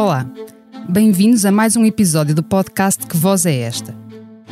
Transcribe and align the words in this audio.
Olá, 0.00 0.24
bem-vindos 0.88 1.44
a 1.44 1.50
mais 1.50 1.74
um 1.74 1.84
episódio 1.84 2.32
do 2.32 2.40
podcast 2.40 3.04
Que 3.04 3.16
Voz 3.16 3.44
é 3.44 3.56
Esta? 3.62 3.92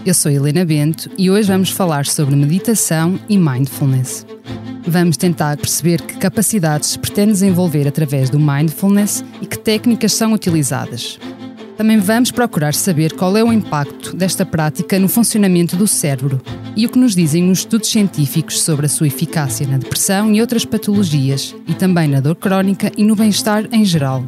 Eu 0.05 0.13
sou 0.13 0.29
Helena 0.29 0.65
Bento 0.65 1.09
e 1.17 1.31
hoje 1.31 1.47
vamos 1.47 1.71
falar 1.71 2.05
sobre 2.05 2.35
meditação 2.35 3.17
e 3.29 3.39
mindfulness. 3.39 4.27
Vamos 4.85 5.17
tentar 5.17 5.57
perceber 5.57 6.03
que 6.03 6.17
capacidades 6.17 6.97
pretende 6.97 7.31
desenvolver 7.31 7.87
através 7.87 8.29
do 8.29 8.41
mindfulness 8.41 9.25
e 9.41 9.47
que 9.47 9.57
técnicas 9.57 10.15
são 10.15 10.33
utilizadas. 10.33 11.17
Também 11.77 12.01
vamos 12.01 12.33
procurar 12.33 12.75
saber 12.75 13.13
qual 13.13 13.37
é 13.37 13.45
o 13.45 13.53
impacto 13.53 14.17
desta 14.17 14.45
prática 14.45 14.99
no 14.99 15.07
funcionamento 15.07 15.77
do 15.77 15.87
cérebro 15.87 16.43
e 16.75 16.87
o 16.87 16.89
que 16.89 16.99
nos 16.99 17.15
dizem 17.15 17.49
os 17.53 17.61
estudos 17.61 17.89
científicos 17.89 18.61
sobre 18.61 18.87
a 18.87 18.89
sua 18.89 19.07
eficácia 19.07 19.65
na 19.65 19.79
depressão 19.79 20.33
e 20.35 20.41
outras 20.41 20.65
patologias, 20.65 21.55
e 21.69 21.75
também 21.75 22.09
na 22.09 22.19
dor 22.19 22.35
crónica 22.35 22.91
e 22.97 23.05
no 23.05 23.15
bem-estar 23.15 23.69
em 23.71 23.85
geral. 23.85 24.25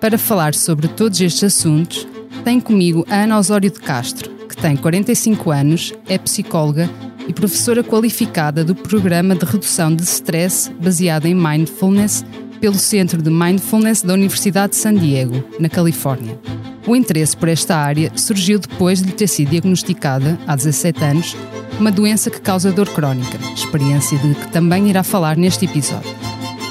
Para 0.00 0.16
falar 0.16 0.54
sobre 0.54 0.88
todos 0.88 1.20
estes 1.20 1.44
assuntos, 1.44 2.08
tenho 2.42 2.62
comigo 2.62 3.04
a 3.10 3.24
Ana 3.24 3.38
Osório 3.38 3.70
de 3.70 3.78
Castro, 3.78 4.30
que 4.48 4.56
tem 4.56 4.74
45 4.74 5.50
anos, 5.50 5.92
é 6.08 6.16
psicóloga 6.16 6.88
e 7.28 7.34
professora 7.34 7.84
qualificada 7.84 8.64
do 8.64 8.74
Programa 8.74 9.34
de 9.34 9.44
Redução 9.44 9.94
de 9.94 10.02
Stress 10.02 10.72
baseado 10.80 11.26
em 11.26 11.34
Mindfulness 11.34 12.24
pelo 12.62 12.76
Centro 12.76 13.20
de 13.20 13.28
Mindfulness 13.28 14.00
da 14.00 14.14
Universidade 14.14 14.70
de 14.70 14.76
San 14.76 14.94
Diego, 14.94 15.44
na 15.60 15.68
Califórnia. 15.68 16.38
O 16.86 16.96
interesse 16.96 17.36
por 17.36 17.50
esta 17.50 17.76
área 17.76 18.10
surgiu 18.16 18.58
depois 18.58 19.00
de 19.00 19.06
lhe 19.06 19.12
ter 19.12 19.28
sido 19.28 19.50
diagnosticada, 19.50 20.38
há 20.46 20.56
17 20.56 21.04
anos, 21.04 21.36
uma 21.78 21.92
doença 21.92 22.30
que 22.30 22.40
causa 22.40 22.72
dor 22.72 22.88
crónica, 22.88 23.38
experiência 23.54 24.16
de 24.18 24.34
que 24.34 24.48
também 24.48 24.88
irá 24.88 25.02
falar 25.02 25.36
neste 25.36 25.66
episódio. 25.66 26.29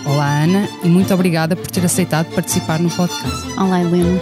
Olá, 0.09 0.41
Ana, 0.41 0.67
e 0.83 0.89
muito 0.89 1.13
obrigada 1.13 1.55
por 1.55 1.69
ter 1.69 1.85
aceitado 1.85 2.33
participar 2.33 2.79
no 2.79 2.89
podcast. 2.89 3.47
Olá, 3.51 3.79
Helena. 3.79 4.19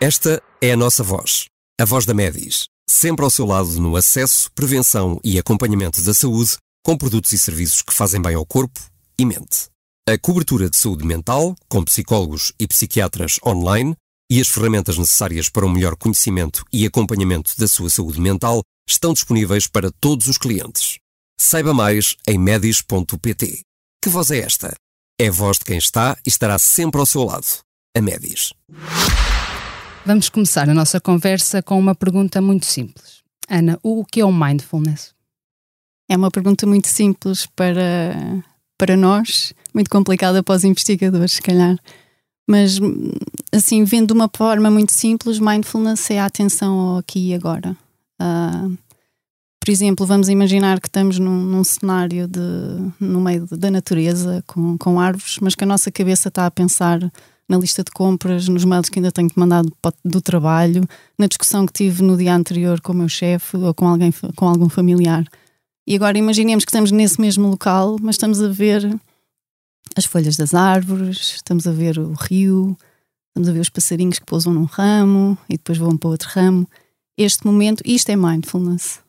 Esta 0.00 0.40
é 0.62 0.70
a 0.70 0.76
nossa 0.76 1.02
voz, 1.02 1.46
a 1.80 1.84
voz 1.84 2.06
da 2.06 2.14
Medis, 2.14 2.68
sempre 2.88 3.24
ao 3.24 3.30
seu 3.30 3.44
lado 3.44 3.68
no 3.80 3.96
acesso, 3.96 4.48
prevenção 4.52 5.18
e 5.24 5.36
acompanhamento 5.36 6.00
da 6.00 6.14
saúde, 6.14 6.56
com 6.86 6.96
produtos 6.96 7.32
e 7.32 7.38
serviços 7.38 7.82
que 7.82 7.92
fazem 7.92 8.22
bem 8.22 8.36
ao 8.36 8.46
corpo 8.46 8.80
e 9.18 9.26
mente. 9.26 9.66
A 10.08 10.16
cobertura 10.16 10.70
de 10.70 10.76
saúde 10.76 11.04
mental, 11.04 11.56
com 11.68 11.82
psicólogos 11.82 12.52
e 12.56 12.68
psiquiatras 12.68 13.40
online, 13.44 13.96
e 14.30 14.40
as 14.40 14.46
ferramentas 14.46 14.96
necessárias 14.96 15.48
para 15.48 15.66
um 15.66 15.70
melhor 15.70 15.96
conhecimento 15.96 16.64
e 16.72 16.86
acompanhamento 16.86 17.54
da 17.58 17.66
sua 17.66 17.90
saúde 17.90 18.20
mental 18.20 18.62
estão 18.88 19.12
disponíveis 19.12 19.66
para 19.66 19.90
todos 19.90 20.26
os 20.26 20.38
clientes. 20.38 20.98
Saiba 21.40 21.72
mais 21.72 22.16
em 22.26 22.38
medis.pt. 22.38 23.60
Que 24.02 24.08
voz 24.08 24.30
é 24.30 24.38
esta? 24.38 24.74
É 25.20 25.28
a 25.28 25.32
voz 25.32 25.58
de 25.58 25.64
quem 25.64 25.78
está 25.78 26.16
e 26.26 26.28
estará 26.28 26.58
sempre 26.58 27.00
ao 27.00 27.06
seu 27.06 27.24
lado. 27.24 27.46
A 27.96 28.00
Medis. 28.00 28.52
Vamos 30.06 30.28
começar 30.28 30.70
a 30.70 30.74
nossa 30.74 31.00
conversa 31.00 31.62
com 31.62 31.78
uma 31.78 31.94
pergunta 31.94 32.40
muito 32.40 32.66
simples. 32.66 33.22
Ana, 33.48 33.78
o 33.82 34.04
que 34.04 34.20
é 34.20 34.24
o 34.24 34.32
mindfulness? 34.32 35.14
É 36.08 36.16
uma 36.16 36.30
pergunta 36.30 36.66
muito 36.66 36.86
simples 36.86 37.46
para, 37.46 38.42
para 38.78 38.96
nós, 38.96 39.52
muito 39.74 39.90
complicada 39.90 40.42
para 40.42 40.54
os 40.54 40.64
investigadores, 40.64 41.32
se 41.32 41.42
calhar. 41.42 41.76
Mas, 42.48 42.78
assim, 43.52 43.84
vendo 43.84 44.08
de 44.08 44.12
uma 44.14 44.30
forma 44.34 44.70
muito 44.70 44.92
simples, 44.92 45.38
mindfulness 45.38 46.10
é 46.10 46.20
a 46.20 46.26
atenção 46.26 46.78
ao 46.78 46.98
aqui 46.98 47.30
e 47.30 47.34
agora. 47.34 47.76
Ah, 48.18 48.68
por 49.60 49.70
exemplo, 49.70 50.06
vamos 50.06 50.28
imaginar 50.28 50.80
que 50.80 50.88
estamos 50.88 51.18
num, 51.18 51.44
num 51.44 51.64
cenário 51.64 52.26
de, 52.26 52.40
no 53.00 53.20
meio 53.20 53.46
da 53.46 53.70
natureza, 53.70 54.42
com, 54.46 54.78
com 54.78 55.00
árvores, 55.00 55.38
mas 55.40 55.54
que 55.54 55.64
a 55.64 55.66
nossa 55.66 55.90
cabeça 55.90 56.28
está 56.28 56.46
a 56.46 56.50
pensar 56.50 57.00
na 57.48 57.56
lista 57.56 57.82
de 57.82 57.90
compras, 57.90 58.46
nos 58.48 58.64
mails 58.64 58.88
que 58.88 58.98
ainda 58.98 59.10
tenho 59.10 59.28
que 59.28 59.38
mandar 59.38 59.62
do, 59.62 59.74
do 60.04 60.20
trabalho, 60.20 60.86
na 61.18 61.26
discussão 61.26 61.66
que 61.66 61.72
tive 61.72 62.02
no 62.02 62.16
dia 62.16 62.34
anterior 62.34 62.80
com 62.80 62.92
o 62.92 62.96
meu 62.96 63.08
chefe 63.08 63.56
ou 63.56 63.72
com, 63.72 63.88
alguém, 63.88 64.12
com 64.36 64.46
algum 64.46 64.68
familiar. 64.68 65.24
E 65.86 65.96
agora 65.96 66.18
imaginemos 66.18 66.64
que 66.64 66.70
estamos 66.70 66.92
nesse 66.92 67.18
mesmo 67.18 67.48
local, 67.48 67.96
mas 68.00 68.16
estamos 68.16 68.42
a 68.42 68.48
ver 68.48 69.00
as 69.96 70.04
folhas 70.04 70.36
das 70.36 70.52
árvores, 70.52 71.36
estamos 71.36 71.66
a 71.66 71.72
ver 71.72 71.98
o 71.98 72.12
rio, 72.12 72.76
estamos 73.28 73.48
a 73.48 73.52
ver 73.52 73.60
os 73.60 73.70
passarinhos 73.70 74.18
que 74.18 74.26
pousam 74.26 74.52
num 74.52 74.64
ramo 74.64 75.38
e 75.48 75.56
depois 75.56 75.78
voam 75.78 75.96
para 75.96 76.10
outro 76.10 76.28
ramo. 76.30 76.68
Este 77.16 77.46
momento, 77.46 77.82
isto 77.86 78.10
é 78.10 78.16
mindfulness. 78.16 79.00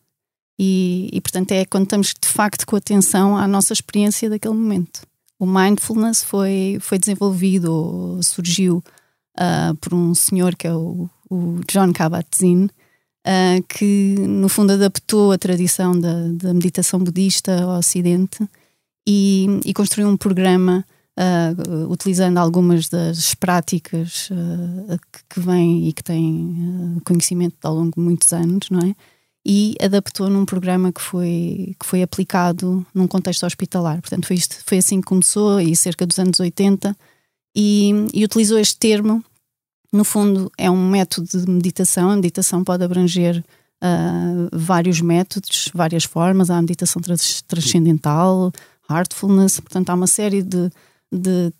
E, 0.62 1.10
e 1.14 1.22
portanto 1.22 1.54
é 1.54 1.64
quando 1.64 1.84
estamos 1.84 2.14
de 2.22 2.28
facto 2.28 2.68
com 2.68 2.76
atenção 2.76 3.38
à 3.38 3.48
nossa 3.48 3.72
experiência 3.72 4.30
daquele 4.30 4.56
momento. 4.56 5.08
O 5.40 5.46
mindfulness 5.46 6.22
foi, 6.22 6.78
foi 6.82 7.00
desenvolvido 7.00 7.74
ou 7.74 8.22
surgiu 8.22 8.84
uh, 9.38 9.74
por 9.78 9.94
um 9.94 10.14
senhor 10.14 10.54
que 10.58 10.68
é 10.68 10.76
o, 10.76 11.10
o 11.30 11.62
John 11.72 11.94
Kabat-Zinn, 11.94 12.66
uh, 12.66 13.64
que 13.70 14.16
no 14.20 14.50
fundo 14.50 14.74
adaptou 14.74 15.32
a 15.32 15.38
tradição 15.38 15.98
da, 15.98 16.28
da 16.34 16.54
meditação 16.54 17.00
budista 17.00 17.64
ao 17.64 17.78
Ocidente 17.78 18.46
e, 19.08 19.48
e 19.64 19.74
construiu 19.74 20.10
um 20.10 20.18
programa 20.18 20.86
uh, 21.18 21.90
utilizando 21.90 22.38
algumas 22.38 22.90
das 22.90 23.34
práticas 23.34 24.28
que, 25.14 25.36
que 25.36 25.40
vêm 25.40 25.88
e 25.88 25.94
que 25.94 26.04
têm 26.04 26.98
conhecimento 27.06 27.56
ao 27.64 27.76
longo 27.76 27.94
de 27.96 28.02
muitos 28.02 28.34
anos, 28.34 28.70
não 28.70 28.82
é? 28.82 28.94
E 29.52 29.76
adaptou 29.82 30.30
num 30.30 30.46
programa 30.46 30.94
que 30.94 31.02
foi, 31.02 31.76
que 31.80 31.84
foi 31.84 32.04
aplicado 32.04 32.86
num 32.94 33.08
contexto 33.08 33.48
hospitalar. 33.48 34.00
Portanto, 34.00 34.28
foi, 34.28 34.36
isto, 34.36 34.56
foi 34.64 34.78
assim 34.78 35.02
que 35.02 35.08
começou, 35.08 35.60
e 35.60 35.76
cerca 35.76 36.06
dos 36.06 36.20
anos 36.20 36.40
80, 36.40 36.96
e, 37.56 37.92
e 38.14 38.24
utilizou 38.24 38.60
este 38.60 38.78
termo. 38.78 39.26
No 39.92 40.04
fundo, 40.04 40.52
é 40.56 40.70
um 40.70 40.88
método 40.88 41.28
de 41.28 41.50
meditação. 41.50 42.12
A 42.12 42.16
meditação 42.16 42.64
pode 42.64 42.84
abranger 42.84 43.44
uh, 43.84 44.50
vários 44.56 45.02
métodos, 45.02 45.72
várias 45.74 46.04
formas. 46.04 46.52
Há 46.52 46.58
a 46.60 46.62
meditação 46.62 47.02
trans, 47.02 47.42
transcendental, 47.42 48.52
heartfulness, 48.88 49.60
portanto, 49.60 49.90
há 49.90 49.96
uma 49.96 50.06
série 50.06 50.44
de, 50.44 50.70
de 51.12 51.52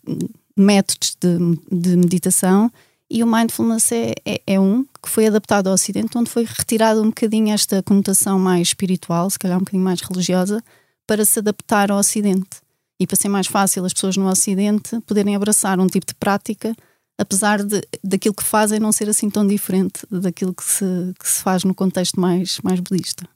métodos 0.56 1.16
de, 1.20 1.38
de 1.76 1.96
meditação 1.96 2.70
e 3.10 3.24
o 3.24 3.26
mindfulness 3.26 3.90
é, 3.90 4.14
é, 4.24 4.40
é, 4.46 4.60
um 4.60 4.84
que 5.02 5.08
foi 5.08 5.26
adaptado 5.26 5.66
ao 5.66 5.74
Ocidente, 5.74 6.16
onde 6.16 6.30
foi 6.30 6.44
retirado 6.44 7.02
um 7.02 7.06
bocadinho 7.06 7.52
esta 7.52 7.82
conotação 7.82 8.38
mais 8.38 8.68
espiritual, 8.68 9.28
se 9.28 9.38
calhar 9.38 9.56
um 9.56 9.60
bocadinho 9.60 9.82
mais 9.82 10.00
religiosa, 10.00 10.62
para 11.06 11.24
se 11.24 11.40
adaptar 11.40 11.90
ao 11.90 11.98
Ocidente. 11.98 12.60
E 13.00 13.06
para 13.06 13.16
ser 13.16 13.28
mais 13.28 13.48
fácil 13.48 13.84
as 13.84 13.92
pessoas 13.92 14.16
no 14.16 14.28
Ocidente 14.28 15.00
poderem 15.00 15.34
abraçar 15.34 15.80
um 15.80 15.88
tipo 15.88 16.06
de 16.06 16.14
prática, 16.14 16.76
apesar 17.18 17.64
de, 17.64 17.82
daquilo 18.04 18.34
que 18.34 18.44
fazem 18.44 18.78
não 18.78 18.92
ser 18.92 19.08
assim 19.08 19.28
tão 19.28 19.44
diferente 19.44 20.06
daquilo 20.08 20.54
que 20.54 20.62
se, 20.62 20.84
que 21.18 21.28
se 21.28 21.42
faz 21.42 21.64
no 21.64 21.74
contexto 21.74 22.20
mais, 22.20 22.60
mais 22.62 22.78
budista. 22.78 23.28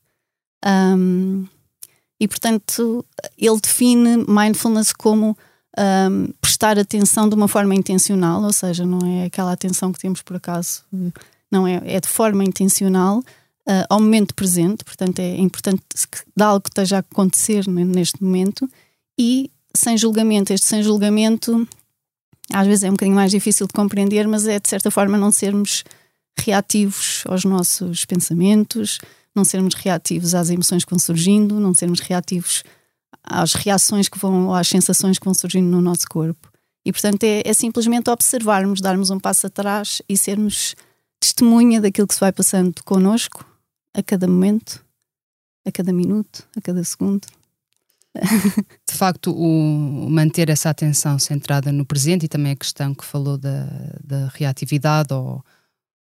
Um, 0.64 1.46
e 2.20 2.28
portanto, 2.28 3.04
ele 3.36 3.60
define 3.60 4.18
mindfulness 4.28 4.92
como 4.92 5.36
um, 5.78 6.32
prestar 6.40 6.78
atenção 6.78 7.28
de 7.28 7.34
uma 7.34 7.48
forma 7.48 7.74
intencional, 7.74 8.42
ou 8.42 8.52
seja, 8.52 8.86
não 8.86 9.00
é 9.06 9.26
aquela 9.26 9.52
atenção 9.52 9.92
que 9.92 9.98
temos 9.98 10.22
por 10.22 10.36
acaso, 10.36 10.82
não 11.50 11.66
é, 11.66 11.80
é 11.84 12.00
de 12.00 12.08
forma 12.08 12.44
intencional 12.44 13.18
uh, 13.18 13.84
ao 13.88 14.00
momento 14.00 14.34
presente, 14.34 14.84
portanto 14.84 15.18
é 15.18 15.36
importante 15.36 15.82
que 16.10 16.18
de 16.36 16.42
algo 16.42 16.60
que 16.60 16.70
esteja 16.70 16.96
a 16.96 17.00
acontecer 17.00 17.66
neste 17.68 18.22
momento 18.22 18.68
e 19.18 19.50
sem 19.74 19.96
julgamento. 19.96 20.52
Este 20.52 20.66
sem 20.66 20.82
julgamento 20.82 21.66
às 22.52 22.66
vezes 22.66 22.84
é 22.84 22.88
um 22.88 22.92
bocadinho 22.92 23.16
mais 23.16 23.30
difícil 23.30 23.66
de 23.66 23.72
compreender, 23.72 24.28
mas 24.28 24.46
é 24.46 24.60
de 24.60 24.68
certa 24.68 24.90
forma 24.90 25.16
não 25.16 25.32
sermos 25.32 25.82
reativos 26.38 27.24
aos 27.26 27.44
nossos 27.44 28.04
pensamentos, 28.04 28.98
não 29.34 29.44
sermos 29.44 29.74
reativos 29.74 30.34
às 30.34 30.50
emoções 30.50 30.84
que 30.84 30.90
vão 30.90 30.98
surgindo, 30.98 31.58
não 31.58 31.74
sermos 31.74 32.00
reativos 32.00 32.62
às 33.24 33.54
reações 33.54 34.08
que 34.08 34.18
vão, 34.18 34.54
às 34.54 34.68
sensações 34.68 35.18
que 35.18 35.24
vão 35.24 35.34
surgindo 35.34 35.68
no 35.68 35.80
nosso 35.80 36.06
corpo. 36.08 36.52
E 36.84 36.92
portanto 36.92 37.24
é, 37.24 37.42
é, 37.44 37.54
simplesmente 37.54 38.10
observarmos, 38.10 38.80
darmos 38.80 39.10
um 39.10 39.18
passo 39.18 39.46
atrás 39.46 40.02
e 40.08 40.16
sermos 40.16 40.74
testemunha 41.18 41.80
daquilo 41.80 42.06
que 42.06 42.14
se 42.14 42.20
vai 42.20 42.32
passando 42.32 42.74
connosco 42.84 43.44
a 43.94 44.02
cada 44.02 44.28
momento, 44.28 44.84
a 45.64 45.72
cada 45.72 45.92
minuto, 45.92 46.46
a 46.54 46.60
cada 46.60 46.84
segundo. 46.84 47.26
De 48.86 48.94
facto, 48.94 49.32
o 49.32 50.08
manter 50.10 50.48
essa 50.50 50.70
atenção 50.70 51.18
centrada 51.18 51.72
no 51.72 51.84
presente 51.84 52.26
e 52.26 52.28
também 52.28 52.52
a 52.52 52.56
questão 52.56 52.94
que 52.94 53.04
falou 53.04 53.38
da, 53.38 53.66
da 54.04 54.28
reatividade 54.34 55.12
ou, 55.12 55.44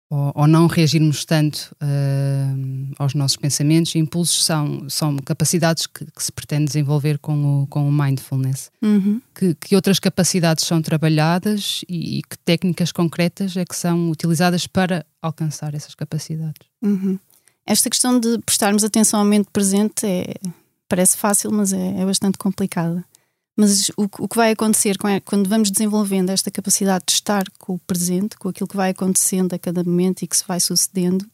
ou, 0.10 0.32
ou 0.34 0.48
não 0.48 0.66
reagirmos 0.66 1.24
tanto 1.24 1.76
uh, 1.82 2.94
aos 2.98 3.14
nossos 3.14 3.38
pensamentos 3.38 3.94
e 3.94 4.00
impulsos 4.00 4.44
são, 4.44 4.90
são 4.90 5.16
capacidades 5.18 5.86
que, 5.86 6.06
que, 6.06 6.24
se 6.24 6.32
pretende 6.32 6.66
desenvolver 6.66 7.20
com 7.20 7.62
o, 7.62 7.68
com 7.68 7.88
o 7.88 7.92
mindfulness. 7.92 8.72
Uhum. 8.82 9.22
Que, 9.36 9.54
que, 9.54 9.76
outras 9.76 10.00
capacidades 10.00 10.66
são 10.66 10.82
trabalhadas 10.82 11.82
e, 11.88 12.20
e, 12.20 12.22
que 12.24 12.38
técnicas 12.40 12.92
concretas 12.92 13.56
é 13.56 13.64
que 13.64 13.76
são 13.76 14.10
utilizadas 14.10 14.66
para 14.66 15.06
alcançar 15.22 15.76
essas 15.76 15.94
capacidades? 15.94 16.68
Uhum. 16.82 17.20
Esta 17.66 17.90
questão 17.90 18.20
de 18.20 18.40
prestarmos 18.40 18.84
atenção 18.84 19.20
ao 19.20 19.26
momento 19.26 19.50
presente 19.52 20.08
é, 20.08 20.34
parece 20.88 21.18
fácil, 21.18 21.52
mas 21.52 21.72
é, 21.72 22.02
é 22.02 22.06
bastante 22.06 22.38
complicada. 22.40 23.06
Mas 23.60 23.90
o, 23.98 24.04
o, 24.04 24.28
que 24.28 24.38
vai 24.38 24.52
acontecer 24.52 24.98
quando 25.26 25.50
vamos 25.50 25.70
desenvolvendo 25.70 26.30
esta 26.30 26.50
capacidade 26.50 27.04
de 27.08 27.14
estar 27.14 27.44
com 27.58 27.74
o 27.74 27.80
presente, 27.80 28.38
com 28.38 28.48
aquilo 28.48 28.70
que 28.70 28.76
vai 28.78 28.92
acontecendo 28.92 29.54
a 29.54 29.60
cada 29.60 29.84
momento 29.84 30.22
e 30.22 30.28
que 30.28 30.38
se 30.38 30.46
vai 30.48 30.62
sucedendo, 30.62 31.26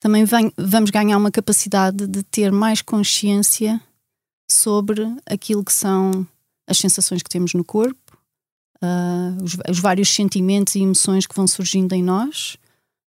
também 0.00 0.24
vem, 0.24 0.50
vamos 0.56 0.90
ganhar 0.90 1.18
uma 1.18 1.30
capacidade 1.30 2.06
de 2.06 2.22
ter 2.22 2.50
mais 2.50 2.80
consciência 2.80 3.78
sobre 4.50 5.02
aquilo 5.26 5.62
que 5.62 5.72
são 5.72 6.26
as 6.66 6.78
sensações 6.78 7.22
que 7.22 7.28
temos 7.28 7.52
no 7.52 7.62
corpo, 7.62 8.16
uh, 8.82 9.42
os, 9.42 9.56
os, 9.68 9.78
vários 9.78 10.08
sentimentos 10.08 10.74
e 10.74 10.80
emoções 10.80 11.26
que 11.26 11.36
vão 11.36 11.46
surgindo 11.46 11.92
em 11.94 12.02
nós, 12.02 12.56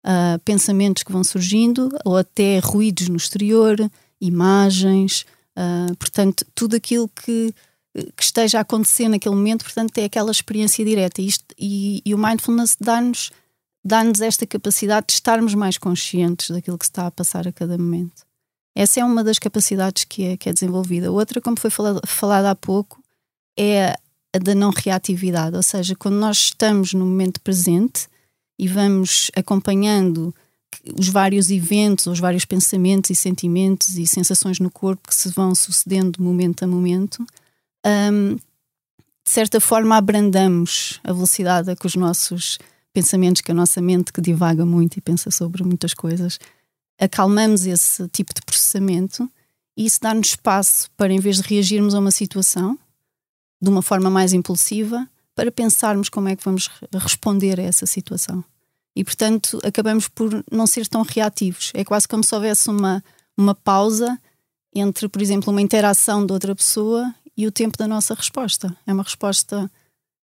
uh, 0.04 0.38
pensamentos 0.44 1.02
que 1.02 1.12
vão 1.12 1.24
surgindo, 1.24 1.88
ou 2.04 2.18
até 2.18 2.58
ruídos 2.58 3.08
no 3.08 3.16
exterior, 3.16 3.78
imagens, 4.20 5.24
Uh, 5.56 5.96
portanto, 5.96 6.44
tudo 6.54 6.76
aquilo 6.76 7.08
que, 7.08 7.54
que 8.16 8.22
esteja 8.22 8.58
a 8.58 8.60
acontecer 8.60 9.08
naquele 9.08 9.34
momento, 9.34 9.64
portanto, 9.64 9.96
é 9.98 10.04
aquela 10.04 10.30
experiência 10.30 10.84
direta. 10.84 11.20
E, 11.20 11.26
isto, 11.26 11.44
e, 11.58 12.02
e 12.04 12.14
o 12.14 12.18
mindfulness 12.18 12.76
dá-nos 12.80 13.30
dá-nos 13.84 14.20
esta 14.20 14.44
capacidade 14.44 15.06
de 15.06 15.12
estarmos 15.12 15.54
mais 15.54 15.78
conscientes 15.78 16.50
daquilo 16.50 16.76
que 16.76 16.84
se 16.84 16.90
está 16.90 17.06
a 17.06 17.10
passar 17.10 17.46
a 17.46 17.52
cada 17.52 17.78
momento. 17.78 18.26
Essa 18.74 19.00
é 19.00 19.04
uma 19.04 19.22
das 19.22 19.38
capacidades 19.38 20.02
que 20.02 20.24
é, 20.24 20.36
que 20.36 20.48
é 20.48 20.52
desenvolvida. 20.52 21.12
Outra, 21.12 21.40
como 21.40 21.58
foi 21.58 21.70
falado, 21.70 22.00
falado 22.04 22.46
há 22.46 22.54
pouco, 22.54 23.00
é 23.56 23.96
a 24.34 24.38
da 24.38 24.54
não 24.54 24.70
reatividade, 24.70 25.56
ou 25.56 25.62
seja, 25.62 25.94
quando 25.94 26.16
nós 26.16 26.36
estamos 26.36 26.92
no 26.92 27.06
momento 27.06 27.40
presente 27.40 28.08
e 28.58 28.66
vamos 28.66 29.30
acompanhando 29.34 30.34
os 30.98 31.08
vários 31.08 31.48
eventos, 31.50 32.06
os 32.06 32.18
vários 32.18 32.44
pensamentos 32.44 33.10
e 33.10 33.14
sentimentos 33.14 33.96
e 33.96 34.06
sensações 34.06 34.58
no 34.58 34.70
corpo 34.70 35.08
que 35.08 35.14
se 35.14 35.28
vão 35.30 35.54
sucedendo 35.54 36.22
momento 36.22 36.64
a 36.64 36.66
momento, 36.66 37.24
um, 37.86 38.34
de 38.36 39.30
certa 39.30 39.60
forma 39.60 39.96
abrandamos 39.96 41.00
a 41.04 41.12
velocidade 41.12 41.70
a 41.70 41.76
que 41.76 41.86
os 41.86 41.94
nossos 41.94 42.58
pensamentos, 42.92 43.42
que 43.42 43.50
a 43.50 43.54
nossa 43.54 43.80
mente 43.80 44.12
que 44.12 44.20
divaga 44.20 44.64
muito 44.64 44.96
e 44.96 45.00
pensa 45.00 45.30
sobre 45.30 45.62
muitas 45.62 45.94
coisas, 45.94 46.38
acalmamos 46.98 47.66
esse 47.66 48.08
tipo 48.08 48.34
de 48.34 48.40
processamento 48.42 49.30
e 49.76 49.84
isso 49.86 50.00
dá-nos 50.00 50.28
espaço 50.28 50.90
para, 50.96 51.12
em 51.12 51.20
vez 51.20 51.36
de 51.36 51.42
reagirmos 51.42 51.94
a 51.94 51.98
uma 51.98 52.10
situação 52.10 52.78
de 53.60 53.68
uma 53.68 53.82
forma 53.82 54.10
mais 54.10 54.32
impulsiva, 54.32 55.08
para 55.34 55.50
pensarmos 55.50 56.08
como 56.08 56.28
é 56.28 56.36
que 56.36 56.44
vamos 56.44 56.70
responder 56.92 57.60
a 57.60 57.62
essa 57.62 57.86
situação 57.86 58.44
e, 58.96 59.04
portanto, 59.04 59.60
acabamos 59.62 60.08
por 60.08 60.42
não 60.50 60.66
ser 60.66 60.88
tão 60.88 61.02
reativos. 61.02 61.70
É 61.74 61.84
quase 61.84 62.08
como 62.08 62.24
se 62.24 62.34
houvesse 62.34 62.70
uma, 62.70 63.04
uma 63.36 63.54
pausa 63.54 64.18
entre, 64.74 65.06
por 65.06 65.20
exemplo, 65.20 65.52
uma 65.52 65.60
interação 65.60 66.24
de 66.24 66.32
outra 66.32 66.54
pessoa 66.54 67.14
e 67.36 67.46
o 67.46 67.52
tempo 67.52 67.76
da 67.76 67.86
nossa 67.86 68.14
resposta. 68.14 68.74
É 68.86 68.92
uma 68.92 69.02
resposta, 69.02 69.70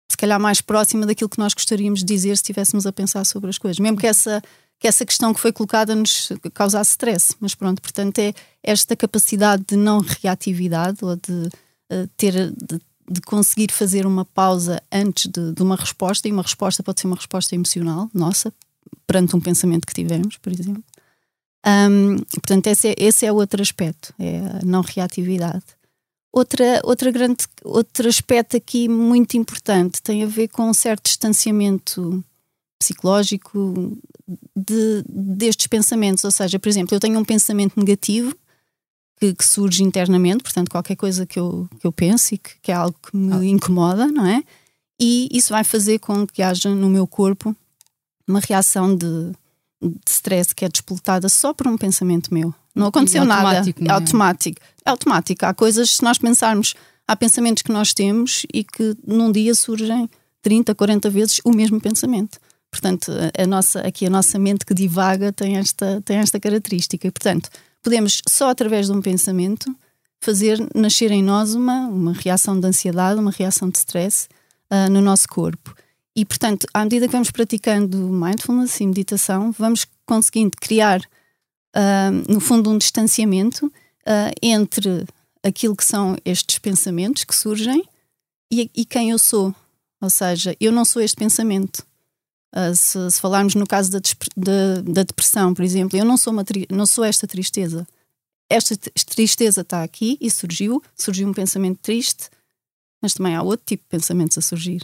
se 0.09 0.17
calhar, 0.17 0.39
mais 0.39 0.61
próxima 0.61 1.05
daquilo 1.05 1.29
que 1.29 1.39
nós 1.39 1.53
gostaríamos 1.53 1.99
de 1.99 2.05
dizer 2.05 2.35
se 2.35 2.41
estivéssemos 2.41 2.85
a 2.85 2.91
pensar 2.91 3.25
sobre 3.25 3.49
as 3.49 3.57
coisas. 3.57 3.79
Mesmo 3.79 3.97
que 3.97 4.07
essa, 4.07 4.41
que 4.79 4.88
essa 4.88 5.05
questão 5.05 5.33
que 5.33 5.39
foi 5.39 5.51
colocada 5.51 5.94
nos 5.95 6.31
causasse 6.53 6.91
stress. 6.91 7.35
Mas 7.39 7.53
pronto, 7.53 7.81
portanto, 7.81 8.19
é 8.19 8.33
esta 8.63 8.95
capacidade 8.95 9.63
de 9.67 9.75
não 9.75 9.99
reatividade 9.99 11.03
ou 11.03 11.15
de 11.15 11.49
uh, 11.91 12.07
ter. 12.17 12.51
De, 12.51 12.79
de 13.09 13.21
conseguir 13.21 13.71
fazer 13.71 14.05
uma 14.05 14.25
pausa 14.25 14.83
antes 14.91 15.31
de, 15.31 15.53
de, 15.53 15.63
uma 15.63 15.77
resposta, 15.77 16.27
e 16.27 16.31
uma 16.31 16.41
resposta 16.41 16.83
pode 16.83 16.99
ser 16.99 17.07
uma 17.07 17.15
resposta 17.15 17.55
emocional, 17.55 18.09
nossa, 18.13 18.53
perante 19.05 19.33
um 19.33 19.39
pensamento 19.39 19.88
que 19.88 19.94
tivemos, 19.94 20.35
por 20.35 20.51
exemplo. 20.51 20.83
Um, 21.65 22.17
portanto, 22.17 22.67
esse 22.67 22.89
é, 22.89 22.95
esse 22.97 23.25
é 23.25 23.31
outro 23.31 23.61
aspecto, 23.61 24.13
é 24.19 24.39
a 24.39 24.65
não 24.65 24.81
reatividade. 24.81 25.63
Outra, 26.31 26.81
outra 26.83 27.12
grande, 27.12 27.45
outro 27.63 28.07
aspecto 28.07 28.57
aqui 28.57 28.88
muito 28.88 29.38
importante 29.38 30.01
tem 30.01 30.24
a 30.24 30.27
ver 30.27 30.50
com 30.50 30.69
um 30.69 30.74
certo 30.74 31.06
distanciamento 31.06 32.24
psicológico 32.79 33.97
de, 34.56 35.03
destes 35.07 35.68
pensamentos. 35.68 36.24
Ou 36.24 36.31
seja, 36.31 36.59
por 36.59 36.69
exemplo, 36.69 36.95
eu 36.95 37.00
tenho 37.00 37.19
um 37.19 37.25
pensamento 37.25 37.79
negativo 37.79 38.35
que, 39.19 39.33
que, 39.33 39.45
surge 39.45 39.83
internamente, 39.83 40.44
portanto, 40.44 40.69
qualquer 40.69 40.95
coisa 40.95 41.25
que 41.25 41.39
eu, 41.39 41.68
que 41.79 41.88
eu 41.88 41.91
pense 41.91 42.35
e 42.35 42.38
que, 42.38 42.51
que 42.62 42.71
é 42.71 42.75
algo 42.75 42.95
que 43.01 43.15
me 43.15 43.33
ah. 43.33 43.44
incomoda, 43.45 44.07
não 44.07 44.25
é? 44.25 44.44
E 45.00 45.27
isso 45.31 45.53
vai 45.53 45.63
fazer 45.63 46.00
com 46.00 46.25
que 46.25 46.41
haja 46.41 46.73
no 46.73 46.89
meu 46.89 47.07
corpo 47.07 47.56
uma 48.27 48.39
reação 48.39 48.95
de, 48.95 49.31
de 49.81 50.12
stress 50.12 50.53
que 50.53 50.65
é 50.65 50.69
despoltada 50.69 51.30
só 51.30 51.53
por 51.53 51.68
um 51.68 51.77
pensamento 51.77 52.33
meu. 52.33 52.53
Não 52.77 52.88
aconteceu 52.88 53.25
nada. 53.25 53.63
Não 53.79 53.91
é? 53.91 53.91
automático. 53.91 54.62
É 54.85 54.89
automático. 54.89 55.45
Há 55.45 55.53
coisas, 55.53 55.97
se 55.97 56.03
nós 56.03 56.18
pensarmos, 56.18 56.75
há 57.07 57.15
pensamentos 57.15 57.63
que 57.63 57.71
nós 57.71 57.94
temos 57.94 58.45
e 58.53 58.63
que 58.63 58.95
num 59.06 59.31
dia 59.31 59.53
surgem 59.56 60.09
30, 60.41 60.75
40 60.75 61.09
vezes 61.09 61.41
o 61.44 61.51
mesmo 61.51 61.81
pensamento. 61.81 62.39
Portanto, 62.69 63.12
a 63.38 63.47
nossa, 63.47 63.81
aqui 63.81 64.06
a 64.06 64.09
nossa 64.09 64.38
mente 64.38 64.65
que 64.65 64.74
divaga 64.74 65.31
tem 65.31 65.57
esta, 65.57 66.01
tem 66.06 66.18
esta 66.18 66.39
característica. 66.39 67.07
E, 67.07 67.12
portanto, 67.12 67.50
podemos, 67.81 68.21
só 68.27 68.50
através 68.50 68.88
de 68.88 68.91
um 68.91 69.01
pensamento, 69.01 69.73
fazer 70.19 70.59
nascer 70.75 71.12
em 71.12 71.23
nós 71.23 71.53
uma, 71.53 71.88
uma 71.88 72.13
reação 72.13 72.59
de 72.59 72.68
ansiedade, 72.68 73.19
uma 73.19 73.31
reação 73.31 73.69
de 73.69 73.77
stress 73.77 74.27
uh, 74.71 74.89
no 74.91 75.01
nosso 75.01 75.27
corpo. 75.27 75.73
E, 76.15 76.25
portanto, 76.25 76.68
à 76.73 76.83
medida 76.83 77.07
que 77.07 77.12
vamos 77.12 77.31
praticando 77.31 77.97
mindfulness 77.97 78.80
e 78.80 78.88
meditação, 78.88 79.51
vamos 79.51 79.85
conseguindo 80.06 80.51
criar, 80.59 81.01
uh, 81.77 82.31
no 82.33 82.39
fundo, 82.39 82.69
um 82.69 82.77
distanciamento 82.77 83.68
uh, 83.68 84.33
entre 84.41 85.06
aquilo 85.44 85.75
que 85.75 85.85
são 85.85 86.18
estes 86.25 86.57
pensamentos 86.57 87.23
que 87.23 87.35
surgem 87.35 87.87
e, 88.51 88.69
e, 88.75 88.85
quem 88.85 89.11
eu 89.11 89.19
sou. 89.19 89.54
Ou 90.01 90.09
seja, 90.09 90.56
eu 90.59 90.71
não 90.71 90.83
sou 90.83 91.01
este 91.01 91.16
pensamento. 91.16 91.85
Uh, 92.56 92.75
se, 92.75 93.11
se, 93.11 93.21
falarmos 93.21 93.56
no 93.56 93.68
caso 93.68 93.92
da, 93.92 93.99
da, 94.35 94.81
da, 94.81 95.04
depressão, 95.04 95.54
por 95.54 95.63
exemplo, 95.63 95.97
eu 95.97 96.06
não 96.06 96.18
sou, 96.18 96.33
uma 96.33 96.44
não 96.69 96.85
sou 96.85 97.04
esta 97.04 97.28
tristeza. 97.28 97.87
Esta 98.49 98.78
tristeza 99.06 99.61
está 99.61 99.83
aqui 99.83 100.18
e 100.21 100.31
surgiu, 100.31 100.81
surgiu 100.95 101.28
um 101.28 101.33
pensamento 101.33 101.80
triste, 101.81 102.30
mas 103.01 103.13
também 103.13 103.35
há 103.35 103.44
outro 103.44 103.66
tipo 103.66 103.83
de 103.83 103.90
pensamentos 103.90 104.37
a 104.37 104.42
surgir. 104.42 104.81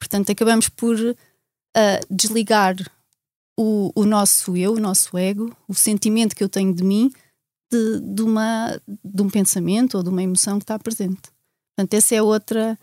Portanto, 0.00 0.30
acabamos 0.30 0.68
por 0.68 0.98
uh, 0.98 1.14
desligar 2.10 2.74
o, 3.58 3.90
o, 3.92 4.06
nosso 4.06 4.56
eu, 4.56 4.74
o 4.74 4.80
nosso 4.80 5.18
ego, 5.18 5.52
o 5.66 5.74
sentimento 5.74 6.36
que 6.36 6.44
eu 6.44 6.48
tenho 6.48 6.72
de 6.72 6.84
mim, 6.84 7.10
de, 7.72 8.00
de, 8.00 8.22
uma, 8.22 8.80
de 9.04 9.22
um 9.22 9.28
pensamento 9.28 9.96
ou 9.96 10.02
de 10.02 10.08
uma 10.08 10.22
emoção 10.22 10.58
que 10.58 10.62
está 10.62 10.78
presente. 10.78 11.22
Portanto, 11.74 11.94
essa 11.94 12.14
é 12.14 12.22
outra 12.22 12.78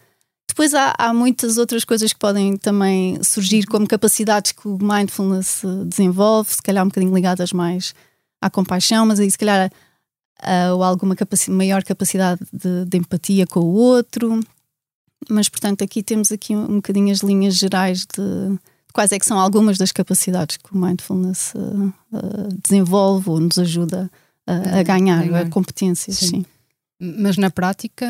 depois 0.48 0.74
há, 0.74 0.94
há, 0.98 1.14
muitas 1.14 1.58
outras 1.58 1.84
coisas 1.84 2.14
que 2.14 2.20
podem 2.20 2.56
também 2.56 3.22
surgir 3.24 3.66
como 3.66 3.88
capacidades 3.88 4.52
que 4.52 4.68
o 4.68 4.78
mindfulness 4.82 5.64
desenvolve, 5.88 6.54
se 6.54 6.62
calhar 6.62 6.84
um 6.84 6.88
bocadinho 6.88 7.14
ligadas 7.14 7.52
mais 7.52 7.94
à 8.40 8.50
compaixão, 8.50 9.06
mas 9.06 9.20
aí 9.20 9.30
se 9.30 9.38
calhar 9.38 9.72
uh, 10.42 10.74
ou 10.76 10.84
alguma 10.84 11.16
capaci 11.16 11.50
maior 11.50 11.84
capacidade 11.84 12.42
de, 12.54 12.86
de, 12.86 12.98
empatia 12.98 13.48
com 13.48 13.62
o 13.62 13.74
outro. 13.74 14.40
Mas 15.30 15.50
portanto 15.50 15.84
aqui 15.84 16.04
temos 16.04 16.32
aqui 16.32 16.56
um, 16.56 16.64
um 16.64 16.76
bocadinho 16.76 17.12
as 17.12 17.20
linhas 17.20 17.56
gerais 17.56 18.06
de, 18.06 18.58
quais 18.96 19.12
é 19.12 19.20
que 19.20 19.26
são 19.26 19.38
algumas 19.38 19.78
das 19.78 19.92
capacidades 19.92 20.56
que 20.56 20.74
o 20.74 20.78
mindfulness 20.78 21.54
uh, 21.54 21.94
uh, 22.14 22.48
desenvolve 22.64 23.30
ou 23.30 23.42
nos 23.42 23.60
ajuda 23.60 24.10
a 24.48 24.84
ganhar, 24.84 25.24
a 25.34 25.50
competências. 25.50 26.18
Sim. 26.18 26.28
sim. 26.28 26.46
Mas 27.00 27.36
na 27.36 27.50
prática 27.50 28.06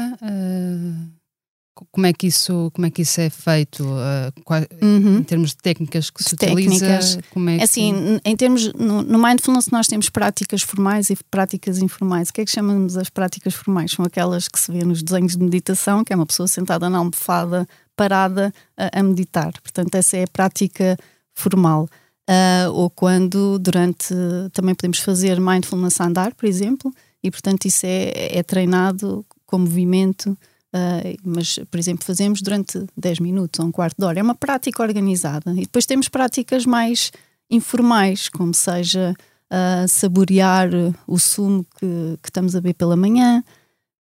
como 1.92 2.08
é 2.08 2.14
que 2.14 2.28
isso, 2.28 2.72
como 2.74 2.88
é, 2.88 2.90
que 2.90 3.02
isso 3.02 3.20
é 3.20 3.30
feito? 3.30 3.84
Uh, 3.84 4.32
qual, 4.44 4.62
uhum. 4.82 5.18
Em 5.18 5.24
termos 5.24 5.50
de 5.50 5.58
técnicas 5.58 6.10
que 6.10 6.24
se 6.24 6.36
técnicas, 6.36 7.16
utiliza? 7.16 7.22
Como 7.32 7.50
é, 7.50 7.58
é 7.58 7.64
assim, 7.64 8.20
que... 8.24 8.30
em 8.30 8.36
termos, 8.36 8.72
no, 8.74 9.02
no, 9.02 9.20
Mindfulness 9.20 9.68
nós 9.68 9.88
temos 9.88 10.10
práticas 10.10 10.62
formais 10.62 11.10
e 11.10 11.18
práticas 11.30 11.80
informais. 11.80 12.30
O 12.30 12.34
que 12.34 12.42
é 12.42 12.46
que 12.46 12.52
chamamos 12.52 12.96
as 12.96 13.10
práticas 13.10 13.54
formais? 13.54 13.92
São 13.92 14.06
aquelas 14.06 14.48
que 14.48 14.60
se 14.60 14.72
vê 14.72 14.86
nos 14.86 15.04
desenhos 15.04 15.36
de 15.36 15.44
meditação, 15.44 16.04
que 16.04 16.14
é 16.14 16.16
uma 16.16 16.26
pessoa 16.26 16.48
sentada 16.48 16.90
na 16.90 17.00
almofada, 17.00 17.68
parada 17.96 18.54
a, 18.78 19.00
a 19.00 19.04
meditar. 19.04 19.52
Portanto, 19.62 19.96
essa 19.96 20.16
é 20.16 20.24
a 20.24 20.28
prática 20.28 20.98
formal. 21.34 21.90
Uh, 22.28 22.72
ou 22.74 22.90
quando 22.90 23.60
durante 23.60 24.16
também 24.52 24.74
podemos 24.74 25.00
fazer 25.00 25.40
mindfulness 25.40 26.02
a 26.02 26.06
andar, 26.06 26.34
por 26.34 26.48
exemplo, 26.48 26.92
e 27.22 27.30
portanto 27.30 27.66
isso 27.66 27.86
é, 27.86 28.38
é 28.38 28.42
treinado 28.42 29.24
com 29.46 29.60
movimento, 29.60 30.36
uh, 30.76 31.18
mas 31.24 31.58
por 31.72 31.80
exemplo 31.80 32.06
fazemos 32.06 32.42
durante 32.42 32.86
10 32.98 33.20
minutos 33.20 33.60
ou 33.60 33.68
um 33.68 33.72
quarto 33.72 33.96
de 33.98 34.06
hora. 34.06 34.20
É 34.20 34.24
uma 34.24 34.36
prática 34.36 34.84
organizada. 34.84 35.52
E 35.54 35.62
depois 35.62 35.86
temos 35.86 36.10
práticas 36.10 36.66
mais 36.66 37.12
informais, 37.50 38.28
como 38.28 38.54
seja 38.54 39.16
uh, 39.52 39.88
saborear 39.88 40.70
o 41.08 41.18
sumo 41.18 41.66
que, 41.80 42.20
que 42.22 42.30
estamos 42.30 42.56
a 42.56 42.62
beber 42.62 42.74
pela 42.74 42.96
manhã, 42.96 43.44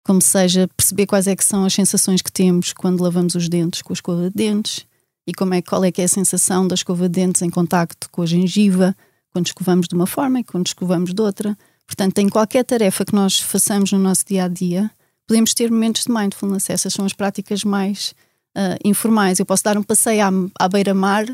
como 0.02 0.20
seja 0.20 0.68
perceber 0.76 1.06
quais 1.06 1.26
é 1.26 1.36
que 1.36 1.44
são 1.44 1.64
as 1.64 1.72
sensações 1.72 2.20
que 2.20 2.32
temos 2.32 2.72
quando 2.72 3.02
lavamos 3.02 3.34
os 3.34 3.48
dentes 3.48 3.80
com 3.82 3.92
a 3.92 3.94
escova 3.94 4.28
de 4.28 4.34
dentes 4.34 4.86
e 5.26 5.32
como 5.32 5.54
é, 5.54 5.62
qual 5.62 5.82
é 5.84 5.90
que 5.90 6.02
é 6.02 6.04
a 6.04 6.08
sensação 6.08 6.68
da 6.68 6.74
escova 6.74 7.08
de 7.08 7.20
dentes 7.20 7.40
em 7.40 7.48
contacto 7.48 8.10
com 8.10 8.20
a 8.20 8.26
gengiva, 8.26 8.94
quando 9.32 9.46
escovamos 9.46 9.88
de 9.88 9.94
uma 9.94 10.06
forma 10.06 10.40
e 10.40 10.44
quando 10.44 10.66
escovamos 10.66 11.14
de 11.14 11.22
outra. 11.22 11.56
Portanto, 11.86 12.18
em 12.18 12.28
qualquer 12.28 12.64
tarefa 12.64 13.04
que 13.04 13.14
nós 13.14 13.40
façamos 13.40 13.90
no 13.92 13.98
nosso 13.98 14.24
dia 14.26 14.44
a 14.44 14.48
dia, 14.48 14.90
podemos 15.26 15.54
ter 15.54 15.70
momentos 15.70 16.04
de 16.04 16.12
mindfulness. 16.12 16.70
Essas 16.70 16.92
são 16.92 17.04
as 17.04 17.12
práticas 17.12 17.64
mais 17.64 18.14
uh, 18.56 18.78
informais. 18.84 19.38
Eu 19.38 19.46
posso 19.46 19.64
dar 19.64 19.76
um 19.76 19.82
passeio 19.82 20.22
à, 20.22 20.64
à 20.64 20.68
beira-mar 20.68 21.26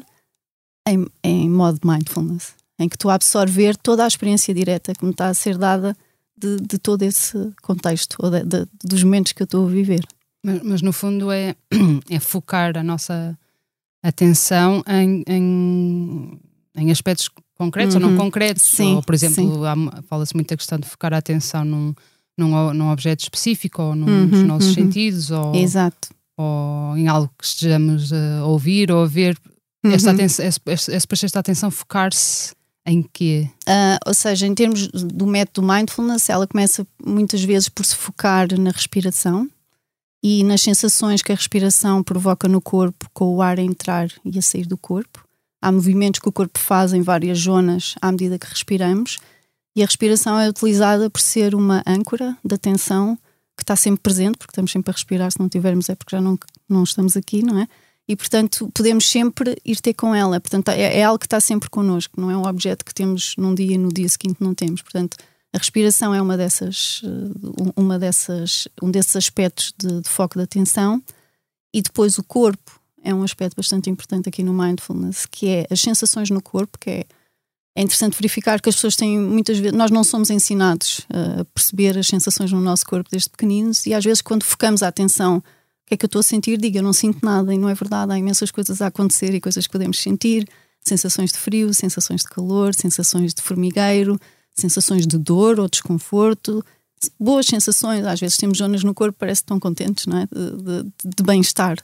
em, 0.87 1.07
em 1.23 1.49
modo 1.49 1.79
mindfulness, 1.85 2.55
em 2.79 2.89
que 2.89 2.97
estou 2.97 3.11
a 3.11 3.15
absorver 3.15 3.77
toda 3.77 4.05
a 4.05 4.09
experiência 4.09 4.55
direta 4.55 4.95
que 4.95 5.05
me 5.05 5.11
está 5.11 5.29
a 5.29 5.35
ser 5.35 5.59
dada 5.59 5.97
de, 6.37 6.57
de 6.57 6.79
todo 6.79 7.03
esse 7.03 7.53
contexto, 7.63 8.17
ou 8.19 8.31
de, 8.31 8.43
de, 8.45 8.67
dos 8.83 9.03
momentos 9.05 9.33
que 9.33 9.43
eu 9.43 9.45
estou 9.45 9.67
a 9.67 9.71
viver. 9.71 10.07
Mas, 10.43 10.63
mas, 10.63 10.83
no 10.83 10.93
fundo 10.93 11.31
é, 11.31 11.55
é 12.09 12.19
focar 12.19 12.77
a 12.79 12.83
nossa 12.83 13.39
atenção 14.03 14.83
em, 14.89 15.23
em, 15.27 16.41
em 16.75 16.91
aspectos 16.91 17.29
concretos 17.55 17.95
uhum. 17.95 18.01
ou 18.01 18.07
não 18.09 18.17
uhum. 18.17 18.25
concretos. 18.25 18.63
Sim, 18.63 18.95
ou, 18.95 19.03
por 19.03 19.15
exemplo, 19.15 19.63
fala-se 20.09 20.35
muito 20.35 20.53
a 20.55 20.57
questão 20.57 20.79
de 20.79 20.89
focar 20.89 21.13
a 21.13 21.19
atenção 21.19 21.63
num, 21.63 21.95
num, 22.41 22.75
num 22.75 22.91
objeto 22.91 23.23
específico 23.23 23.83
ou 23.83 23.95
num, 23.95 24.07
uhum, 24.07 24.27
nos 24.27 24.43
nossos 24.43 24.69
uhum. 24.71 24.75
sentidos 24.75 25.31
ou, 25.31 25.53
ou 26.37 26.97
em 26.97 27.07
algo 27.07 27.31
que 27.39 27.45
estejamos 27.45 28.13
a 28.13 28.45
ouvir 28.47 28.91
ou 28.91 29.05
a 29.05 29.07
ver. 29.07 29.39
Esta, 29.85 30.11
uhum. 30.11 30.15
atenção, 30.15 30.45
esta, 30.45 31.27
esta 31.27 31.39
atenção 31.39 31.71
focar-se 31.71 32.55
em 32.85 33.03
quê? 33.03 33.49
Uh, 33.67 33.99
ou 34.07 34.15
seja, 34.15 34.47
em 34.47 34.55
termos 34.55 34.89
do 34.89 35.27
método 35.27 35.67
mindfulness, 35.67 36.29
ela 36.29 36.47
começa 36.47 36.87
muitas 37.05 37.43
vezes 37.43 37.69
por 37.69 37.85
se 37.85 37.95
focar 37.95 38.49
na 38.59 38.71
respiração 38.71 39.49
e 40.23 40.45
nas 40.45 40.61
sensações 40.61 41.23
que 41.23 41.33
a 41.33 41.35
respiração 41.35 42.03
provoca 42.03 42.49
no 42.49 42.61
corpo 42.61 43.09
com 43.13 43.37
o 43.37 43.43
ar 43.43 43.59
a 43.59 43.63
entrar 43.63 44.09
e 44.25 44.39
a 44.39 44.43
sair 44.43 44.67
do 44.67 44.77
corpo. 44.77 45.25
Há 45.63 45.71
movimentos 45.71 46.21
que 46.21 46.29
o 46.29 46.33
corpo 46.33 46.59
faz 46.59 46.93
em 46.93 47.03
várias 47.03 47.39
zonas 47.39 47.95
à 48.01 48.11
medida 48.11 48.39
que 48.39 48.47
respiramos 48.47 49.19
e 49.75 49.83
a 49.83 49.87
respiração 49.87 50.39
é 50.39 50.49
utilizada 50.49 51.09
por 51.09 51.21
ser 51.21 51.55
uma 51.55 51.83
âncora 51.87 52.37
de 52.45 52.55
atenção 52.55 53.17
que 53.57 53.63
está 53.63 53.77
sempre 53.77 54.01
presente, 54.01 54.39
porque 54.39 54.53
estamos 54.53 54.73
sempre 54.73 54.91
a 54.91 54.95
respirar, 54.95 55.31
se 55.31 55.39
não 55.39 55.49
tivermos 55.49 55.89
é 55.89 55.95
porque 55.95 56.17
já 56.17 56.21
não, 56.21 56.39
não 56.69 56.83
estamos 56.83 57.17
aqui, 57.17 57.43
não 57.43 57.59
é? 57.59 57.69
E 58.09 58.17
portanto 58.17 58.71
podemos 58.75 59.09
sempre 59.09 59.57
ir 59.65 59.81
ter 59.81 59.95
com 59.95 60.15
ela. 60.15 60.41
Portanto, 60.41 60.71
é, 60.71 60.99
é 60.99 61.05
algo 61.05 61.19
que 61.19 61.27
está 61.27 61.39
sempre 61.39 61.71
connosco, 61.71 62.21
não 62.21 62.31
é 62.31 62.37
um 62.37 62.47
objeto 62.47 62.85
que 62.85 62.95
temos 62.95 63.35
num 63.37 63.55
dia 63.55 63.75
e 63.75 63.79
no 63.79 63.91
dia 63.91 64.09
seguinte 64.09 64.39
não 64.41 64.55
temos. 64.55 64.83
Portanto, 64.83 65.17
a 65.53 65.59
respiração 65.59 66.15
é 66.15 66.23
uma 66.23 66.37
dessas, 66.37 67.03
eh, 67.05 67.73
uma 67.77 67.99
dessas, 67.99 68.67
um 68.83 68.91
desses 68.91 69.15
aspectos 69.17 69.75
de, 69.77 70.01
de 70.01 70.09
foco 70.09 70.39
de 70.39 70.45
atenção 70.45 71.03
e 71.73 71.83
depois 71.83 72.19
o 72.19 72.25
corpo 72.25 72.81
é 73.03 73.15
um 73.15 73.23
aspecto 73.23 73.57
bastante 73.57 73.91
importante 73.91 74.29
aqui 74.29 74.43
no 74.43 74.53
mindfulness, 74.53 75.27
que 75.27 75.49
é 75.49 75.67
as 75.71 75.81
sensações 75.81 76.31
no 76.31 76.43
corpo, 76.43 76.79
que 76.79 76.91
é 76.91 77.05
é 77.75 77.83
interessante 77.83 78.15
verificar 78.17 78.61
que 78.61 78.69
as 78.69 78.75
pessoas 78.75 78.97
têm 78.97 79.19
muitas 79.19 79.59
vezes, 79.59 79.77
nós 79.77 79.91
não 79.91 80.03
somos 80.03 80.31
ensinados 80.31 81.07
a 81.09 81.45
perceber 81.47 81.97
as 81.97 82.07
sensações 82.07 82.51
no 82.53 82.61
nosso 82.61 82.85
corpo 82.85 83.09
desde 83.11 83.31
pequeninos 83.31 83.87
e 83.87 83.95
às 83.95 84.05
vezes 84.05 84.21
quando 84.21 84.43
focamos 84.43 84.83
a 84.83 84.89
atenção, 84.89 85.39
o 85.39 85.43
que 85.87 85.95
é 85.95 85.97
que 85.97 86.05
eu 86.05 86.09
estou 86.09 86.21
a 86.21 86.23
sentir? 86.23 86.59
Diga, 86.59 86.81
eu 86.81 86.83
não 86.83 86.93
sinto 86.93 87.25
nada 87.25 87.55
e 87.55 87.59
não 87.59 87.69
é 87.69 87.75
verdade, 87.75 88.13
há 88.13 88.19
imensas 88.19 88.51
coisas 88.51 88.83
a 88.83 88.89
acontecer 88.89 89.35
e 89.35 89.41
coisas 89.41 89.67
que 89.67 89.73
podemos 89.73 90.01
sentir, 90.01 90.49
sensações 90.81 91.31
de 91.31 91.39
frio, 91.39 91.73
sensações 91.73 92.23
de 92.23 92.29
calor, 92.29 92.75
sensações 92.75 93.33
de 93.33 93.43
formigueiro, 93.43 94.19
sensações 94.55 95.07
de 95.07 95.17
dor 95.17 95.61
ou 95.61 95.69
desconforto, 95.69 96.65
boas 97.19 97.47
sensações. 97.47 98.05
Às 98.05 98.21
vezes 98.21 98.37
temos 98.37 98.59
zonas 98.59 98.83
no 98.83 98.95
corpo 98.95 99.15
que 99.15 99.21
parecem 99.21 99.45
tão 99.47 99.61
contentes, 99.61 100.07
não 100.07 100.19
é? 100.19 100.27
De, 100.27 100.83
de, 100.83 100.93
de 101.17 101.23
bem-estar. 101.23 101.79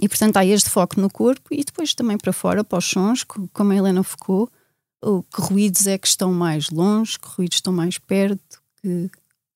E 0.00 0.08
portanto 0.08 0.36
há 0.36 0.44
este 0.44 0.70
foco 0.70 1.00
no 1.00 1.10
corpo 1.10 1.48
e 1.50 1.64
depois 1.64 1.94
também 1.94 2.18
para 2.18 2.32
fora, 2.32 2.62
para 2.62 2.78
os 2.78 2.84
sons, 2.84 3.24
como 3.24 3.72
a 3.72 3.76
Helena 3.76 4.02
focou, 4.02 4.50
que 5.32 5.40
ruídos 5.40 5.86
é 5.86 5.96
que 5.96 6.06
estão 6.06 6.32
mais 6.32 6.70
longe, 6.70 7.18
que 7.18 7.28
ruídos 7.28 7.56
estão 7.58 7.72
mais 7.72 7.98
perto, 7.98 8.60
que, 8.80 9.10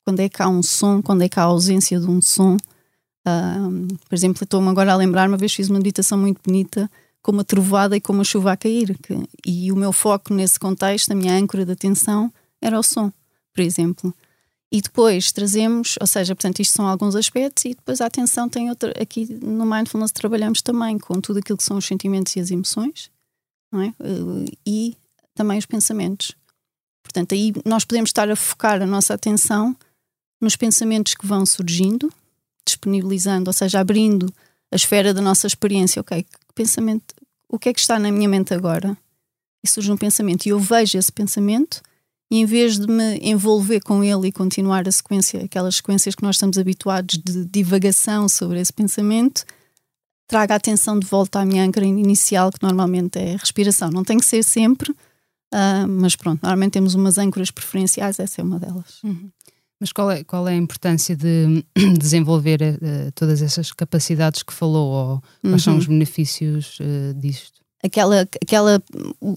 quando 0.04 0.20
é 0.20 0.28
que 0.28 0.42
há 0.42 0.48
um 0.48 0.62
som, 0.62 1.02
quando 1.02 1.22
é 1.22 1.28
que 1.28 1.38
há 1.38 1.44
ausência 1.44 1.98
de 1.98 2.06
um 2.06 2.20
som. 2.20 2.56
Por 3.24 4.14
exemplo, 4.14 4.44
estou-me 4.44 4.68
agora 4.68 4.92
a 4.92 4.96
lembrar, 4.96 5.28
uma 5.28 5.36
vez 5.36 5.52
fiz 5.52 5.68
uma 5.68 5.78
meditação 5.78 6.18
muito 6.18 6.40
bonita 6.44 6.90
com 7.22 7.32
uma 7.32 7.44
trovada 7.44 7.96
e 7.96 8.00
com 8.00 8.12
uma 8.12 8.24
chuva 8.24 8.52
a 8.52 8.56
cair. 8.56 8.96
Que, 8.98 9.22
e 9.46 9.70
o 9.70 9.76
meu 9.76 9.92
foco 9.92 10.32
nesse 10.32 10.58
contexto, 10.58 11.12
a 11.12 11.14
minha 11.14 11.34
âncora 11.34 11.64
de 11.66 11.72
atenção, 11.72 12.32
era 12.60 12.78
o 12.78 12.82
som, 12.82 13.12
por 13.54 13.62
exemplo. 13.62 14.14
E 14.72 14.80
depois 14.80 15.32
trazemos, 15.32 15.96
ou 16.00 16.06
seja, 16.06 16.34
portanto, 16.34 16.60
isto 16.60 16.74
são 16.74 16.86
alguns 16.86 17.16
aspectos, 17.16 17.64
e 17.64 17.70
depois 17.70 18.00
a 18.00 18.06
atenção 18.06 18.48
tem 18.48 18.70
outra. 18.70 18.92
Aqui 19.00 19.26
no 19.42 19.66
Mindfulness 19.66 20.12
trabalhamos 20.12 20.62
também 20.62 20.96
com 20.96 21.20
tudo 21.20 21.40
aquilo 21.40 21.58
que 21.58 21.64
são 21.64 21.76
os 21.76 21.84
sentimentos 21.84 22.36
e 22.36 22.40
as 22.40 22.50
emoções, 22.50 23.10
não 23.72 23.82
é? 23.82 23.92
E 24.64 24.96
também 25.34 25.58
os 25.58 25.66
pensamentos. 25.66 26.34
Portanto, 27.02 27.34
aí 27.34 27.52
nós 27.64 27.84
podemos 27.84 28.10
estar 28.10 28.30
a 28.30 28.36
focar 28.36 28.80
a 28.82 28.86
nossa 28.86 29.14
atenção 29.14 29.76
nos 30.40 30.56
pensamentos 30.56 31.14
que 31.14 31.26
vão 31.26 31.44
surgindo, 31.44 32.12
disponibilizando, 32.64 33.48
ou 33.48 33.52
seja, 33.52 33.80
abrindo 33.80 34.32
a 34.70 34.76
esfera 34.76 35.12
da 35.12 35.20
nossa 35.20 35.46
experiência. 35.46 36.00
Ok, 36.00 36.24
pensamento, 36.54 37.14
o 37.48 37.58
que 37.58 37.68
é 37.68 37.72
que 37.72 37.80
está 37.80 37.98
na 37.98 38.12
minha 38.12 38.28
mente 38.28 38.54
agora? 38.54 38.96
E 39.62 39.68
surge 39.68 39.90
um 39.90 39.96
pensamento 39.96 40.46
e 40.46 40.50
eu 40.50 40.58
vejo 40.58 40.96
esse 40.96 41.12
pensamento 41.12 41.82
e 42.30 42.38
em 42.38 42.44
vez 42.44 42.78
de 42.78 42.86
me 42.86 43.18
envolver 43.18 43.80
com 43.80 44.04
ele 44.04 44.28
e 44.28 44.32
continuar 44.32 44.86
a 44.86 44.92
sequência, 44.92 45.42
aquelas 45.44 45.76
sequências 45.76 46.14
que 46.14 46.22
nós 46.22 46.36
estamos 46.36 46.56
habituados 46.56 47.18
de 47.18 47.44
divagação 47.44 48.28
sobre 48.28 48.60
esse 48.60 48.72
pensamento, 48.72 49.44
traga 50.28 50.54
a 50.54 50.56
atenção 50.56 50.98
de 50.98 51.06
volta 51.06 51.40
à 51.40 51.44
minha 51.44 51.64
âncora 51.64 51.84
inicial, 51.84 52.52
que 52.52 52.62
normalmente 52.62 53.18
é 53.18 53.34
a 53.34 53.36
respiração. 53.36 53.90
Não 53.90 54.04
tem 54.04 54.16
que 54.16 54.24
ser 54.24 54.44
sempre, 54.44 54.94
uh, 55.54 55.88
mas 55.88 56.16
pronto, 56.16 56.40
normalmente 56.42 56.72
temos 56.72 56.94
umas 56.94 57.18
âncoras 57.18 57.50
preferenciais, 57.50 58.18
essa 58.18 58.40
é 58.40 58.44
uma 58.44 58.58
delas. 58.58 59.02
Uhum. 59.02 59.30
Mas 59.80 59.92
qual 59.92 60.10
é, 60.10 60.22
qual 60.22 60.46
é 60.46 60.52
a 60.52 60.56
importância 60.56 61.16
de 61.16 61.64
desenvolver 61.98 62.60
uh, 62.60 63.12
todas 63.14 63.40
essas 63.40 63.72
capacidades 63.72 64.42
que 64.42 64.52
falou? 64.52 64.90
Ou 64.90 65.22
quais 65.40 65.52
uhum. 65.52 65.58
são 65.58 65.78
os 65.78 65.86
benefícios 65.86 66.78
uh, 66.80 67.14
disto? 67.14 67.60
Aquela, 67.82 68.28
aquela, 68.42 68.82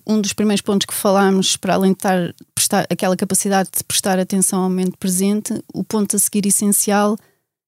um 0.06 0.20
dos 0.20 0.34
primeiros 0.34 0.62
pontos 0.62 0.86
que 0.86 0.94
falámos, 0.94 1.56
para 1.56 1.76
além 1.76 1.94
de 1.94 1.98
estar, 2.00 2.36
prestar, 2.54 2.86
aquela 2.90 3.16
capacidade 3.16 3.70
de 3.78 3.82
prestar 3.86 4.20
atenção 4.20 4.62
ao 4.62 4.70
momento 4.70 4.98
presente, 4.98 5.64
o 5.74 5.82
ponto 5.82 6.18
a 6.18 6.20
seguir 6.20 6.46
essencial 6.46 7.18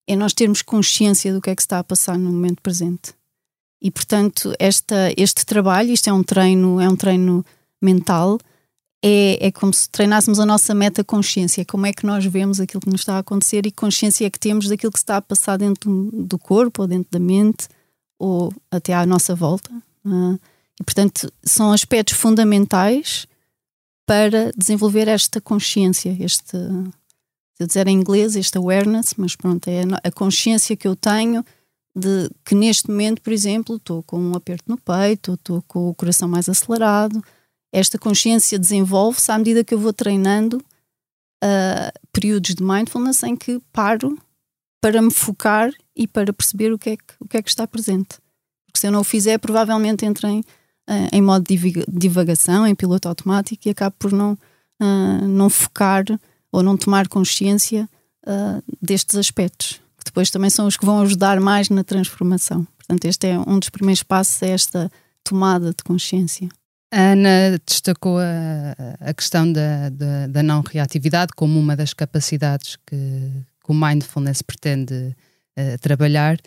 é 0.05 0.17
nós 0.17 0.33
termos 0.33 0.61
consciência 0.61 1.33
do 1.33 1.41
que 1.41 1.49
é 1.49 1.55
que 1.55 1.61
está 1.61 1.79
a 1.79 1.83
passar 1.83 2.17
no 2.17 2.29
momento 2.29 2.61
presente. 2.61 3.13
E 3.81 3.89
portanto, 3.89 4.53
esta, 4.59 5.13
este 5.15 5.45
trabalho, 5.45 5.91
isto 5.91 6.09
é 6.09 6.13
um 6.13 6.23
treino, 6.23 6.81
é 6.81 6.89
um 6.89 6.95
treino 6.95 7.45
mental, 7.85 8.37
é, 9.03 9.47
é 9.47 9.51
como 9.51 9.71
se 9.71 9.87
treinássemos 9.87 10.39
a 10.39 10.45
nossa 10.45 10.73
meta 10.73 11.03
consciência, 11.03 11.63
como 11.63 11.85
é 11.85 11.93
que 11.93 12.05
nós 12.05 12.25
vemos 12.25 12.59
aquilo 12.59 12.81
que 12.81 12.89
nos 12.89 13.01
está 13.01 13.17
a 13.17 13.19
acontecer 13.19 13.65
e 13.65 13.71
consciência 13.71 14.25
é 14.25 14.29
que 14.29 14.39
temos 14.39 14.67
daquilo 14.67 14.91
que 14.91 14.97
está 14.97 15.17
a 15.17 15.21
passar 15.21 15.57
dentro 15.57 16.09
do 16.11 16.39
corpo 16.39 16.81
ou 16.81 16.87
dentro 16.87 17.11
da 17.11 17.19
mente 17.19 17.67
ou 18.17 18.51
até 18.71 18.93
à 18.93 19.05
nossa 19.05 19.35
volta. 19.35 19.71
Uh, 20.03 20.39
e 20.79 20.83
portanto 20.83 21.31
são 21.43 21.71
aspectos 21.71 22.15
fundamentais 22.15 23.27
para 24.07 24.51
desenvolver 24.57 25.07
esta 25.07 25.39
consciência, 25.39 26.15
este, 26.19 26.57
se 26.57 27.63
eu 27.63 27.67
dizer 27.67 27.87
em 27.87 27.97
inglês, 27.97 28.35
este 28.35 28.57
awareness, 28.57 29.13
mas 29.17 29.35
pronto, 29.35 29.67
é 29.67 29.81
a 30.03 30.11
consciência 30.11 30.75
que 30.75 30.87
eu 30.87 30.95
tenho 30.95 31.43
de 31.95 32.29
que 32.43 32.53
neste 32.53 32.89
momento, 32.89 33.21
por 33.21 33.31
exemplo, 33.31 33.77
estou 33.77 34.03
com 34.03 34.19
um 34.19 34.35
aperto 34.35 34.65
no 34.67 34.77
peito, 34.77 35.35
estou 35.35 35.63
com 35.67 35.89
o 35.89 35.95
coração 35.95 36.27
mais 36.27 36.49
acelerado, 36.49 37.23
esta 37.75 37.99
consciência 37.99 38.57
desenvolve-se 38.57 39.29
à 39.29 39.37
medida 39.37 39.61
que 39.61 39.73
eu 39.73 39.79
vou 39.79 39.91
treinando 39.91 40.63
uh, 41.43 41.99
períodos 42.13 42.55
de 42.55 42.63
mindfulness 42.63 43.21
em 43.23 43.35
que 43.35 43.59
paro 43.73 44.17
para 44.79 45.01
me 45.01 45.11
focar 45.11 45.73
e 45.93 46.07
para 46.07 46.31
perceber 46.31 46.71
o 46.71 46.79
que 46.79 46.91
é 46.91 46.95
que, 46.95 47.13
o 47.19 47.27
que, 47.27 47.35
é 47.35 47.41
que 47.41 47.49
está 47.49 47.67
presente. 47.67 48.17
Porque 48.65 48.79
se 48.79 48.87
eu 48.87 48.93
não 48.93 49.01
o 49.01 49.03
fizer, 49.03 49.37
provavelmente 49.39 50.05
entro 50.05 50.25
em, 50.25 50.39
uh, 50.39 51.09
em 51.11 51.21
modo 51.21 51.43
de 51.43 51.85
divagação, 51.85 52.65
em 52.65 52.73
piloto 52.73 53.09
automático 53.09 53.67
e 53.67 53.71
acabo 53.71 53.93
por 53.99 54.13
não, 54.13 54.37
uh, 54.81 55.27
não 55.27 55.49
focar 55.49 56.05
ou 56.49 56.63
não 56.63 56.77
tomar 56.77 57.09
consciência 57.09 57.89
destes 58.81 59.15
aspectos, 59.17 59.73
que 59.99 60.05
depois 60.05 60.31
também 60.31 60.49
são 60.49 60.65
os 60.65 60.75
que 60.75 60.83
vão 60.83 61.01
ajudar 61.01 61.39
mais 61.39 61.69
na 61.69 61.83
transformação. 61.83 62.65
Portanto, 62.75 63.05
este 63.05 63.27
é 63.27 63.37
um 63.37 63.59
dos 63.59 63.69
primeiros 63.69 64.01
passos, 64.01 64.41
é 64.41 64.49
esta 64.49 64.91
tomada 65.23 65.69
de 65.69 65.83
consciência. 65.83 66.49
A 66.91 67.11
Ana 67.11 67.59
destacou 67.65 68.19
a, 68.19 68.75
a 68.99 69.13
questão 69.13 69.51
da, 69.51 69.89
da, 69.89 70.27
da, 70.27 70.43
não 70.43 70.61
reatividade 70.61 71.33
como 71.35 71.59
uma 71.59 71.75
das 71.75 71.93
capacidades 71.93 72.77
que, 72.85 72.95
que 72.95 73.71
o 73.71 73.73
mindfulness 73.73 74.41
pretende 74.41 75.15
uh, 75.57 75.77
trabalhar 75.81 76.37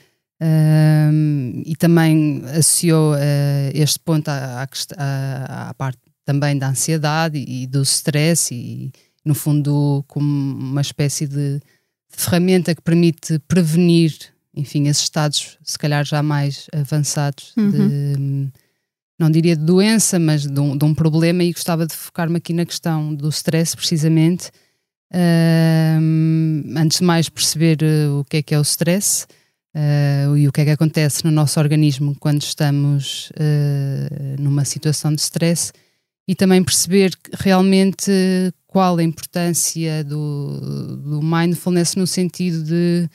um, 0.40 1.62
e 1.66 1.74
também 1.76 2.42
associou 2.56 3.14
uh, 3.14 3.70
este 3.74 3.98
ponto 3.98 4.28
à, 4.28 4.66
à, 4.96 5.68
à, 5.68 5.74
parte 5.74 5.98
também 6.24 6.56
da 6.56 6.68
ansiedade 6.68 7.38
e, 7.38 7.64
e 7.64 7.66
do 7.66 7.82
stress 7.82 8.54
e, 8.54 8.92
no 9.24 9.34
fundo, 9.34 10.04
como 10.06 10.26
uma 10.26 10.80
espécie 10.80 11.26
de 11.26 11.60
ferramenta 12.08 12.74
que 12.74 12.82
permite 12.82 13.38
prevenir, 13.40 14.14
enfim, 14.54 14.86
esses 14.86 15.02
estados, 15.02 15.58
se 15.62 15.78
calhar 15.78 16.04
já 16.04 16.22
mais 16.22 16.66
avançados, 16.72 17.52
uhum. 17.56 17.70
de, 17.70 18.52
não 19.18 19.30
diria 19.30 19.56
de 19.56 19.64
doença, 19.64 20.18
mas 20.18 20.46
de 20.46 20.60
um, 20.60 20.76
de 20.76 20.84
um 20.84 20.94
problema, 20.94 21.42
e 21.42 21.52
gostava 21.52 21.86
de 21.86 21.94
focar-me 21.94 22.36
aqui 22.36 22.52
na 22.52 22.64
questão 22.64 23.14
do 23.14 23.28
stress, 23.28 23.76
precisamente. 23.76 24.50
Uh, 25.10 26.76
antes 26.76 26.98
de 26.98 27.04
mais, 27.04 27.28
perceber 27.28 27.78
uh, 27.82 28.20
o 28.20 28.24
que 28.24 28.36
é 28.36 28.42
que 28.42 28.54
é 28.54 28.58
o 28.58 28.62
stress 28.62 29.26
uh, 29.74 30.36
e 30.36 30.46
o 30.46 30.52
que 30.52 30.60
é 30.60 30.64
que 30.66 30.70
acontece 30.70 31.24
no 31.24 31.30
nosso 31.30 31.58
organismo 31.58 32.14
quando 32.20 32.42
estamos 32.42 33.32
eh, 33.36 34.36
numa 34.38 34.66
situação 34.66 35.14
de 35.14 35.22
stress 35.22 35.72
e 36.26 36.34
também 36.34 36.62
perceber 36.62 37.12
realmente 37.38 38.12
qual 38.66 38.98
a 38.98 39.02
importância 39.02 40.04
do, 40.04 40.98
do 40.98 41.22
mindfulness 41.22 41.96
no 41.96 42.06
sentido 42.06 42.62
de, 42.62 43.08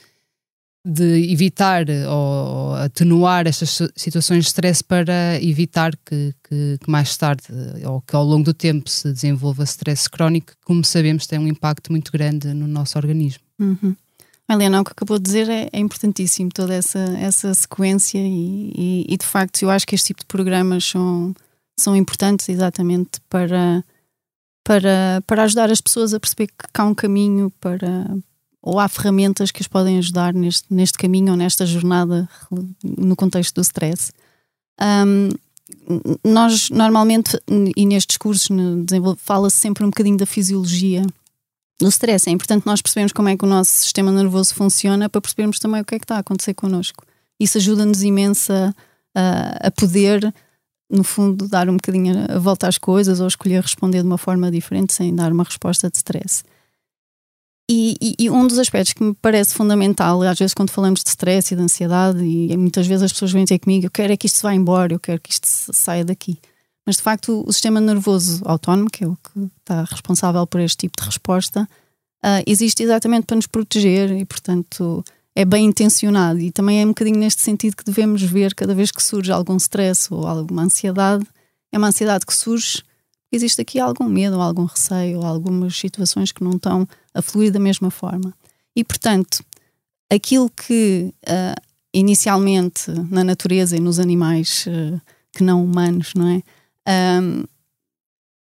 de 0.85 1.31
evitar 1.31 1.85
ou 2.09 2.75
atenuar 2.75 3.47
estas 3.47 3.79
situações 3.95 4.43
de 4.43 4.47
stress 4.49 4.83
para 4.83 5.41
evitar 5.41 5.95
que, 6.05 6.35
que, 6.43 6.77
que, 6.83 6.91
mais 6.91 7.15
tarde 7.15 7.43
ou 7.85 8.01
que 8.01 8.15
ao 8.15 8.23
longo 8.23 8.43
do 8.43 8.53
tempo 8.53 8.89
se 8.89 9.11
desenvolva 9.11 9.63
stress 9.63 10.09
crónico, 10.09 10.47
que, 10.47 10.57
como 10.65 10.83
sabemos, 10.83 11.25
tem 11.25 11.39
um 11.39 11.47
impacto 11.47 11.89
muito 11.89 12.11
grande 12.11 12.53
no 12.53 12.67
nosso 12.67 12.97
organismo. 12.97 13.43
Uhum. 13.59 13.95
Helena, 14.49 14.81
o 14.81 14.83
que 14.83 14.91
acabou 14.91 15.17
de 15.17 15.23
dizer 15.23 15.49
é, 15.49 15.69
é 15.71 15.79
importantíssimo, 15.79 16.49
toda 16.53 16.73
essa, 16.73 16.99
essa 17.17 17.53
sequência, 17.53 18.19
e, 18.19 18.73
e, 18.75 19.05
e, 19.07 19.17
de 19.17 19.25
facto 19.25 19.63
eu 19.63 19.69
acho 19.69 19.87
que 19.87 19.95
este 19.95 20.07
tipo 20.07 20.19
de 20.19 20.25
programas 20.25 20.83
são, 20.83 21.33
são 21.79 21.95
importantes 21.95 22.49
exatamente 22.49 23.21
para, 23.29 23.81
para, 24.65 25.23
para 25.25 25.43
ajudar 25.43 25.71
as 25.71 25.79
pessoas 25.79 26.13
a 26.13 26.19
perceber 26.19 26.47
que 26.47 26.53
há 26.73 26.83
um 26.83 26.93
caminho 26.93 27.51
para 27.61 28.05
ou 28.63 28.79
há 28.79 28.87
ferramentas 28.87 29.51
que 29.51 29.61
as 29.61 29.67
podem 29.67 29.97
ajudar 29.97 30.33
neste, 30.33 30.73
neste 30.73 30.97
caminho 30.97 31.31
ou 31.31 31.37
nesta 31.37 31.65
jornada 31.65 32.27
no 32.81 33.15
contexto 33.15 33.55
do 33.55 33.61
stress. 33.61 34.13
Um, 34.81 35.29
nós 36.23 36.69
normalmente, 36.69 37.37
e 37.75 37.85
nestes 37.85 38.17
cursos, 38.17 38.47
fala-se 39.17 39.57
sempre 39.57 39.83
um 39.83 39.89
bocadinho 39.89 40.17
da 40.17 40.25
fisiologia 40.25 41.05
do 41.79 41.89
stress. 41.89 42.29
É 42.29 42.31
importante 42.31 42.65
nós 42.65 42.81
percebermos 42.81 43.11
como 43.11 43.27
é 43.27 43.35
que 43.35 43.43
o 43.43 43.47
nosso 43.47 43.71
sistema 43.71 44.11
nervoso 44.11 44.55
funciona 44.55 45.09
para 45.09 45.19
percebermos 45.19 45.59
também 45.59 45.81
o 45.81 45.85
que 45.85 45.95
é 45.95 45.99
que 45.99 46.05
está 46.05 46.15
a 46.15 46.19
acontecer 46.19 46.53
connosco. 46.53 47.05
Isso 47.37 47.57
ajuda-nos 47.57 48.01
imenso 48.01 48.53
a, 49.13 49.67
a, 49.67 49.71
poder 49.71 50.33
no 50.89 51.03
fundo, 51.03 51.47
dar 51.47 51.67
um 51.69 51.75
bocadinho 51.75 52.13
a 52.29 52.39
volta 52.39 52.67
às 52.67 52.77
coisas 52.77 53.19
ou 53.19 53.27
escolher 53.27 53.61
responder 53.61 54.01
de 54.01 54.07
uma 54.07 54.17
forma 54.17 54.49
diferente 54.51 54.93
sem 54.93 55.13
dar 55.13 55.31
uma 55.31 55.43
resposta 55.43 55.89
de 55.89 55.97
stress. 55.97 56.43
E, 57.69 57.95
e, 58.01 58.15
e, 58.25 58.29
um 58.29 58.45
dos 58.45 58.59
aspectos 58.59 58.91
que 58.91 59.01
me 59.01 59.13
parece 59.13 59.53
fundamental, 59.53 60.21
às 60.23 60.37
vezes 60.37 60.53
quando 60.53 60.69
falamos 60.69 61.01
de 61.01 61.09
stress 61.09 61.53
e 61.53 61.57
de 61.57 61.63
ansiedade, 61.63 62.21
e 62.21 62.55
muitas 62.57 62.85
vezes 62.85 63.03
as 63.03 63.13
pessoas 63.13 63.31
vêm 63.31 63.45
ter 63.45 63.57
comigo, 63.57 63.85
eu 63.85 63.91
quero 63.91 64.11
é 64.11 64.17
que 64.17 64.27
isto 64.27 64.41
vá 64.41 64.53
embora, 64.53 64.93
eu 64.93 64.99
quero 64.99 65.21
que 65.21 65.31
isto 65.31 65.47
saia 65.47 66.03
daqui. 66.03 66.37
Mas 66.85 66.97
de 66.97 67.01
facto 67.01 67.43
o 67.47 67.53
sistema 67.53 67.79
nervoso 67.79 68.41
autónomo, 68.45 68.89
que 68.89 69.05
é 69.05 69.07
o 69.07 69.15
que 69.15 69.49
está 69.59 69.85
responsável 69.85 70.45
por 70.45 70.59
este 70.59 70.77
tipo 70.77 70.99
de 70.99 71.05
resposta, 71.05 71.61
uh, 72.23 72.43
existe 72.45 72.83
exatamente 72.83 73.25
para 73.25 73.37
nos 73.37 73.47
proteger 73.47 74.11
e 74.11 74.25
portanto 74.25 75.01
é 75.33 75.45
bem 75.45 75.65
intencionado 75.65 76.39
e 76.39 76.51
também 76.51 76.81
é 76.81 76.85
um 76.85 76.89
bocadinho 76.89 77.17
neste 77.17 77.41
sentido 77.41 77.77
que 77.77 77.85
devemos 77.85 78.21
ver 78.21 78.53
cada 78.53 78.75
vez 78.75 78.91
que 78.91 79.01
surge 79.01 79.31
algum 79.31 79.55
stress 79.55 80.13
ou 80.13 80.27
alguma 80.27 80.63
ansiedade, 80.63 81.25
é 81.71 81.77
uma 81.77 81.87
ansiedade 81.87 82.25
que 82.25 82.35
surge, 82.35 82.83
existe 83.31 83.61
aqui 83.61 83.79
algum 83.79 84.07
medo, 84.09 84.39
algum 84.41 84.65
receio, 84.65 85.21
algumas 85.21 85.75
situações 85.75 86.33
que 86.33 86.43
não 86.43 86.51
estão 86.51 86.87
a 87.13 87.21
fluir 87.21 87.51
da 87.51 87.59
mesma 87.59 87.91
forma. 87.91 88.33
E 88.75 88.83
portanto, 88.83 89.43
aquilo 90.11 90.49
que 90.49 91.13
uh, 91.27 91.61
inicialmente 91.93 92.89
na 93.09 93.23
natureza 93.23 93.77
e 93.77 93.79
nos 93.79 93.99
animais 93.99 94.65
uh, 94.67 94.99
que 95.31 95.43
não 95.43 95.63
humanos, 95.63 96.13
não 96.15 96.27
é? 96.27 96.41
Um, 97.21 97.43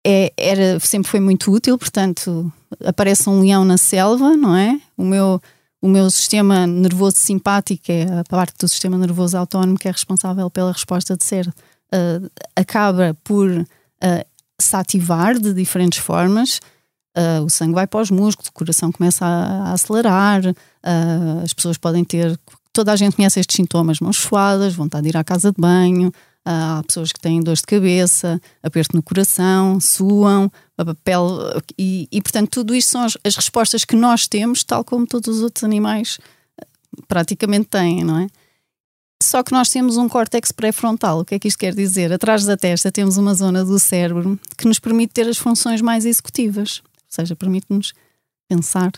é, 0.06 0.32
era, 0.36 0.78
sempre 0.80 1.10
foi 1.10 1.20
muito 1.20 1.50
útil, 1.50 1.78
portanto, 1.78 2.52
aparece 2.84 3.28
um 3.28 3.40
leão 3.40 3.64
na 3.64 3.78
selva, 3.78 4.36
não 4.36 4.54
é? 4.54 4.78
O 4.96 5.04
meu 5.04 5.40
o 5.84 5.88
meu 5.88 6.10
sistema 6.10 6.66
nervoso 6.66 7.18
simpático, 7.18 7.92
é 7.92 8.04
a 8.04 8.24
parte 8.24 8.56
do 8.58 8.66
sistema 8.66 8.96
nervoso 8.96 9.36
autónomo 9.36 9.78
que 9.78 9.86
é 9.86 9.90
responsável 9.90 10.48
pela 10.48 10.72
resposta 10.72 11.14
de 11.14 11.22
ser, 11.22 11.46
uh, 11.46 12.30
acaba 12.56 13.14
por 13.22 13.50
uh, 13.50 13.66
se 14.58 14.74
ativar 14.74 15.38
de 15.38 15.52
diferentes 15.52 15.98
formas. 15.98 16.58
Uh, 17.16 17.44
o 17.44 17.50
sangue 17.50 17.74
vai 17.74 17.86
para 17.86 18.00
os 18.00 18.10
músculos, 18.10 18.48
o 18.48 18.52
coração 18.52 18.90
começa 18.90 19.24
a, 19.24 19.70
a 19.70 19.72
acelerar, 19.72 20.42
as 21.42 21.52
pessoas 21.52 21.78
podem 21.78 22.04
ter. 22.04 22.38
Toda 22.72 22.92
a 22.92 22.96
gente 22.96 23.14
conhece 23.14 23.38
estes 23.38 23.54
sintomas: 23.54 24.00
mãos 24.00 24.16
suadas, 24.16 24.74
vontade 24.74 25.04
de 25.04 25.10
ir 25.10 25.16
à 25.16 25.22
casa 25.22 25.52
de 25.52 25.60
banho, 25.60 26.12
há 26.44 26.82
pessoas 26.86 27.12
que 27.12 27.20
têm 27.20 27.40
dores 27.40 27.60
de 27.60 27.66
cabeça, 27.66 28.40
aperto 28.62 28.96
no 28.96 29.02
coração, 29.02 29.80
suam, 29.80 30.50
a 30.76 30.94
pele. 30.94 31.62
E, 31.78 32.08
e 32.12 32.20
portanto, 32.20 32.50
tudo 32.50 32.74
isto 32.74 32.90
são 32.90 33.04
as, 33.04 33.16
as, 33.24 33.36
respostas 33.36 33.84
que 33.84 33.96
nós 33.96 34.28
temos, 34.28 34.62
tal 34.62 34.84
como 34.84 35.06
todos 35.06 35.36
os 35.36 35.42
outros 35.42 35.64
animais 35.64 36.18
praticamente 37.08 37.66
têm, 37.66 38.04
não 38.04 38.20
é? 38.20 38.26
Só 39.22 39.42
que 39.42 39.52
nós 39.52 39.70
temos 39.70 39.96
um 39.96 40.08
córtex 40.08 40.52
pré-frontal. 40.52 41.20
O 41.20 41.24
que 41.24 41.34
é 41.34 41.38
que 41.38 41.48
isto 41.48 41.58
quer 41.58 41.74
dizer? 41.74 42.12
Atrás 42.12 42.44
da 42.44 42.56
testa 42.56 42.92
temos 42.92 43.16
uma 43.16 43.34
zona 43.34 43.64
do 43.64 43.78
cérebro 43.78 44.38
que 44.58 44.68
nos 44.68 44.78
permite 44.78 45.14
ter 45.14 45.26
as 45.26 45.38
funções 45.38 45.80
mais 45.80 46.04
executivas, 46.04 46.82
seja, 47.14 47.36
permite-nos 47.36 47.92
pensar. 48.48 48.92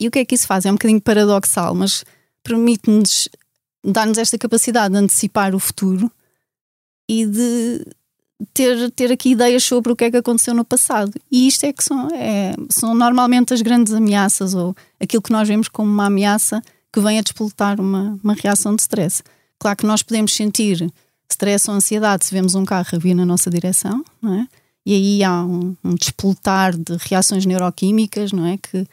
E 0.00 0.08
o 0.08 0.10
que 0.10 0.20
é 0.20 0.24
que 0.24 0.34
isso 0.34 0.46
faz? 0.46 0.64
É 0.64 0.70
um 0.70 0.74
bocadinho 0.74 1.00
paradoxal, 1.00 1.74
mas 1.74 2.04
permite-nos 2.42 3.28
dar-nos 3.84 4.18
esta 4.18 4.38
capacidade 4.38 4.92
de 4.92 4.98
antecipar 4.98 5.54
o 5.54 5.58
futuro 5.58 6.10
e 7.08 7.26
de 7.26 7.86
ter, 8.54 8.90
ter 8.92 9.12
aqui 9.12 9.30
ideias 9.30 9.64
sobre 9.64 9.92
o 9.92 9.96
que 9.96 10.04
é 10.04 10.10
que 10.10 10.16
aconteceu 10.16 10.54
no 10.54 10.64
passado. 10.64 11.12
E 11.30 11.46
isto 11.46 11.64
é 11.64 11.72
que 11.72 11.84
são, 11.84 12.08
é, 12.14 12.54
são 12.68 12.94
normalmente 12.94 13.52
as 13.52 13.62
grandes 13.62 13.92
ameaças 13.92 14.54
ou 14.54 14.74
aquilo 14.98 15.22
que 15.22 15.32
nós 15.32 15.46
vemos 15.46 15.68
como 15.68 15.90
uma 15.90 16.06
ameaça 16.06 16.62
que 16.92 17.00
vem 17.00 17.18
a 17.18 17.22
despoltar 17.22 17.80
uma, 17.80 18.18
uma 18.22 18.34
reação 18.34 18.74
de 18.74 18.82
stress. 18.82 19.22
Claro 19.58 19.76
que 19.76 19.86
nós 19.86 20.02
podemos 20.02 20.34
sentir 20.34 20.90
stress 21.30 21.70
ou 21.70 21.76
ansiedade 21.76 22.24
se 22.24 22.32
vemos 22.32 22.54
um 22.54 22.64
carro 22.64 22.88
a 22.92 22.98
vir 22.98 23.14
na 23.14 23.24
nossa 23.24 23.50
direção, 23.50 24.02
não 24.20 24.34
é? 24.34 24.48
E 24.86 24.94
aí 24.94 25.24
há 25.24 25.44
um, 25.44 25.76
um 25.84 25.94
despoltar 25.94 26.76
de 26.76 26.96
reações 26.98 27.44
neuroquímicas, 27.44 28.32
não 28.32 28.46
é? 28.46 28.56
Que 28.56 28.86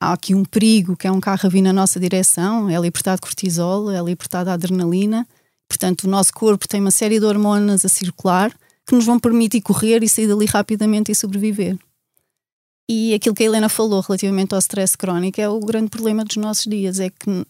há 0.00 0.12
aqui 0.12 0.34
um 0.34 0.44
perigo 0.44 0.96
que 0.96 1.06
é 1.06 1.12
um 1.12 1.20
carro 1.20 1.40
a 1.44 1.48
vir 1.48 1.62
na 1.62 1.72
nossa 1.72 1.98
direção, 1.98 2.68
é 2.68 2.78
libertado 2.78 3.22
cortisol, 3.22 3.90
é 3.90 4.02
libertado 4.02 4.50
adrenalina, 4.50 5.26
Portanto, 5.72 6.04
o 6.04 6.08
nosso 6.08 6.34
corpo 6.34 6.68
tem 6.68 6.82
uma 6.82 6.90
série 6.90 7.18
de 7.18 7.24
hormonas 7.24 7.82
a 7.82 7.88
circular 7.88 8.52
que 8.86 8.94
nos 8.94 9.06
vão 9.06 9.18
permitir 9.18 9.62
correr 9.62 10.02
e 10.02 10.08
sair 10.08 10.28
dali 10.28 10.44
rapidamente 10.44 11.10
e 11.10 11.14
sobreviver. 11.14 11.78
E 12.86 13.14
aquilo 13.14 13.34
que 13.34 13.42
a 13.42 13.46
Helena 13.46 13.70
falou 13.70 14.02
relativamente 14.02 14.52
ao 14.52 14.58
stress 14.58 14.98
crónico 14.98 15.40
é 15.40 15.48
o 15.48 15.58
grande 15.60 15.88
problema 15.88 16.26
dos 16.26 16.36
nossos 16.36 16.64
dias, 16.64 17.00
é 17.00 17.08
que 17.08 17.46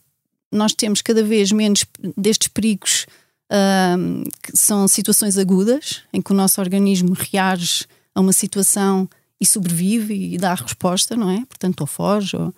nós 0.53 0.73
temos 0.73 1.03
cada 1.03 1.25
vez 1.25 1.51
menos 1.51 1.85
destes 2.17 2.47
perigos 2.47 3.07
um, 3.51 4.25
que 4.43 4.57
são 4.57 4.87
situações 4.89 5.37
agudas, 5.39 6.03
em 6.13 6.21
que 6.21 6.33
o 6.33 6.35
nosso 6.35 6.61
organismo 6.61 7.15
reage 7.15 7.87
a 8.15 8.21
uma 8.21 8.33
situação 8.33 9.09
e 9.41 9.47
sobrevive 9.47 10.35
e 10.35 10.39
dá 10.39 10.53
a 10.53 10.57
resposta, 10.57 11.17
não 11.17 11.31
é? 11.31 11.45
Portanto, 11.47 11.81
ou 11.81 11.87
foge. 11.87 12.37
Ou... 12.37 12.55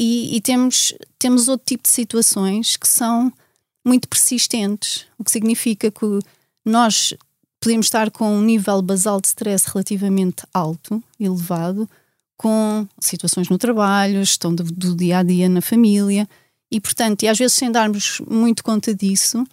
E, 0.00 0.36
e 0.36 0.40
temos, 0.40 0.94
temos 1.18 1.48
outro 1.48 1.66
tipo 1.66 1.82
de 1.82 1.90
situações 1.90 2.76
que 2.76 2.88
são 2.88 3.32
muito 3.84 4.08
persistentes, 4.08 5.06
o 5.18 5.24
que 5.24 5.30
significa 5.30 5.90
que 5.90 6.18
nós 6.64 7.12
podemos 7.60 7.86
estar 7.86 8.10
com 8.10 8.34
um 8.34 8.42
nível 8.42 8.80
basal 8.80 9.20
de 9.20 9.28
stress 9.28 9.66
relativamente 9.68 10.44
alto, 10.52 11.02
elevado, 11.20 11.88
com 12.36 12.86
situações 12.98 13.48
no 13.48 13.58
trabalho, 13.58 14.24
gestão 14.24 14.54
do, 14.54 14.64
do 14.64 14.96
dia 14.96 15.18
a 15.18 15.22
dia 15.22 15.48
na 15.48 15.60
família, 15.60 16.28
e 16.70 16.80
portanto, 16.80 17.22
e 17.22 17.28
às 17.28 17.38
vezes 17.38 17.54
sem 17.54 17.70
darmos 17.70 18.20
muito 18.28 18.64
conta 18.64 18.94
disso, 18.94 19.44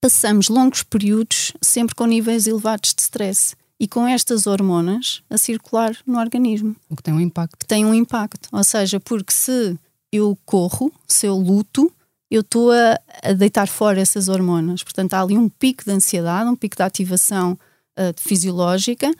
passamos 0.00 0.48
longos 0.48 0.82
períodos 0.82 1.52
sempre 1.60 1.94
com 1.94 2.06
níveis 2.06 2.46
elevados 2.46 2.94
de 2.94 3.02
stress 3.02 3.54
e 3.80 3.86
com 3.86 4.06
estas 4.06 4.46
hormonas 4.46 5.22
a 5.30 5.38
circular 5.38 5.96
no 6.06 6.18
organismo. 6.18 6.74
O 6.88 6.96
que 6.96 7.02
tem 7.02 7.14
um 7.14 7.20
impacto. 7.20 7.58
Que 7.58 7.66
tem 7.66 7.84
um 7.84 7.94
impacto. 7.94 8.48
Ou 8.52 8.64
seja, 8.64 8.98
porque 8.98 9.32
se 9.32 9.78
eu 10.12 10.36
corro, 10.44 10.92
se 11.06 11.26
eu 11.26 11.36
luto, 11.36 11.92
eu 12.30 12.40
estou 12.40 12.72
a, 12.72 12.98
a, 13.22 13.32
deitar 13.32 13.68
fora 13.68 14.00
essas 14.00 14.28
hormonas. 14.28 14.82
Portanto, 14.82 15.14
há 15.14 15.22
ali 15.22 15.38
um 15.38 15.48
pico 15.48 15.84
de 15.84 15.92
ansiedade, 15.92 16.50
um 16.50 16.56
pico 16.56 16.76
de 16.76 16.82
ativação 16.82 17.52
uh, 17.52 18.14
fisiológica 18.16 19.10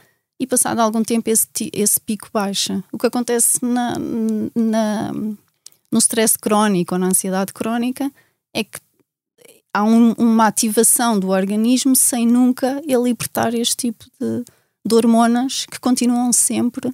e 0.40 0.46
passado 0.46 0.80
algum 0.80 1.02
tempo 1.02 1.30
esse, 1.30 1.48
esse 1.72 2.00
pico 2.00 2.28
baixa. 2.32 2.82
O 2.92 2.98
que 2.98 3.06
acontece 3.06 3.64
na, 3.64 3.96
na, 4.54 5.12
no 5.90 5.98
stress 5.98 6.38
crónico 6.38 6.94
ou 6.94 6.98
na 6.98 7.08
ansiedade 7.08 7.52
crónica 7.52 8.10
é 8.52 8.64
que 8.64 8.80
há 9.78 9.84
um, 9.84 10.12
uma 10.12 10.48
ativação 10.48 11.18
do 11.18 11.28
organismo 11.28 11.94
sem 11.94 12.26
nunca 12.26 12.82
ele 12.84 13.04
libertar 13.04 13.54
este 13.54 13.76
tipo 13.76 14.04
de, 14.20 14.44
de 14.84 14.94
hormonas 14.94 15.66
que 15.66 15.78
continuam 15.78 16.32
sempre 16.32 16.92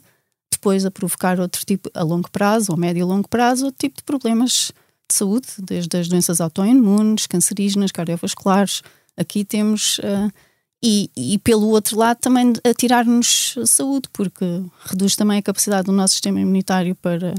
depois 0.52 0.84
a 0.84 0.90
provocar 0.90 1.40
outro 1.40 1.64
tipo, 1.64 1.90
a 1.94 2.02
longo 2.02 2.30
prazo 2.30 2.72
ou 2.72 2.78
médio 2.78 3.00
e 3.00 3.04
longo 3.04 3.28
prazo, 3.28 3.66
outro 3.66 3.78
tipo 3.78 3.96
de 3.96 4.02
problemas 4.04 4.70
de 5.08 5.14
saúde, 5.14 5.46
desde 5.58 5.96
as 5.96 6.08
doenças 6.08 6.40
autoimunes, 6.40 7.26
cancerígenas, 7.26 7.90
cardiovasculares. 7.90 8.82
Aqui 9.16 9.44
temos. 9.44 9.98
Uh, 9.98 10.30
e, 10.82 11.10
e, 11.16 11.38
pelo 11.38 11.68
outro 11.68 11.96
lado 11.96 12.18
também 12.18 12.52
a 12.62 12.74
tirar-nos 12.74 13.56
saúde, 13.64 14.06
porque 14.12 14.44
reduz 14.84 15.16
também 15.16 15.38
a 15.38 15.42
capacidade 15.42 15.86
do 15.86 15.92
nosso 15.92 16.12
sistema 16.12 16.38
imunitário 16.38 16.94
para, 16.96 17.34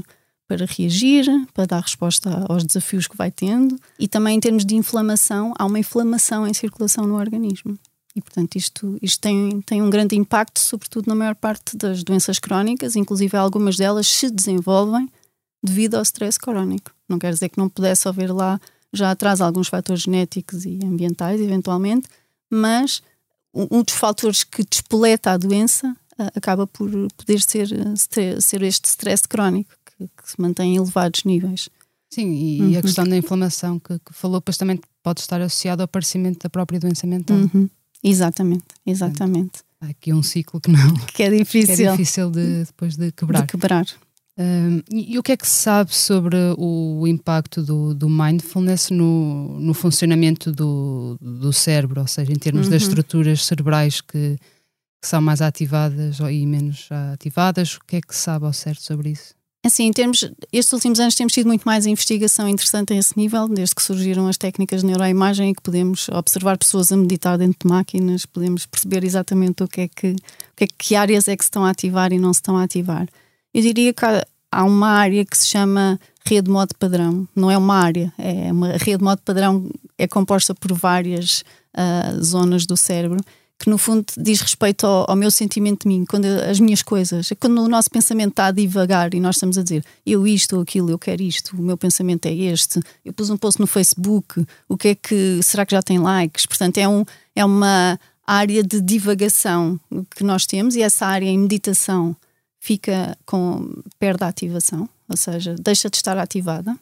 para 0.46 0.64
reagir, 0.64 1.26
para 1.52 1.66
dar 1.66 1.80
resposta 1.80 2.44
aos 2.48 2.64
desafios 2.64 3.06
que 3.06 3.16
vai 3.16 3.30
tendo, 3.30 3.78
e 3.98 4.06
também 4.06 4.36
em 4.36 4.40
termos 4.40 4.64
de 4.64 4.76
inflamação, 4.76 5.52
há 5.58 5.64
uma 5.64 5.78
inflamação 5.78 6.46
em 6.46 6.54
circulação 6.54 7.06
no 7.06 7.16
organismo. 7.16 7.78
E, 8.14 8.22
portanto, 8.22 8.56
isto, 8.56 8.96
isto 9.02 9.20
tem, 9.20 9.60
tem 9.60 9.82
um 9.82 9.90
grande 9.90 10.16
impacto, 10.16 10.58
sobretudo 10.58 11.06
na 11.08 11.14
maior 11.14 11.34
parte 11.34 11.76
das 11.76 12.02
doenças 12.02 12.38
crónicas, 12.38 12.96
inclusive 12.96 13.36
algumas 13.36 13.76
delas 13.76 14.06
se 14.06 14.30
desenvolvem 14.30 15.10
devido 15.62 15.96
ao 15.96 16.02
stress 16.02 16.38
crónico. 16.38 16.92
Não 17.08 17.18
quer 17.18 17.32
dizer 17.32 17.50
que 17.50 17.58
não 17.58 17.68
pudesse 17.68 18.08
haver 18.08 18.32
lá 18.32 18.58
já 18.92 19.10
atrás 19.10 19.40
alguns 19.42 19.68
fatores 19.68 20.02
genéticos 20.02 20.64
e 20.64 20.78
ambientais, 20.82 21.40
eventualmente, 21.40 22.08
mas 22.50 23.02
um 23.52 23.82
dos 23.82 23.94
fatores 23.94 24.44
que 24.44 24.64
despoleta 24.64 25.32
a 25.32 25.36
doença 25.36 25.94
uh, 26.18 26.30
acaba 26.34 26.66
por 26.66 26.90
poder 27.16 27.40
ser, 27.42 27.68
ser 28.40 28.62
este 28.62 28.86
stress 28.86 29.26
crónico, 29.28 29.70
que, 29.96 30.04
que, 30.06 30.30
se 30.30 30.40
mantém 30.40 30.74
em 30.74 30.76
elevados 30.76 31.24
níveis. 31.24 31.68
Sim, 32.10 32.32
e, 32.32 32.60
uhum. 32.60 32.78
a 32.78 32.82
questão 32.82 33.06
da 33.06 33.16
inflamação 33.16 33.78
que, 33.78 33.98
que, 33.98 34.12
falou, 34.12 34.40
depois 34.40 34.56
também 34.56 34.80
pode 35.02 35.20
estar 35.20 35.40
associado 35.40 35.82
ao 35.82 35.84
aparecimento 35.84 36.42
da 36.42 36.50
própria 36.50 36.78
doença 36.78 37.06
mental. 37.06 37.36
Uhum. 37.36 37.68
Exatamente, 38.02 38.64
exatamente. 38.86 39.60
Há 39.80 39.86
aqui 39.88 40.12
um 40.12 40.22
ciclo 40.22 40.60
que 40.60 40.70
não. 40.70 40.94
Que 41.14 41.24
é 41.24 41.30
difícil. 41.30 41.76
Que 41.76 41.84
é 41.84 41.90
difícil 41.90 42.30
de, 42.30 42.64
depois 42.64 42.96
de 42.96 43.10
quebrar. 43.12 43.40
De 43.42 43.46
quebrar 43.46 43.86
e, 44.90 45.14
e, 45.14 45.18
o 45.18 45.22
que 45.22 45.32
é 45.32 45.36
que 45.36 45.46
se 45.46 45.62
sabe 45.62 45.94
sobre 45.94 46.36
o 46.58 47.06
impacto 47.06 47.62
do, 47.62 47.94
do 47.94 48.08
mindfulness 48.08 48.90
no, 48.90 49.58
no, 49.58 49.72
funcionamento 49.72 50.52
do, 50.52 51.16
do 51.20 51.52
cérebro, 51.52 52.02
ou 52.02 52.06
seja, 52.06 52.32
em 52.32 52.36
termos 52.36 52.66
uhum. 52.66 52.72
das 52.72 52.82
estruturas 52.82 53.44
cerebrais 53.44 54.02
que, 54.02 54.36
que, 55.00 55.08
são 55.08 55.22
mais 55.22 55.40
ativadas 55.40 56.18
e 56.18 56.46
menos 56.46 56.88
ativadas? 57.12 57.76
O 57.76 57.80
que 57.86 57.96
é 57.96 58.00
que 58.00 58.14
se 58.14 58.22
sabe 58.22 58.44
ao 58.44 58.52
certo 58.52 58.82
sobre 58.82 59.10
isso? 59.10 59.34
Assim, 59.66 59.86
em 59.86 59.92
termos, 59.92 60.30
estes 60.52 60.72
últimos 60.72 61.00
anos 61.00 61.16
temos 61.16 61.32
tido 61.32 61.48
muito 61.48 61.64
mais 61.64 61.86
investigação 61.86 62.48
interessante 62.48 62.92
a 62.92 62.96
esse 62.96 63.18
nível, 63.18 63.48
desde 63.48 63.74
que 63.74 63.82
surgiram 63.82 64.28
as 64.28 64.36
técnicas 64.36 64.82
de 64.82 64.86
neuroimagem 64.86 65.50
e 65.50 65.54
que 65.56 65.60
podemos 65.60 66.08
observar 66.10 66.56
pessoas 66.56 66.92
a 66.92 66.96
meditar 66.96 67.36
dentro 67.36 67.66
de 67.66 67.74
máquinas, 67.74 68.24
podemos 68.24 68.64
perceber 68.64 69.02
exatamente 69.02 69.64
o 69.64 69.66
que 69.66 69.80
é 69.80 69.88
que, 69.88 70.14
que, 70.54 70.64
é 70.64 70.68
que 70.68 70.94
áreas 70.94 71.26
é 71.26 71.36
que 71.36 71.42
se 71.42 71.48
estão 71.48 71.64
a 71.64 71.70
ativar 71.70 72.12
e 72.12 72.18
não 72.18 72.32
se 72.32 72.38
estão 72.38 72.56
a 72.56 72.62
ativar. 72.62 73.08
Eu 73.52 73.60
diria 73.60 73.92
que 73.92 74.04
há 74.52 74.64
uma 74.64 74.88
área 74.88 75.24
que 75.24 75.36
se 75.36 75.48
chama 75.48 75.98
rede 76.24 76.48
modo 76.48 76.72
padrão. 76.78 77.26
Não 77.34 77.50
é 77.50 77.58
uma 77.58 77.74
área, 77.74 78.12
é 78.18 78.52
uma 78.52 78.68
rede 78.76 79.02
modo 79.02 79.20
padrão 79.24 79.68
é 79.98 80.06
composta 80.06 80.54
por 80.54 80.72
várias 80.74 81.42
uh, 81.76 82.22
zonas 82.22 82.66
do 82.66 82.76
cérebro 82.76 83.18
que 83.58 83.70
no 83.70 83.78
fundo 83.78 84.04
diz 84.18 84.40
respeito 84.40 84.86
ao, 84.86 85.10
ao, 85.10 85.16
meu 85.16 85.30
sentimento 85.30 85.82
de 85.82 85.88
mim, 85.88 86.04
quando 86.04 86.26
as 86.26 86.60
minhas 86.60 86.82
coisas, 86.82 87.30
quando 87.40 87.58
o 87.62 87.68
nosso 87.68 87.90
pensamento 87.90 88.30
está 88.30 88.46
a 88.46 88.50
divagar 88.50 89.14
e 89.14 89.20
nós 89.20 89.36
estamos 89.36 89.56
a 89.56 89.62
dizer 89.62 89.84
eu 90.04 90.26
isto 90.26 90.56
ou 90.56 90.62
aquilo, 90.62 90.90
eu 90.90 90.98
quero 90.98 91.22
isto, 91.22 91.56
o 91.56 91.62
meu 91.62 91.76
pensamento 91.76 92.26
é 92.26 92.34
este, 92.34 92.80
eu 93.04 93.12
pus 93.12 93.30
um 93.30 93.36
post 93.36 93.60
no 93.60 93.66
Facebook, 93.66 94.44
o 94.68 94.76
que 94.76 94.88
é 94.88 94.94
que 94.94 95.40
será 95.42 95.64
que 95.64 95.72
já 95.72 95.82
tem 95.82 95.98
likes? 95.98 96.44
Portanto, 96.44 96.78
é, 96.78 96.86
um, 96.86 97.04
é 97.34 97.44
uma 97.44 97.98
área 98.26 98.62
de 98.62 98.80
divagação 98.80 99.80
que 100.14 100.22
nós 100.22 100.44
temos 100.44 100.76
e 100.76 100.82
essa 100.82 101.06
área 101.06 101.26
em 101.26 101.38
meditação 101.38 102.14
fica 102.60 103.16
com 103.24 103.80
perde 103.98 104.24
a 104.24 104.28
ativação, 104.28 104.88
ou 105.08 105.16
seja, 105.16 105.54
deixa 105.58 105.88
de 105.88 105.96
estar 105.96 106.18
ativada. 106.18 106.76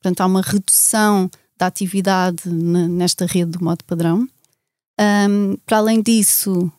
Portanto, 0.00 0.20
há 0.20 0.26
uma 0.26 0.42
redução 0.42 1.30
da 1.58 1.66
atividade 1.66 2.48
nesta 2.48 3.26
rede 3.26 3.52
do 3.52 3.64
modo 3.64 3.84
padrão. 3.84 4.28
Um, 5.00 5.56
para 5.64 5.78
além 5.78 6.02
disso, 6.02 6.70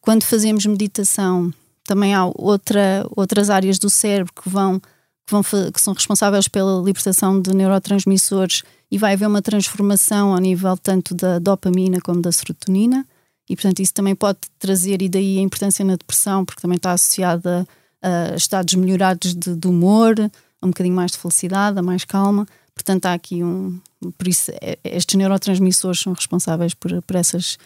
quando 0.00 0.24
fazemos 0.24 0.64
meditação, 0.64 1.52
também 1.84 2.14
há 2.14 2.24
outra, 2.34 3.06
outras 3.14 3.50
áreas 3.50 3.78
do 3.78 3.90
cérebro 3.90 4.32
que 4.32 4.48
vão, 4.48 4.80
que 4.80 5.30
vão 5.30 5.42
que 5.42 5.80
são 5.80 5.92
responsáveis 5.92 6.48
pela 6.48 6.80
libertação 6.82 7.40
de 7.40 7.54
neurotransmissores 7.54 8.62
e 8.90 8.96
vai 8.96 9.12
haver 9.12 9.26
uma 9.26 9.42
transformação 9.42 10.32
ao 10.32 10.38
nível 10.38 10.76
tanto 10.76 11.14
da 11.14 11.38
dopamina 11.38 12.00
como 12.00 12.22
da 12.22 12.32
serotonina 12.32 13.06
e 13.50 13.56
portanto 13.56 13.80
isso 13.80 13.92
também 13.92 14.14
pode 14.14 14.38
trazer, 14.60 15.02
e 15.02 15.08
daí 15.08 15.38
a 15.38 15.42
importância 15.42 15.84
na 15.84 15.96
depressão, 15.96 16.44
porque 16.44 16.62
também 16.62 16.76
está 16.76 16.92
associada 16.92 17.66
a 18.00 18.36
estados 18.36 18.74
melhorados 18.74 19.34
de, 19.34 19.56
de 19.56 19.66
humor, 19.66 20.14
a 20.62 20.66
um 20.66 20.70
bocadinho 20.70 20.94
mais 20.94 21.10
de 21.10 21.18
felicidade, 21.18 21.76
a 21.76 21.82
mais 21.82 22.04
calma. 22.04 22.46
Portanto, 22.72 23.06
há 23.06 23.12
aqui 23.12 23.42
um. 23.42 23.80
Por 24.16 24.28
isso, 24.28 24.50
é, 24.60 24.78
estes 24.84 25.16
neurotransmissores 25.16 26.00
são 26.00 26.12
responsáveis 26.12 26.74
por, 26.74 27.02
por, 27.02 27.16
essas, 27.16 27.58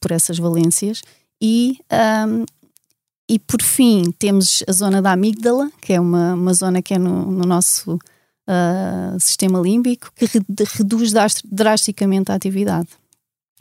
por 0.00 0.12
essas 0.12 0.38
valências. 0.38 1.02
E, 1.40 1.78
um, 2.28 2.44
e 3.28 3.38
por 3.38 3.62
fim, 3.62 4.10
temos 4.18 4.62
a 4.68 4.72
zona 4.72 5.02
da 5.02 5.12
amígdala, 5.12 5.70
que 5.80 5.92
é 5.92 6.00
uma, 6.00 6.34
uma 6.34 6.54
zona 6.54 6.80
que 6.80 6.94
é 6.94 6.98
no, 6.98 7.30
no 7.30 7.44
nosso 7.44 7.94
uh, 7.94 9.20
sistema 9.20 9.60
límbico, 9.60 10.10
que 10.14 10.26
reduz 10.76 11.12
drasticamente 11.44 12.32
a 12.32 12.34
atividade. 12.34 12.88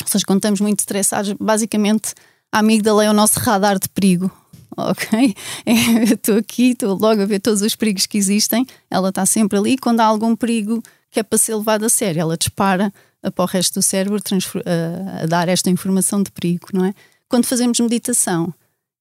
Ou 0.01 0.07
seja, 0.07 0.25
quando 0.25 0.39
estamos 0.39 0.61
muito 0.61 0.79
estressados, 0.79 1.33
basicamente 1.33 2.13
a 2.51 2.59
amígdala 2.59 3.03
é 3.03 3.09
o 3.09 3.13
nosso 3.13 3.39
radar 3.39 3.79
de 3.79 3.89
perigo. 3.89 4.31
Ok? 4.79 5.35
É, 5.65 6.03
estou 6.13 6.37
aqui, 6.37 6.69
estou 6.69 6.95
logo 6.95 7.19
a 7.19 7.25
ver 7.25 7.39
todos 7.39 7.63
os 7.63 7.73
perigos 7.73 8.05
que 8.05 8.15
existem, 8.15 8.63
ela 8.91 9.09
está 9.09 9.25
sempre 9.25 9.57
ali. 9.57 9.75
Quando 9.75 10.01
há 10.01 10.05
algum 10.05 10.35
perigo 10.35 10.83
que 11.11 11.19
é 11.19 11.23
para 11.23 11.37
ser 11.37 11.55
levado 11.55 11.85
a 11.85 11.89
sério, 11.89 12.21
ela 12.21 12.37
dispara 12.37 12.93
para 13.33 13.43
o 13.43 13.47
resto 13.47 13.75
do 13.75 13.81
cérebro 13.81 14.19
a, 14.65 15.23
a 15.23 15.25
dar 15.25 15.49
esta 15.49 15.69
informação 15.69 16.21
de 16.21 16.31
perigo, 16.31 16.67
não 16.73 16.85
é? 16.85 16.93
Quando 17.27 17.45
fazemos 17.45 17.79
meditação, 17.79 18.53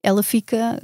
ela 0.02 0.22
fica 0.22 0.80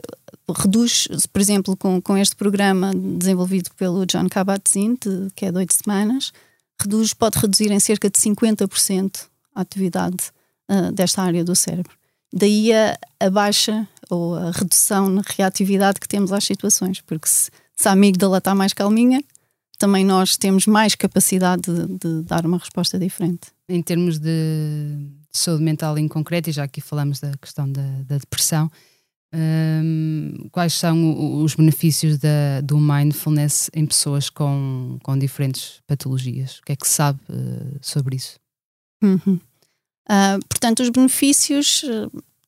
reduz, 0.50 1.08
por 1.32 1.40
exemplo, 1.40 1.76
com, 1.76 2.00
com 2.00 2.16
este 2.16 2.36
programa 2.36 2.92
desenvolvido 2.94 3.70
pelo 3.76 4.04
John 4.06 4.28
Kabat-Zinn, 4.28 4.96
que 5.34 5.46
é 5.46 5.52
de 5.52 5.58
oito 5.58 5.72
semanas, 5.72 6.32
reduz, 6.80 7.14
pode 7.14 7.38
reduzir 7.38 7.70
em 7.70 7.80
cerca 7.80 8.10
de 8.10 8.18
50% 8.18 9.26
a 9.54 9.60
atividade 9.60 10.30
uh, 10.70 10.92
desta 10.92 11.22
área 11.22 11.44
do 11.44 11.54
cérebro. 11.54 11.92
Daí 12.32 12.72
a, 12.72 12.98
a, 13.20 13.30
baixa 13.30 13.86
ou 14.10 14.34
a 14.34 14.50
redução 14.50 15.08
na 15.08 15.22
reatividade 15.24 16.00
que 16.00 16.08
temos 16.08 16.32
às 16.32 16.44
situações, 16.44 17.00
porque 17.00 17.28
se, 17.28 17.50
se 17.76 17.88
a 17.88 17.92
amígdala 17.92 18.38
está 18.38 18.54
mais 18.54 18.72
calminha, 18.72 19.22
também 19.82 20.04
nós 20.04 20.36
temos 20.36 20.64
mais 20.64 20.94
capacidade 20.94 21.62
de, 21.62 21.98
de 21.98 22.22
dar 22.22 22.46
uma 22.46 22.56
resposta 22.56 22.96
diferente. 23.00 23.48
Em 23.68 23.82
termos 23.82 24.16
de, 24.16 24.28
de, 24.28 25.36
saúde 25.36 25.64
mental 25.64 25.98
em 25.98 26.06
concreto, 26.06 26.48
e 26.48 26.52
já 26.52 26.62
aqui 26.62 26.80
falamos 26.80 27.18
da 27.18 27.36
questão 27.36 27.68
da, 27.68 27.82
da 28.06 28.16
depressão, 28.16 28.70
um, 29.34 30.48
quais 30.52 30.74
são 30.74 31.42
os 31.42 31.56
benefícios 31.56 32.16
da, 32.16 32.60
do 32.62 32.78
mindfulness 32.78 33.70
em 33.74 33.84
pessoas 33.84 34.30
com, 34.30 35.00
com 35.02 35.18
diferentes 35.18 35.80
patologias? 35.84 36.58
O 36.58 36.62
que 36.62 36.72
é 36.72 36.76
que 36.76 36.86
se 36.86 36.94
sabe 36.94 37.18
uh, 37.28 37.78
sobre 37.80 38.14
isso? 38.14 38.38
Uhum. 39.02 39.34
Uh, 39.34 40.46
portanto, 40.48 40.80
os 40.80 40.90
benefícios, 40.90 41.82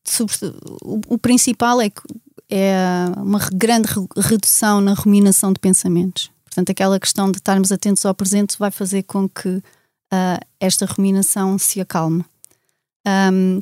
sobre, 0.05 0.37
o, 0.83 1.01
o, 1.09 1.19
principal 1.19 1.81
é 1.81 1.91
que 1.91 2.01
é 2.49 3.07
uma 3.17 3.41
grande 3.53 3.89
redução 4.17 4.81
na 4.81 4.95
ruminação 4.95 5.53
de 5.53 5.59
pensamentos. 5.59 6.31
Portanto, 6.55 6.71
aquela 6.71 7.01
questão 7.01 7.33
de 7.33 7.39
estarmos 7.39 7.73
atentos 7.73 8.07
ao 8.07 8.15
presente 8.15 8.57
vai 8.57 8.71
fazer 8.71 9.03
com 9.03 9.29
que 9.29 9.49
uh, 9.49 10.47
esta 10.61 10.87
ruminação 10.87 11.59
se 11.59 11.81
acalme. 11.81 12.25
Um, 13.05 13.61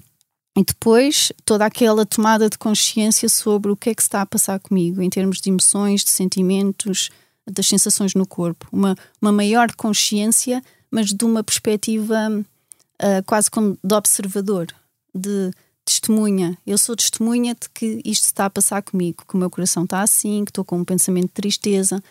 e 0.55 0.63
depois, 0.63 1.33
toda 1.43 1.65
aquela 1.65 2.05
tomada 2.05 2.51
de 2.51 2.59
consciência 2.59 3.31
sobre 3.31 3.73
o 3.73 3.77
que 3.77 3.89
é 3.89 3.95
que 3.95 4.03
está 4.03 4.21
a 4.21 4.27
passar 4.27 4.61
comigo, 4.61 5.01
em 5.01 5.09
termos 5.09 5.41
de 5.41 5.49
emoções, 5.49 6.05
de 6.05 6.11
sentimentos, 6.11 7.09
das 7.51 7.67
sensações 7.67 8.15
no 8.15 8.27
corpo. 8.27 8.69
Uma, 8.71 8.95
uma 9.23 9.33
maior 9.33 9.75
consciência, 9.75 10.63
mas 10.91 11.15
de 11.15 11.25
uma 11.25 11.43
perspectiva 11.43 12.29
uh, 12.39 13.25
quase 13.25 13.51
como 13.51 13.79
de 13.83 13.95
observador, 13.95 14.67
de 15.15 15.51
testemunha. 15.83 16.59
Eu 16.67 16.77
sou 16.77 16.95
testemunha 16.95 17.55
de 17.55 17.71
que 17.71 18.03
isto 18.05 18.25
está 18.25 18.45
a 18.45 18.51
passar 18.51 18.83
comigo, 18.83 19.25
que 19.27 19.35
o 19.35 19.39
meu 19.39 19.49
coração 19.49 19.85
está 19.85 20.03
assim, 20.03 20.45
que 20.45 20.51
estou 20.51 20.63
com 20.63 20.79
um 20.79 20.85
pensamento 20.85 21.29
de 21.29 21.33
tristeza. 21.33 22.03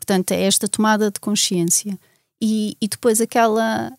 Portanto, 0.00 0.32
é 0.32 0.42
esta 0.42 0.66
tomada 0.66 1.10
de 1.10 1.20
consciência. 1.20 1.98
E, 2.42 2.74
e 2.80 2.88
depois 2.88 3.20
aquela, 3.20 3.92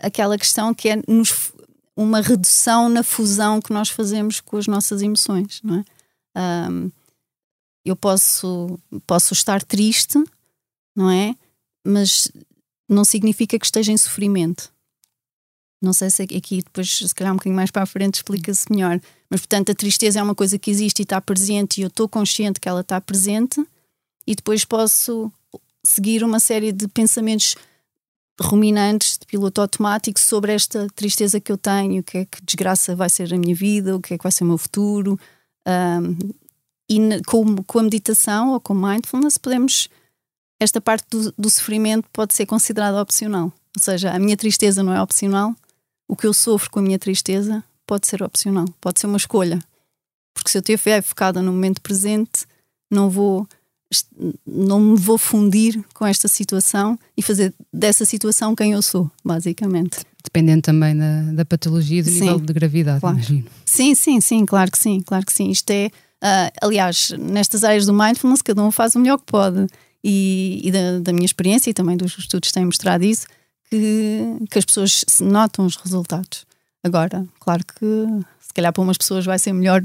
aquela 0.00 0.36
questão 0.36 0.74
que 0.74 0.90
é 0.90 0.96
nos 1.08 1.52
uma 1.96 2.20
redução 2.20 2.90
na 2.90 3.02
fusão 3.02 3.60
que 3.60 3.72
nós 3.72 3.88
fazemos 3.88 4.38
com 4.40 4.58
as 4.58 4.66
nossas 4.66 5.00
emoções, 5.00 5.62
não 5.64 5.76
é? 5.76 6.70
Um, 6.70 6.90
eu 7.82 7.96
posso, 7.96 8.78
posso 9.06 9.32
estar 9.32 9.64
triste, 9.64 10.22
não 10.94 11.10
é? 11.10 11.34
Mas 11.86 12.30
não 12.86 13.02
significa 13.02 13.58
que 13.58 13.64
esteja 13.64 13.92
em 13.92 13.96
sofrimento. 13.96 14.70
Não 15.80 15.94
sei 15.94 16.10
se 16.10 16.22
aqui 16.22 16.62
depois, 16.62 16.98
se 16.98 17.14
calhar 17.14 17.32
um 17.32 17.36
bocadinho 17.36 17.56
mais 17.56 17.70
para 17.70 17.82
a 17.82 17.86
frente, 17.86 18.16
explica-se 18.16 18.70
melhor. 18.70 19.00
Mas, 19.30 19.40
portanto, 19.40 19.72
a 19.72 19.74
tristeza 19.74 20.20
é 20.20 20.22
uma 20.22 20.34
coisa 20.34 20.58
que 20.58 20.70
existe 20.70 21.00
e 21.00 21.02
está 21.04 21.20
presente 21.20 21.78
e 21.78 21.82
eu 21.82 21.88
estou 21.88 22.08
consciente 22.08 22.60
que 22.60 22.68
ela 22.68 22.80
está 22.80 23.00
presente 23.00 23.64
e 24.26 24.34
depois 24.34 24.64
posso 24.64 25.32
seguir 25.86 26.22
uma 26.24 26.40
série 26.40 26.72
de 26.72 26.88
pensamentos 26.88 27.56
ruminantes 28.40 29.18
de 29.18 29.26
piloto 29.26 29.60
automático 29.60 30.20
sobre 30.20 30.52
esta 30.52 30.86
tristeza 30.94 31.40
que 31.40 31.50
eu 31.50 31.56
tenho, 31.56 32.00
o 32.00 32.04
que 32.04 32.18
é 32.18 32.24
que 32.24 32.42
desgraça 32.44 32.94
vai 32.94 33.08
ser 33.08 33.32
a 33.32 33.38
minha 33.38 33.54
vida, 33.54 33.96
o 33.96 34.00
que 34.00 34.14
é 34.14 34.18
que 34.18 34.22
vai 34.22 34.32
ser 34.32 34.44
o 34.44 34.46
meu 34.46 34.58
futuro. 34.58 35.18
Um, 35.66 36.16
e 36.88 36.98
com, 37.26 37.56
com 37.64 37.78
a 37.78 37.82
meditação 37.82 38.52
ou 38.52 38.60
com 38.60 38.74
mindfulness 38.74 39.38
podemos 39.38 39.88
esta 40.60 40.80
parte 40.80 41.06
do, 41.10 41.34
do, 41.36 41.50
sofrimento 41.50 42.08
pode 42.12 42.34
ser 42.34 42.46
considerada 42.46 43.00
opcional. 43.00 43.52
Ou 43.76 43.82
seja, 43.82 44.12
a 44.12 44.18
minha 44.18 44.36
tristeza 44.36 44.82
não 44.82 44.92
é 44.92 45.02
opcional, 45.02 45.54
o 46.08 46.16
que 46.16 46.26
eu 46.26 46.32
sofro 46.32 46.70
com 46.70 46.78
a 46.78 46.82
minha 46.82 46.98
tristeza 46.98 47.62
pode 47.86 48.06
ser 48.06 48.22
opcional, 48.22 48.64
pode 48.80 49.00
ser 49.00 49.06
uma 49.06 49.16
escolha. 49.16 49.58
Porque 50.32 50.50
se 50.50 50.58
eu 50.58 50.60
estiver 50.60 51.02
focada 51.02 51.42
no 51.42 51.52
momento 51.52 51.80
presente, 51.80 52.46
não 52.90 53.10
vou 53.10 53.46
não 54.46 54.80
me 54.80 54.96
vou 54.96 55.16
fundir 55.16 55.82
com 55.94 56.04
esta 56.04 56.28
situação 56.28 56.98
e 57.16 57.22
fazer 57.22 57.54
dessa 57.72 58.04
situação 58.04 58.54
quem 58.54 58.72
eu 58.72 58.82
sou, 58.82 59.10
basicamente. 59.24 60.00
Dependendo 60.22 60.62
também 60.62 60.96
da, 60.96 61.22
da 61.32 61.44
patologia 61.44 62.00
e 62.00 62.02
do 62.02 62.10
sim, 62.10 62.20
nível 62.20 62.40
de 62.40 62.52
gravidade, 62.52 63.00
claro. 63.00 63.16
imagino. 63.16 63.44
Sim, 63.64 63.94
sim, 63.94 64.20
sim, 64.20 64.44
claro 64.44 64.70
que 64.70 64.78
sim, 64.78 65.00
claro 65.00 65.24
que 65.24 65.32
sim. 65.32 65.50
Isto 65.50 65.70
é, 65.70 65.86
uh, 65.86 66.50
aliás, 66.62 67.10
nestas 67.18 67.62
áreas 67.62 67.86
do 67.86 67.94
mindfulness, 67.94 68.42
cada 68.42 68.62
um 68.62 68.72
faz 68.72 68.94
o 68.96 68.98
melhor 68.98 69.18
que 69.18 69.26
pode. 69.26 69.66
E, 70.02 70.60
e 70.62 70.70
da, 70.70 71.00
da, 71.00 71.12
minha 71.12 71.24
experiência 71.24 71.70
e 71.70 71.74
também 71.74 71.96
dos 71.96 72.16
estudos 72.16 72.52
têm 72.52 72.64
mostrado 72.64 73.04
isso, 73.04 73.26
que, 73.68 74.20
que 74.50 74.58
as 74.58 74.64
pessoas 74.64 75.04
notam 75.20 75.66
os 75.66 75.76
resultados. 75.76 76.46
Agora, 76.84 77.26
claro 77.40 77.64
que 77.64 78.24
calhar 78.56 78.72
para 78.72 78.82
umas 78.82 78.98
pessoas 78.98 79.24
vai 79.24 79.38
ser 79.38 79.52
melhor 79.52 79.80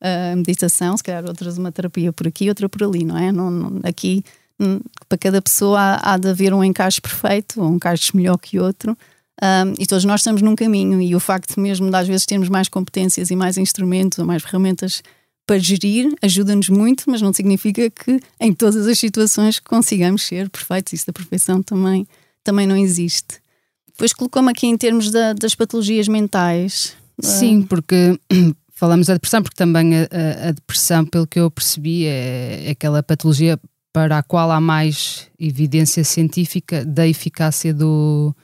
a 0.00 0.36
meditação, 0.36 0.96
se 0.96 1.02
calhar 1.02 1.24
outras 1.24 1.56
uma 1.56 1.72
terapia 1.72 2.12
por 2.12 2.26
aqui, 2.26 2.48
outra 2.48 2.68
por 2.68 2.82
ali, 2.82 3.04
não 3.04 3.16
é? 3.16 3.32
Não, 3.32 3.50
não, 3.50 3.80
aqui, 3.82 4.24
hum, 4.60 4.80
para 5.08 5.18
cada 5.18 5.40
pessoa 5.40 5.80
há, 5.80 6.14
há, 6.14 6.16
de 6.18 6.28
haver 6.28 6.52
um 6.52 6.62
encaixe 6.62 7.00
perfeito, 7.00 7.62
um 7.62 7.76
encaixe 7.76 8.16
melhor 8.16 8.36
que 8.36 8.58
outro. 8.58 8.96
Um, 9.42 9.74
e 9.78 9.86
todos 9.86 10.04
nós 10.04 10.20
estamos 10.20 10.42
num 10.42 10.56
caminho, 10.56 11.00
e 11.00 11.14
o 11.14 11.20
facto 11.20 11.60
mesmo 11.60 11.90
de 11.90 11.96
às 11.96 12.06
vezes 12.06 12.24
termos 12.24 12.48
mais 12.48 12.68
competências 12.68 13.30
e 13.30 13.36
mais 13.36 13.58
instrumentos 13.58 14.18
ou 14.18 14.24
mais 14.24 14.42
ferramentas 14.42 15.02
para 15.46 15.58
gerir 15.58 16.12
ajuda-nos 16.20 16.68
muito, 16.68 17.04
mas 17.06 17.22
não 17.22 17.32
significa 17.32 17.88
que 17.88 18.20
em 18.40 18.52
todas 18.52 18.86
as 18.86 18.98
situações 18.98 19.60
consigamos 19.60 20.22
ser 20.22 20.50
perfeitos. 20.50 20.92
Isso 20.92 21.06
da 21.06 21.12
perfeição 21.12 21.62
também, 21.62 22.06
também 22.42 22.66
não 22.66 22.76
existe. 22.76 23.40
Depois 23.86 24.12
colocou-me 24.12 24.50
aqui 24.50 24.66
em 24.66 24.76
termos 24.76 25.10
da, 25.10 25.32
das 25.32 25.54
patologias 25.54 26.08
mentais. 26.08 26.96
Sim, 27.20 27.62
porque 27.62 28.18
falamos 28.72 29.06
da 29.06 29.14
depressão, 29.14 29.42
porque 29.42 29.56
também 29.56 29.92
a, 29.96 30.48
a, 30.48 30.52
depressão, 30.52 31.04
pelo 31.04 31.26
que 31.26 31.40
eu 31.40 31.50
percebi, 31.50 32.06
é, 32.06 32.66
é, 32.66 32.70
aquela 32.70 33.02
patologia 33.02 33.58
para 33.92 34.18
a 34.18 34.22
qual 34.22 34.50
há 34.50 34.60
mais 34.60 35.28
evidência 35.38 36.04
científica 36.04 36.84
da 36.84 37.08
eficácia 37.08 37.72
do, 37.72 38.36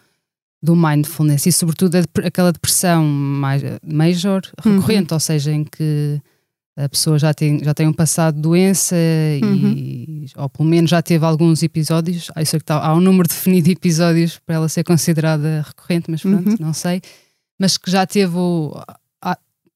do 0.62 0.74
mindfulness 0.74 1.44
e, 1.44 1.52
sobretudo, 1.52 1.96
aquela 2.24 2.50
depressão 2.50 3.04
mais, 3.04 3.62
major, 3.85 4.40
uhum. 4.64 4.76
recorrente, 4.76 5.12
uhum. 5.12 5.16
ou 5.16 5.20
seja, 5.20 5.52
em 5.52 5.64
que 5.64 6.18
a 6.74 6.88
pessoa 6.88 7.18
já 7.18 7.35
tem, 7.35 7.62
já 7.62 7.74
tem 7.74 7.87
um 7.87 7.92
passado 7.92 8.37
de 8.37 8.40
doença 8.40 8.96
uhum. 9.42 9.74
e, 9.76 10.26
ou 10.35 10.48
pelo 10.48 10.66
menos 10.66 10.90
já 10.90 11.02
teve 11.02 11.22
alguns 11.26 11.62
episódios. 11.62 12.30
Há, 12.35 12.40
isso 12.40 12.56
é 12.56 12.58
que 12.58 12.64
tá, 12.64 12.82
há 12.82 12.94
um 12.94 13.00
número 13.00 13.28
definido 13.28 13.66
de 13.66 13.72
episódios 13.72 14.40
para 14.46 14.54
ela 14.54 14.68
ser 14.70 14.82
considerada 14.82 15.62
recorrente, 15.66 16.11
mas 16.11 16.22
pronto, 16.22 16.48
uhum. 16.48 16.56
não 16.58 16.72
sei 16.72 17.02
mas 17.62 17.79
que 17.79 17.88
já 17.88 18.05
teve 18.05 18.37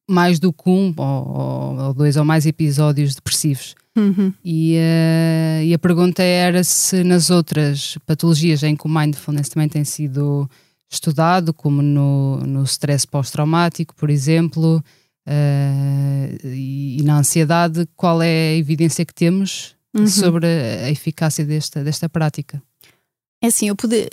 mais 0.08 0.40
do 0.40 0.52
que 0.52 0.68
um 0.68 0.92
ou, 0.96 1.78
ou 1.78 1.94
dois 1.94 2.16
ou 2.16 2.24
mais 2.24 2.44
episódios 2.46 3.14
depressivos. 3.14 3.76
Uhum. 3.96 4.32
E, 4.44 4.76
uh, 4.76 5.62
e, 5.62 5.72
a 5.72 5.78
pergunta 5.78 6.22
era 6.22 6.64
se 6.64 7.04
nas 7.04 7.30
outras 7.30 7.96
patologias 8.04 8.62
em 8.64 8.76
que 8.76 8.86
o 8.86 8.90
mindfulness 8.90 9.48
também 9.48 9.68
tem 9.68 9.84
sido 9.84 10.50
estudado, 10.90 11.54
como 11.54 11.80
no, 11.80 12.38
no 12.38 12.64
stress 12.64 13.06
pós-traumático, 13.06 13.94
por 13.94 14.10
exemplo, 14.10 14.84
uh, 15.26 16.46
e, 16.46 16.98
e, 16.98 17.02
na 17.04 17.18
ansiedade, 17.18 17.88
qual 17.96 18.20
é 18.20 18.50
a 18.50 18.56
evidência 18.56 19.04
que 19.04 19.14
temos 19.14 19.76
uhum. 19.96 20.08
sobre 20.08 20.46
a 20.46 20.90
eficácia 20.90 21.44
desta, 21.44 21.84
desta 21.84 22.08
prática? 22.08 22.60
É 23.42 23.46
assim, 23.46 23.68
eu 23.68 23.76
poder, 23.76 24.08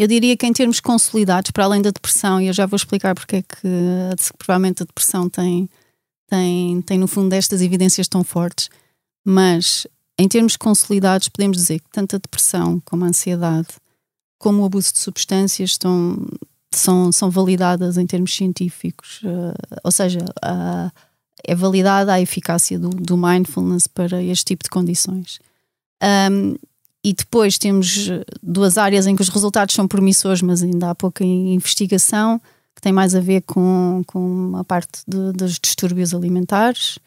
eu 0.00 0.06
diria 0.06 0.34
que 0.34 0.46
em 0.46 0.52
termos 0.54 0.80
consolidados, 0.80 1.50
para 1.50 1.64
além 1.64 1.82
da 1.82 1.90
depressão, 1.90 2.40
e 2.40 2.46
eu 2.46 2.54
já 2.54 2.64
vou 2.64 2.78
explicar 2.78 3.14
porque 3.14 3.36
é 3.36 3.42
que 3.42 3.68
provavelmente 4.38 4.82
a 4.82 4.86
depressão 4.86 5.28
tem, 5.28 5.68
tem, 6.26 6.80
tem 6.80 6.98
no 6.98 7.06
fundo 7.06 7.34
estas 7.34 7.60
evidências 7.60 8.08
tão 8.08 8.24
fortes, 8.24 8.70
mas 9.22 9.86
em 10.18 10.26
termos 10.26 10.56
consolidados 10.56 11.28
podemos 11.28 11.58
dizer 11.58 11.80
que 11.80 11.90
tanto 11.92 12.16
a 12.16 12.18
depressão 12.18 12.80
como 12.86 13.04
a 13.04 13.08
ansiedade, 13.08 13.68
como 14.38 14.62
o 14.62 14.64
abuso 14.64 14.90
de 14.90 15.00
substâncias 15.00 15.72
estão, 15.72 16.16
são, 16.74 17.12
são 17.12 17.30
validadas 17.30 17.98
em 17.98 18.06
termos 18.06 18.34
científicos, 18.34 19.20
uh, 19.24 19.78
ou 19.84 19.92
seja, 19.92 20.20
é 21.44 21.54
validada 21.54 22.14
a 22.14 22.20
eficácia 22.22 22.78
do, 22.78 22.88
do 22.88 23.18
mindfulness 23.18 23.86
para 23.86 24.22
este 24.22 24.46
tipo 24.46 24.64
de 24.64 24.70
condições. 24.70 25.40
Um, 26.02 26.56
e 27.02 27.12
depois 27.12 27.56
temos 27.58 28.08
eh, 28.08 28.24
duas 28.42 28.76
áreas 28.76 29.06
em 29.06 29.16
que 29.16 29.22
os 29.22 29.28
resultados 29.28 29.74
são 29.74 29.88
promissores, 29.88 30.42
mas 30.42 30.62
ainda 30.62 30.90
há 30.90 30.94
pouca 30.94 31.24
investigação, 31.24 32.40
que 32.74 32.82
tem 32.82 32.92
mais 32.92 33.14
a 33.14 33.20
ver 33.20 33.42
com, 33.42 34.02
com 34.06 34.52
a 34.56 34.64
parte 34.64 35.02
de, 35.06 35.32
dos 35.32 35.58
distúrbios 35.58 36.14
alimentares. 36.14 36.98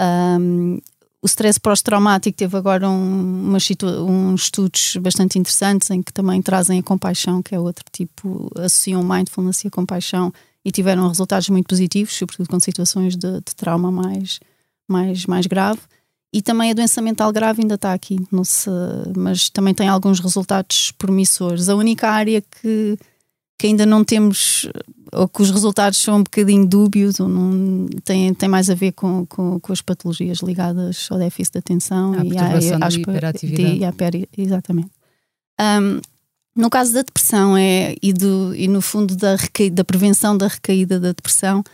Um, 0.00 0.78
o 1.20 1.26
stress 1.26 1.58
pós-traumático 1.58 2.36
teve 2.36 2.56
agora 2.56 2.88
um, 2.88 3.52
uns 3.52 4.42
estudos 4.42 4.96
bastante 5.00 5.38
interessantes 5.38 5.90
em 5.90 6.00
que 6.00 6.12
também 6.12 6.40
trazem 6.40 6.78
a 6.78 6.82
compaixão, 6.82 7.42
que 7.42 7.54
é 7.54 7.58
outro 7.58 7.84
tipo, 7.90 8.48
associam 8.56 9.02
mindfulness 9.02 9.64
e 9.64 9.68
a 9.68 9.70
compaixão 9.70 10.32
e 10.64 10.70
tiveram 10.70 11.08
resultados 11.08 11.48
muito 11.48 11.66
positivos, 11.66 12.14
sobretudo 12.14 12.48
com 12.48 12.60
situações 12.60 13.16
de, 13.16 13.32
de 13.40 13.54
trauma 13.56 13.90
mais, 13.90 14.38
mais, 14.86 15.26
mais 15.26 15.46
grave. 15.46 15.80
E 16.32 16.42
também 16.42 16.70
a 16.70 16.74
doença 16.74 17.00
mental 17.00 17.32
grave 17.32 17.62
ainda 17.62 17.76
está 17.76 17.94
aqui, 17.94 18.18
não 18.30 18.44
se, 18.44 18.68
mas 19.16 19.48
também 19.48 19.72
tem 19.72 19.88
alguns 19.88 20.20
resultados 20.20 20.92
promissores. 20.92 21.70
A 21.70 21.74
única 21.74 22.08
área 22.08 22.42
que, 22.42 22.98
que 23.58 23.66
ainda 23.66 23.86
não 23.86 24.04
temos, 24.04 24.68
ou 25.10 25.26
que 25.26 25.40
os 25.40 25.50
resultados 25.50 25.98
são 25.98 26.18
um 26.18 26.22
bocadinho 26.22 26.66
dúbios, 26.66 27.18
ou 27.18 27.28
não, 27.28 27.86
tem, 28.04 28.34
tem 28.34 28.48
mais 28.48 28.68
a 28.68 28.74
ver 28.74 28.92
com, 28.92 29.24
com, 29.24 29.58
com 29.58 29.72
as 29.72 29.80
patologias 29.80 30.40
ligadas 30.40 31.08
ao 31.10 31.18
déficit 31.18 31.52
de 31.52 31.58
atenção 31.60 32.12
a 32.12 32.22
e, 32.22 32.36
à, 32.36 32.86
à, 32.86 32.88
hiperatividade. 32.90 33.78
E 33.78 33.84
à, 33.84 33.92
exatamente. 34.36 34.90
Um, 35.58 36.00
no 36.54 36.68
caso 36.68 36.92
da 36.92 37.02
depressão 37.02 37.56
é, 37.56 37.94
e, 38.02 38.12
do, 38.12 38.54
e 38.54 38.68
no 38.68 38.82
fundo 38.82 39.16
da, 39.16 39.36
da 39.72 39.84
prevenção 39.84 40.36
da 40.36 40.48
recaída 40.48 41.00
da 41.00 41.08
depressão, 41.08 41.64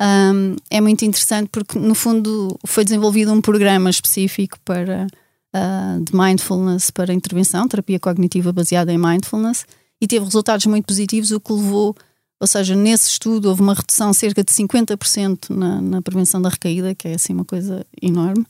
um, 0.00 0.56
é 0.70 0.80
muito 0.80 1.04
interessante 1.04 1.48
porque, 1.50 1.78
no 1.78 1.94
fundo, 1.94 2.58
foi 2.66 2.84
desenvolvido 2.84 3.32
um 3.32 3.40
programa 3.40 3.90
específico 3.90 4.58
para 4.64 5.06
uh, 5.54 6.04
de 6.04 6.14
mindfulness 6.14 6.90
para 6.90 7.14
intervenção, 7.14 7.68
terapia 7.68 8.00
cognitiva 8.00 8.52
baseada 8.52 8.92
em 8.92 8.98
mindfulness, 8.98 9.64
e 10.00 10.06
teve 10.06 10.24
resultados 10.24 10.66
muito 10.66 10.86
positivos, 10.86 11.30
o 11.30 11.40
que 11.40 11.52
levou, 11.52 11.94
ou 12.40 12.46
seja, 12.46 12.74
nesse 12.74 13.08
estudo 13.10 13.48
houve 13.48 13.62
uma 13.62 13.74
redução 13.74 14.12
cerca 14.12 14.42
de 14.42 14.52
50% 14.52 15.50
na, 15.50 15.80
na 15.80 16.02
prevenção 16.02 16.42
da 16.42 16.48
recaída, 16.48 16.94
que 16.94 17.08
é 17.08 17.14
assim 17.14 17.32
uma 17.32 17.44
coisa 17.44 17.86
enorme. 18.02 18.44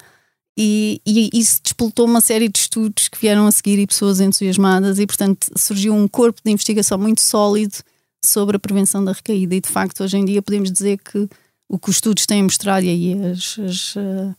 E, 0.56 1.00
e, 1.04 1.30
isso 1.32 1.60
despoltou 1.62 2.06
uma 2.06 2.20
série 2.20 2.48
de 2.48 2.58
estudos 2.58 3.08
que 3.08 3.18
vieram 3.20 3.46
a 3.46 3.52
seguir 3.52 3.78
e 3.78 3.86
pessoas 3.86 4.20
entusiasmadas, 4.20 4.98
e 4.98 5.06
portanto 5.06 5.48
surgiu 5.56 5.94
um 5.94 6.08
corpo 6.08 6.40
de 6.42 6.50
investigação 6.50 6.96
muito 6.96 7.20
sólido 7.20 7.76
sobre 8.26 8.56
a 8.56 8.60
prevenção 8.60 9.04
da 9.04 9.12
recaída. 9.12 9.54
E 9.54 9.60
de 9.60 9.68
facto, 9.68 10.02
hoje 10.02 10.16
em 10.16 10.24
dia, 10.24 10.42
podemos 10.42 10.70
dizer 10.70 10.98
que 10.98 11.28
o 11.68 11.78
que 11.78 11.90
os 11.90 11.96
estudos 11.96 12.26
têm 12.26 12.42
mostrado, 12.42 12.84
e 12.84 12.88
aí 12.88 13.26
as, 13.30 13.58
as, 13.58 13.96
uh, 13.96 14.34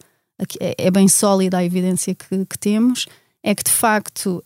é 0.60 0.92
bem 0.92 1.08
sólida 1.08 1.58
a 1.58 1.66
evidência 1.66 2.14
que, 2.14 2.46
que 2.46 2.58
temos, 2.58 3.08
é 3.44 3.54
que 3.54 3.64
de 3.64 3.72
facto 3.72 4.44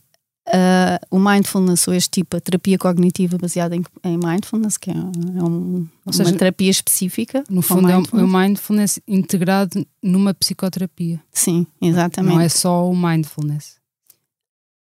uh, 0.49 1.05
o 1.09 1.19
mindfulness 1.19 1.87
ou 1.87 1.93
este 1.93 2.09
tipo, 2.09 2.35
a 2.35 2.41
terapia 2.41 2.77
cognitiva 2.77 3.37
baseada 3.37 3.75
em, 3.75 3.83
em 4.03 4.17
mindfulness, 4.17 4.77
que 4.77 4.91
é, 4.91 4.93
é 4.93 5.43
um, 5.43 5.87
seja, 6.11 6.29
uma 6.29 6.37
terapia 6.37 6.69
específica. 6.69 7.43
No 7.49 7.61
fundo, 7.61 7.87
mindfulness. 7.87 8.13
é 8.13 8.23
o 8.23 8.39
mindfulness 8.39 8.99
integrado 9.07 9.85
numa 10.01 10.33
psicoterapia. 10.33 11.21
Sim, 11.31 11.65
exatamente. 11.81 12.33
Não 12.33 12.41
é 12.41 12.49
só 12.49 12.89
o 12.89 12.95
mindfulness. 12.95 13.78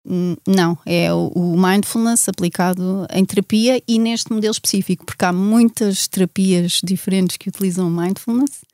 Hum, 0.07 0.37
não, 0.47 0.77
é 0.85 1.12
o, 1.12 1.29
o 1.35 1.57
mindfulness 1.57 2.29
aplicado 2.29 3.07
em 3.11 3.25
terapia 3.25 3.83
e 3.88 3.99
neste 3.99 4.31
modelo 4.33 4.53
específico, 4.53 5.07
porque 5.07 5.25
há 5.25 5.33
muitas 5.33 6.07
terapias 6.07 6.81
diferentes 6.85 7.38
que 7.38 7.49
utilizam 7.49 7.88
mindfulness 7.88 8.64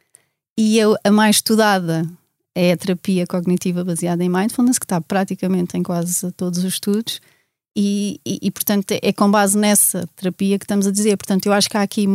e 0.59 0.79
eu, 0.79 0.97
a 1.03 1.11
mais 1.11 1.37
estudada 1.37 2.07
é 2.55 2.73
a 2.73 2.77
terapia 2.77 3.27
cognitiva 3.27 3.83
baseada 3.85 4.23
em 4.23 4.29
mindfulness, 4.29 4.79
que 4.79 4.85
está 4.85 5.01
praticamente 5.01 5.77
em 5.77 5.83
quase 5.83 6.31
todos 6.33 6.59
os 6.59 6.75
estudos. 6.75 7.21
E, 7.75 8.21
e, 8.27 8.41
e, 8.43 8.51
portanto 8.51 8.93
é 9.01 9.13
com 9.13 9.31
base 9.31 9.57
nessa 9.57 10.07
terapia 10.17 10.59
que 10.59 10.65
estamos 10.65 10.87
a 10.87 10.91
dizer. 10.91 11.17
Portanto, 11.17 11.47
eu 11.47 11.53
acho 11.53 11.71
que 11.71 11.77
há 11.77 11.83
aqui 11.83 12.07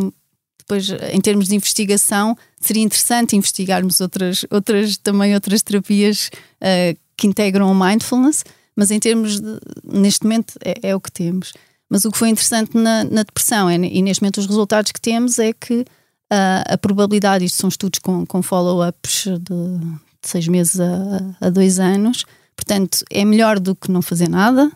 depois 0.60 0.89
em 1.12 1.21
termos 1.21 1.47
de 1.47 1.56
investigação 1.56 2.38
seria 2.60 2.84
interessante 2.84 3.36
investigarmos 3.36 4.01
outras, 4.01 4.45
outras 4.51 4.97
também 4.97 5.34
outras 5.34 5.62
terapias 5.62 6.30
uh, 6.62 6.97
que 7.15 7.28
integram 7.28 7.71
o 7.71 7.75
mindfulness, 7.75 8.43
mas 8.75 8.91
em 8.91 8.99
termos 8.99 9.39
de, 9.39 9.59
neste 9.83 10.23
momento 10.23 10.55
é, 10.63 10.89
é, 10.89 10.95
o 10.95 10.99
que 10.99 11.11
temos. 11.11 11.53
Mas 11.89 12.03
o 12.03 12.11
que 12.11 12.17
foi 12.17 12.29
interessante 12.29 12.75
na, 12.75 13.03
na 13.03 13.23
depressão 13.23 13.69
é, 13.69 13.75
e 13.75 14.01
neste 14.01 14.21
momento 14.21 14.39
os 14.39 14.47
resultados 14.47 14.91
que 14.91 14.99
temos 14.99 15.39
é 15.39 15.53
que 15.53 15.81
uh, 15.81 16.73
a 16.73 16.77
probabilidade, 16.77 17.45
isto 17.45 17.57
são 17.57 17.69
estudos 17.69 17.99
com, 17.99 18.25
com 18.25 18.41
follow-ups 18.41 19.25
de, 19.25 19.39
de, 19.39 19.97
seis 20.21 20.47
meses 20.47 20.79
a, 20.79 21.47
a 21.47 21.49
dois 21.49 21.79
anos, 21.79 22.25
portanto 22.55 23.05
é 23.09 23.23
melhor 23.23 23.59
do 23.59 23.75
que 23.75 23.91
não 23.91 24.01
fazer 24.01 24.27
nada, 24.27 24.71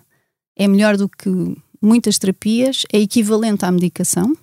é 0.56 0.68
melhor 0.68 0.96
do 0.98 1.10
que 1.10 1.30
muitas 1.82 2.20
terapias, 2.20 2.84
é 2.92 3.00
equivalente 3.00 3.66
à 3.66 3.72
medicação 3.72 4.36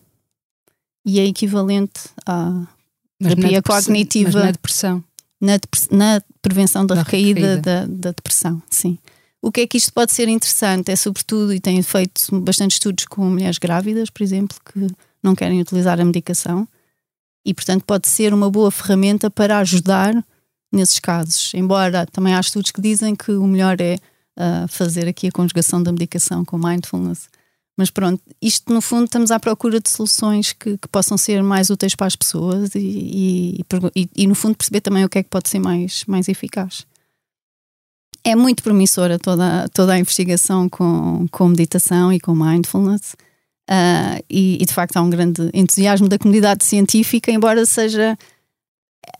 e 1.05 1.21
é 1.21 1.25
equivalente 1.25 2.01
à 2.27 2.67
mas 3.21 3.35
terapia 3.35 3.63
cognitiva. 3.63 4.31
Mas 4.33 4.45
na 4.45 4.51
depressão. 4.51 5.05
Na, 5.41 5.61
na 5.91 6.23
prevenção 6.41 6.87
da, 6.87 6.95
da 6.95 7.03
recaída, 7.03 7.41
recaída. 7.41 7.61
Da, 7.61 7.87
da, 7.87 8.11
depressão, 8.11 8.63
sim. 8.71 8.99
O 9.47 9.53
que 9.53 9.61
é 9.61 9.67
que 9.67 9.79
isto 9.79 9.93
pode 9.93 10.13
ser 10.13 10.27
interessante 10.27 10.91
é, 10.91 10.97
sobretudo, 10.97 11.55
e 11.55 11.61
tenho 11.61 11.83
feito 11.85 12.41
bastante 12.41 12.73
estudos 12.73 13.05
com 13.05 13.25
mulheres 13.25 13.59
grávidas, 13.59 14.11
por 14.11 14.25
exemplo, 14.25 14.57
que 14.65 14.89
não 15.23 15.37
querem 15.37 15.61
utilizar 15.61 16.01
a 16.01 16.05
medicação, 16.05 16.67
e, 17.45 17.55
portanto, 17.55 17.85
pode 17.85 18.09
ser 18.09 18.35
uma 18.35 18.51
boa 18.51 18.73
ferramenta 18.73 19.31
para 19.31 19.59
ajudar 19.59 20.13
nesses 20.73 20.99
casos. 20.99 21.53
Embora 21.55 22.05
também 22.07 22.35
há 22.35 22.41
estudos 22.41 22.73
que 22.73 22.81
dizem 22.81 23.15
que 23.15 23.31
o 23.31 23.47
melhor 23.47 23.81
é 23.81 23.95
uh, 24.37 24.67
fazer 24.67 25.07
aqui 25.07 25.29
a 25.29 25.33
conjugação 25.33 25.81
da 25.81 25.93
medicação 25.93 26.45
com 26.45 26.59
mindfulness 26.59 27.29
mas 27.77 27.91
pronto, 27.91 28.23
isto 28.41 28.73
no 28.73 28.81
fundo 28.81 29.05
estamos 29.05 29.31
à 29.31 29.39
procura 29.39 29.79
de 29.79 29.91
soluções 29.91 30.53
que, 30.55 30.79
que 30.79 30.89
possam 30.89 31.19
ser 31.19 31.43
mais 31.43 31.69
úteis 31.69 31.95
para 31.95 32.07
as 32.07 32.17
pessoas 32.17 32.75
e, 32.75 32.79
e, 32.79 33.61
e, 33.95 34.11
e, 34.17 34.27
no 34.27 34.35
fundo 34.35 34.57
perceber 34.57 34.81
também 34.81 35.05
o 35.05 35.09
que 35.09 35.19
é 35.19 35.23
que 35.23 35.29
pode 35.29 35.51
ser 35.51 35.59
mais, 35.59 36.03
mais 36.07 36.27
eficaz. 36.27 36.87
É 38.27 38.35
muito 38.35 38.61
promissora 38.61 39.21
toda, 39.21 39.69
toda 39.73 39.93
a 39.93 39.99
investigação 40.01 40.69
com, 40.69 41.29
com 41.31 41.47
meditação 41.47 42.13
e 42.13 42.19
com 42.19 42.35
mindfulness. 42.35 43.15
Uh, 43.71 44.19
e, 44.29 44.65
de 44.67 44.73
facto 44.73 44.97
há 44.97 45.01
um 45.01 45.09
grande 45.09 45.49
entusiasmo 45.55 46.09
da 46.09 46.19
comunidade 46.19 46.65
científica, 46.65 47.31
embora 47.31 47.65
seja 47.65 48.19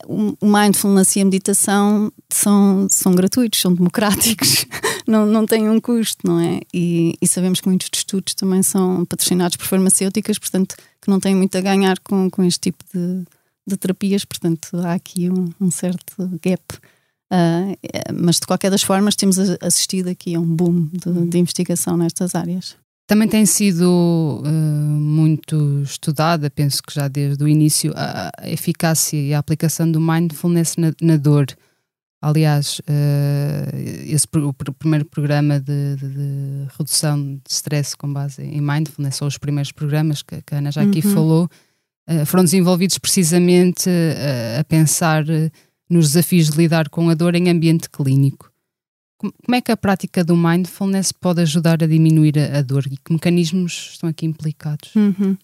o 0.05 0.45
mindfulness 0.45 1.15
e 1.15 1.21
a 1.21 1.25
meditação 1.25 2.11
são, 2.29 2.87
são 2.89 3.15
gratuitos, 3.15 3.61
são 3.61 3.73
democráticos, 3.73 4.65
não, 5.07 5.25
não 5.25 5.45
têm 5.45 5.69
um 5.69 5.79
custo, 5.79 6.27
não 6.27 6.41
é? 6.41 6.59
E, 6.73 7.13
e, 7.21 7.27
sabemos 7.29 7.61
que 7.61 7.69
muitos 7.69 7.89
estudos 7.93 8.33
também 8.33 8.61
são 8.61 9.05
patrocinados 9.05 9.55
por 9.55 9.67
farmacêuticas, 9.67 10.37
portanto, 10.37 10.75
que 11.01 11.09
não 11.09 11.21
têm 11.21 11.33
muito 11.33 11.57
a 11.57 11.61
ganhar 11.61 11.97
com, 11.99 12.29
com 12.29 12.43
este 12.43 12.59
tipo 12.59 12.83
de, 12.93 13.23
de 13.65 13.77
terapias, 13.77 14.25
portanto, 14.25 14.69
há 14.83 14.93
aqui 14.95 15.29
um, 15.29 15.49
um 15.61 15.71
certo 15.71 16.13
gap. 16.41 16.61
Uh, 17.31 17.75
mas 18.13 18.39
de 18.39 18.47
qualquer 18.47 18.71
das 18.71 18.83
formas, 18.83 19.15
temos 19.15 19.37
assistido 19.61 20.07
aqui 20.07 20.35
a 20.35 20.39
um 20.39 20.45
boom 20.45 20.87
de, 20.93 21.27
de 21.27 21.37
investigação 21.37 21.97
nestas 21.97 22.35
áreas. 22.35 22.75
Também 23.07 23.27
tem 23.27 23.45
sido 23.45 24.43
uh, 24.45 24.49
muito 24.49 25.81
estudada, 25.81 26.49
penso 26.49 26.83
que 26.83 26.93
já 26.93 27.07
desde 27.07 27.41
o 27.41 27.47
início, 27.47 27.93
a, 27.95 28.29
a 28.37 28.49
eficácia 28.49 29.17
e 29.17 29.33
a 29.33 29.39
aplicação 29.39 29.89
do 29.89 29.99
mindfulness 29.99 30.75
na, 30.75 30.91
na 31.01 31.15
dor. 31.15 31.47
Aliás, 32.21 32.79
uh, 32.79 33.75
esse 34.05 34.27
o, 34.35 34.49
o 34.49 34.73
primeiro 34.73 35.05
programa 35.05 35.57
de, 35.57 35.95
de, 35.95 36.09
de, 36.09 36.67
redução 36.77 37.35
de 37.35 37.49
stress 37.49 37.95
com 37.95 38.11
base 38.11 38.41
em 38.41 38.59
mindfulness, 38.59 39.15
são 39.15 39.27
os 39.27 39.37
primeiros 39.37 39.71
programas 39.71 40.21
que, 40.21 40.41
que 40.41 40.53
a 40.53 40.57
Ana 40.57 40.71
já 40.71 40.81
aqui 40.81 41.01
uhum. 41.05 41.13
falou, 41.13 41.49
uh, 42.09 42.25
foram 42.25 42.43
desenvolvidos 42.43 42.97
precisamente 42.97 43.89
a 44.59 44.63
pensar 44.65 45.23
nos 45.89 46.07
desafios 46.07 46.49
de 46.49 46.57
lidar 46.57 46.89
com 46.89 47.09
a 47.09 47.13
dor 47.13 47.35
em 47.35 47.49
ambiente 47.49 47.89
clínico. 47.89 48.51
Como 49.17 49.55
é 49.55 49.61
que 49.61 49.71
a 49.71 49.77
prática 49.77 50.23
do 50.23 50.35
mindfulness 50.35 51.11
pode 51.11 51.41
ajudar 51.41 51.81
a 51.81 51.87
diminuir 51.87 52.37
a, 52.37 52.61
dor 52.61 52.85
e 52.85 52.97
que 52.97 53.11
mecanismos 53.11 53.89
estão 53.93 54.09
aqui 54.09 54.25
implicados? 54.25 54.93
Uhum. 54.95 55.35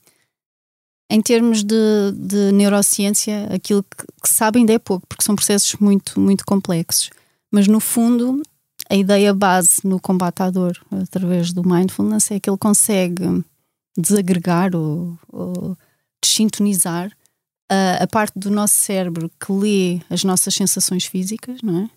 Em 1.09 1.21
termos 1.21 1.63
de, 1.63 2.11
de 2.15 2.51
neurociência, 2.51 3.47
aquilo 3.51 3.83
que, 3.83 4.05
que 4.21 4.29
sabe 4.29 4.59
ainda 4.59 4.73
é 4.73 4.79
pouco, 4.79 5.07
porque 5.07 5.23
são 5.23 5.35
processos 5.35 5.75
muito, 5.79 6.19
muito 6.19 6.45
complexos. 6.45 7.09
Mas 7.51 7.67
no 7.67 7.79
fundo, 7.79 8.43
a 8.89 8.95
ideia 8.95 9.33
base 9.33 9.81
no 9.83 9.99
combate 9.99 10.41
à 10.41 10.49
dor 10.49 10.79
através 10.91 11.51
do 11.51 11.67
mindfulness 11.67 12.31
é 12.31 12.39
que 12.39 12.49
ele 12.49 12.57
consegue 12.57 13.43
desagregar 13.97 14.75
ou, 14.75 15.17
ou 15.29 15.77
desintonizar 16.23 17.11
a, 17.69 18.03
a 18.03 18.07
parte 18.07 18.37
do 18.37 18.49
nosso 18.49 18.75
cérebro 18.75 19.29
que 19.39 19.51
lê 19.51 20.01
as 20.09 20.23
nossas 20.23 20.53
sensações 20.53 21.05
físicas, 21.05 21.61
não 21.61 21.85
é? 21.85 21.89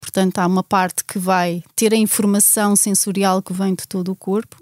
Portanto, 0.00 0.38
há 0.38 0.46
uma 0.46 0.64
parte 0.64 1.04
que 1.04 1.18
vai 1.18 1.62
ter 1.76 1.92
a 1.92 1.96
informação 1.96 2.74
sensorial 2.74 3.42
que 3.42 3.52
vem 3.52 3.74
de 3.74 3.86
todo 3.86 4.10
o 4.10 4.16
corpo 4.16 4.56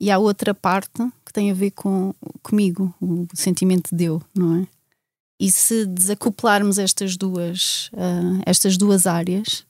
e 0.00 0.10
há 0.10 0.18
outra 0.18 0.52
parte 0.52 0.90
que 1.24 1.32
tem 1.32 1.50
a 1.50 1.54
ver 1.54 1.70
com 1.70 2.14
comigo, 2.42 2.94
o 3.00 3.26
sentimento 3.34 3.94
de 3.94 4.04
eu, 4.04 4.22
não 4.34 4.62
é? 4.62 4.66
E 5.40 5.50
se 5.52 5.86
desacoplarmos 5.86 6.78
estas 6.78 7.16
duas, 7.16 7.88
uh, 7.92 8.42
estas 8.44 8.76
duas 8.76 9.06
áreas, 9.06 9.64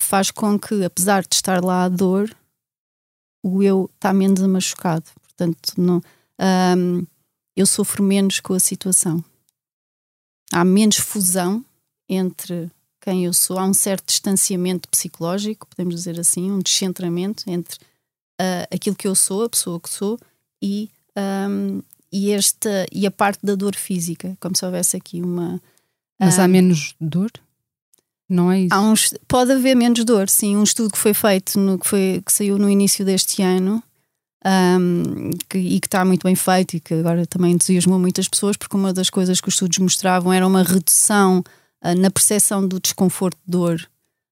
faz 0.00 0.30
com 0.30 0.58
que, 0.58 0.84
apesar 0.84 1.22
de 1.22 1.34
estar 1.34 1.64
lá 1.64 1.84
a 1.84 1.88
dor, 1.88 2.34
o 3.42 3.62
eu 3.62 3.90
está 3.94 4.12
menos 4.12 4.40
machucado. 4.42 5.04
Portanto, 5.22 5.72
não, 5.76 6.00
um, 6.76 7.04
eu 7.58 7.66
sofro 7.66 8.04
menos 8.04 8.38
com 8.38 8.54
a 8.54 8.60
situação. 8.60 9.22
Há 10.52 10.64
menos 10.64 10.96
fusão 10.96 11.64
entre 12.08 12.70
quem 13.00 13.24
eu 13.24 13.32
sou. 13.34 13.58
Há 13.58 13.64
um 13.64 13.74
certo 13.74 14.06
distanciamento 14.06 14.88
psicológico, 14.88 15.66
podemos 15.66 15.96
dizer 15.96 16.20
assim, 16.20 16.52
um 16.52 16.60
descentramento 16.60 17.42
entre 17.50 17.76
uh, 18.40 18.72
aquilo 18.72 18.94
que 18.94 19.08
eu 19.08 19.14
sou, 19.16 19.42
a 19.42 19.48
pessoa 19.48 19.80
que 19.80 19.90
sou, 19.90 20.20
e, 20.62 20.88
um, 21.16 21.82
e, 22.12 22.30
esta, 22.30 22.86
e 22.92 23.04
a 23.04 23.10
parte 23.10 23.44
da 23.44 23.56
dor 23.56 23.74
física, 23.74 24.36
como 24.38 24.56
se 24.56 24.64
houvesse 24.64 24.96
aqui 24.96 25.20
uma. 25.20 25.60
Mas 26.18 26.38
há 26.38 26.44
ah, 26.44 26.48
menos 26.48 26.94
dor? 27.00 27.30
Não 28.28 28.52
é 28.52 28.60
isso? 28.60 28.74
Há 28.74 28.80
uns, 28.80 29.14
pode 29.26 29.50
haver 29.50 29.74
menos 29.74 30.04
dor, 30.04 30.28
sim. 30.28 30.56
Um 30.56 30.62
estudo 30.62 30.92
que 30.92 30.98
foi 30.98 31.12
feito, 31.12 31.58
no, 31.58 31.76
que, 31.76 31.88
foi, 31.88 32.22
que 32.24 32.32
saiu 32.32 32.56
no 32.56 32.70
início 32.70 33.04
deste 33.04 33.42
ano, 33.42 33.82
um, 34.44 35.30
que, 35.48 35.58
e 35.58 35.80
que 35.80 35.86
está 35.86 36.04
muito 36.04 36.22
bem 36.22 36.34
feito 36.34 36.76
e 36.76 36.80
que 36.80 36.94
agora 36.94 37.26
também 37.26 37.52
entusiasmou 37.52 37.98
muitas 37.98 38.28
pessoas, 38.28 38.56
porque 38.56 38.76
uma 38.76 38.92
das 38.92 39.10
coisas 39.10 39.40
que 39.40 39.48
os 39.48 39.54
estudos 39.54 39.78
mostravam 39.78 40.32
era 40.32 40.46
uma 40.46 40.62
redução 40.62 41.42
uh, 41.84 41.94
na 41.98 42.10
percepção 42.10 42.66
do 42.66 42.80
desconforto 42.80 43.38
de 43.44 43.50
dor, 43.50 43.80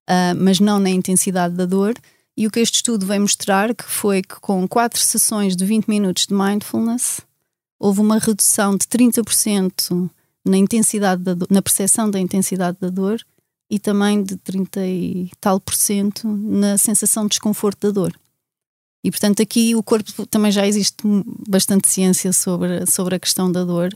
uh, 0.09 0.37
mas 0.37 0.61
não 0.61 0.79
na 0.79 0.90
intensidade 0.90 1.55
da 1.55 1.66
dor. 1.66 1.95
E 2.37 2.47
o 2.47 2.51
que 2.51 2.61
este 2.61 2.77
estudo 2.77 3.07
veio 3.07 3.23
mostrar 3.23 3.75
que 3.75 3.85
foi 3.85 4.23
que 4.23 4.38
com 4.40 4.69
quatro 4.69 5.01
sessões 5.01 5.57
de 5.57 5.64
20 5.64 5.87
minutos 5.87 6.27
de 6.27 6.35
mindfulness 6.35 7.21
houve 7.79 8.01
uma 8.01 8.19
redução 8.19 8.77
de 8.77 8.87
30% 8.87 10.11
na 10.45 10.57
intensidade 10.57 11.23
da 11.23 11.35
dor, 11.35 11.49
na 11.51 11.62
percepção 11.62 12.11
da 12.11 12.21
intensidade 12.21 12.77
da 12.81 12.88
dor 12.90 13.21
e 13.71 13.79
também 13.79 14.23
de 14.23 14.37
30 14.37 14.87
e 14.87 15.31
tal 15.40 15.59
por 15.59 15.75
cento 15.75 16.29
na 16.29 16.79
sensação 16.79 17.25
de 17.25 17.31
desconforto 17.31 17.87
da 17.87 17.90
dor. 17.90 18.12
E 19.07 19.11
portanto 19.11 19.42
aqui 19.42 19.75
o 19.75 19.83
corpo 19.83 20.27
também 20.27 20.51
já 20.51 20.66
existe 20.66 20.97
bastante 21.49 21.88
ciência 21.88 22.33
sobre, 22.33 22.85
sobre 22.87 23.14
a 23.14 23.19
questão 23.19 23.51
da 23.51 23.64
dor 23.64 23.95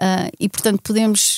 Uh, 0.00 0.26
e 0.40 0.48
portanto 0.48 0.80
podemos, 0.82 1.36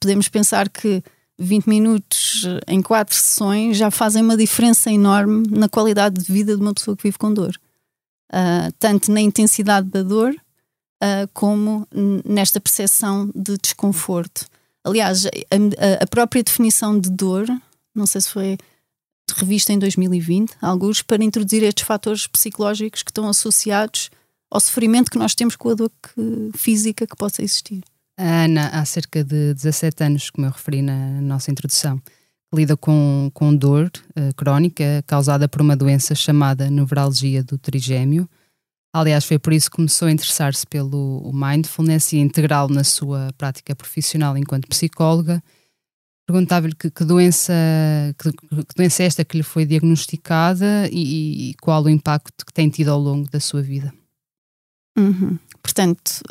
podemos 0.00 0.26
pensar 0.28 0.70
que 0.70 1.02
20 1.38 1.66
minutos 1.66 2.46
em 2.66 2.80
quatro 2.80 3.14
sessões 3.14 3.76
já 3.76 3.90
fazem 3.90 4.22
uma 4.22 4.36
diferença 4.38 4.90
enorme 4.90 5.46
na 5.50 5.68
qualidade 5.68 6.22
de 6.22 6.32
vida 6.32 6.56
de 6.56 6.62
uma 6.62 6.72
pessoa 6.72 6.96
que 6.96 7.02
vive 7.02 7.18
com 7.18 7.32
dor. 7.32 7.54
Uh, 8.32 8.72
tanto 8.78 9.10
na 9.10 9.20
intensidade 9.20 9.88
da 9.88 10.02
dor 10.02 10.32
uh, 10.32 11.28
como 11.34 11.86
nesta 12.24 12.60
percepção 12.60 13.30
de 13.34 13.58
desconforto. 13.58 14.46
Aliás, 14.84 15.26
a, 15.26 16.02
a, 16.02 16.06
própria 16.06 16.42
definição 16.42 16.98
de 16.98 17.10
dor, 17.10 17.46
não 17.94 18.06
sei 18.06 18.20
se 18.20 18.30
foi 18.30 18.56
revista 19.34 19.72
em 19.72 19.78
2020, 19.78 20.56
alguns, 20.60 21.02
para 21.02 21.22
introduzir 21.22 21.62
estes 21.62 21.84
fatores 21.84 22.26
psicológicos 22.26 23.02
que 23.02 23.10
estão 23.10 23.28
associados 23.28 24.10
ao 24.50 24.60
sofrimento 24.60 25.10
que 25.10 25.18
nós 25.18 25.34
temos 25.34 25.56
com 25.56 25.70
a 25.70 25.74
dor 25.74 25.90
que, 26.02 26.50
física 26.58 27.06
que 27.06 27.16
possa 27.16 27.42
existir. 27.42 27.82
A 28.18 28.44
Ana, 28.44 28.68
há 28.68 28.84
cerca 28.84 29.24
de 29.24 29.54
17 29.54 30.04
anos, 30.04 30.30
como 30.30 30.46
eu 30.46 30.50
referi 30.50 30.82
na 30.82 31.20
nossa 31.22 31.50
introdução, 31.50 32.00
lida 32.54 32.76
com, 32.76 33.30
com 33.32 33.54
dor 33.54 33.90
uh, 34.10 34.34
crónica 34.34 35.02
causada 35.06 35.48
por 35.48 35.60
uma 35.60 35.76
doença 35.76 36.14
chamada 36.14 36.68
nevralgia 36.68 37.42
do 37.42 37.56
trigêmeo. 37.56 38.28
Aliás, 38.92 39.24
foi 39.24 39.38
por 39.38 39.52
isso 39.52 39.70
que 39.70 39.76
começou 39.76 40.08
a 40.08 40.10
interessar-se 40.10 40.66
pelo 40.66 41.30
mindfulness 41.32 42.12
e 42.12 42.18
integrá-lo 42.18 42.74
na 42.74 42.82
sua 42.82 43.32
prática 43.38 43.74
profissional 43.74 44.36
enquanto 44.36 44.66
psicóloga. 44.66 45.40
Perguntava-lhe 46.30 46.76
que, 46.76 46.88
que, 46.88 47.04
doença, 47.04 47.52
que, 48.16 48.30
que, 48.30 48.76
doença 48.76 49.02
é 49.02 49.06
esta 49.06 49.24
que 49.24 49.36
lhe 49.36 49.42
foi 49.42 49.66
diagnosticada 49.66 50.88
e, 50.92 51.50
e, 51.50 51.54
qual 51.54 51.82
o 51.82 51.88
impacto 51.88 52.46
que 52.46 52.52
tem 52.52 52.68
tido 52.68 52.90
ao 52.90 53.00
longo 53.00 53.28
da 53.28 53.40
sua 53.40 53.60
vida. 53.60 53.92
Uhum. 54.96 55.36
Portanto, 55.60 56.22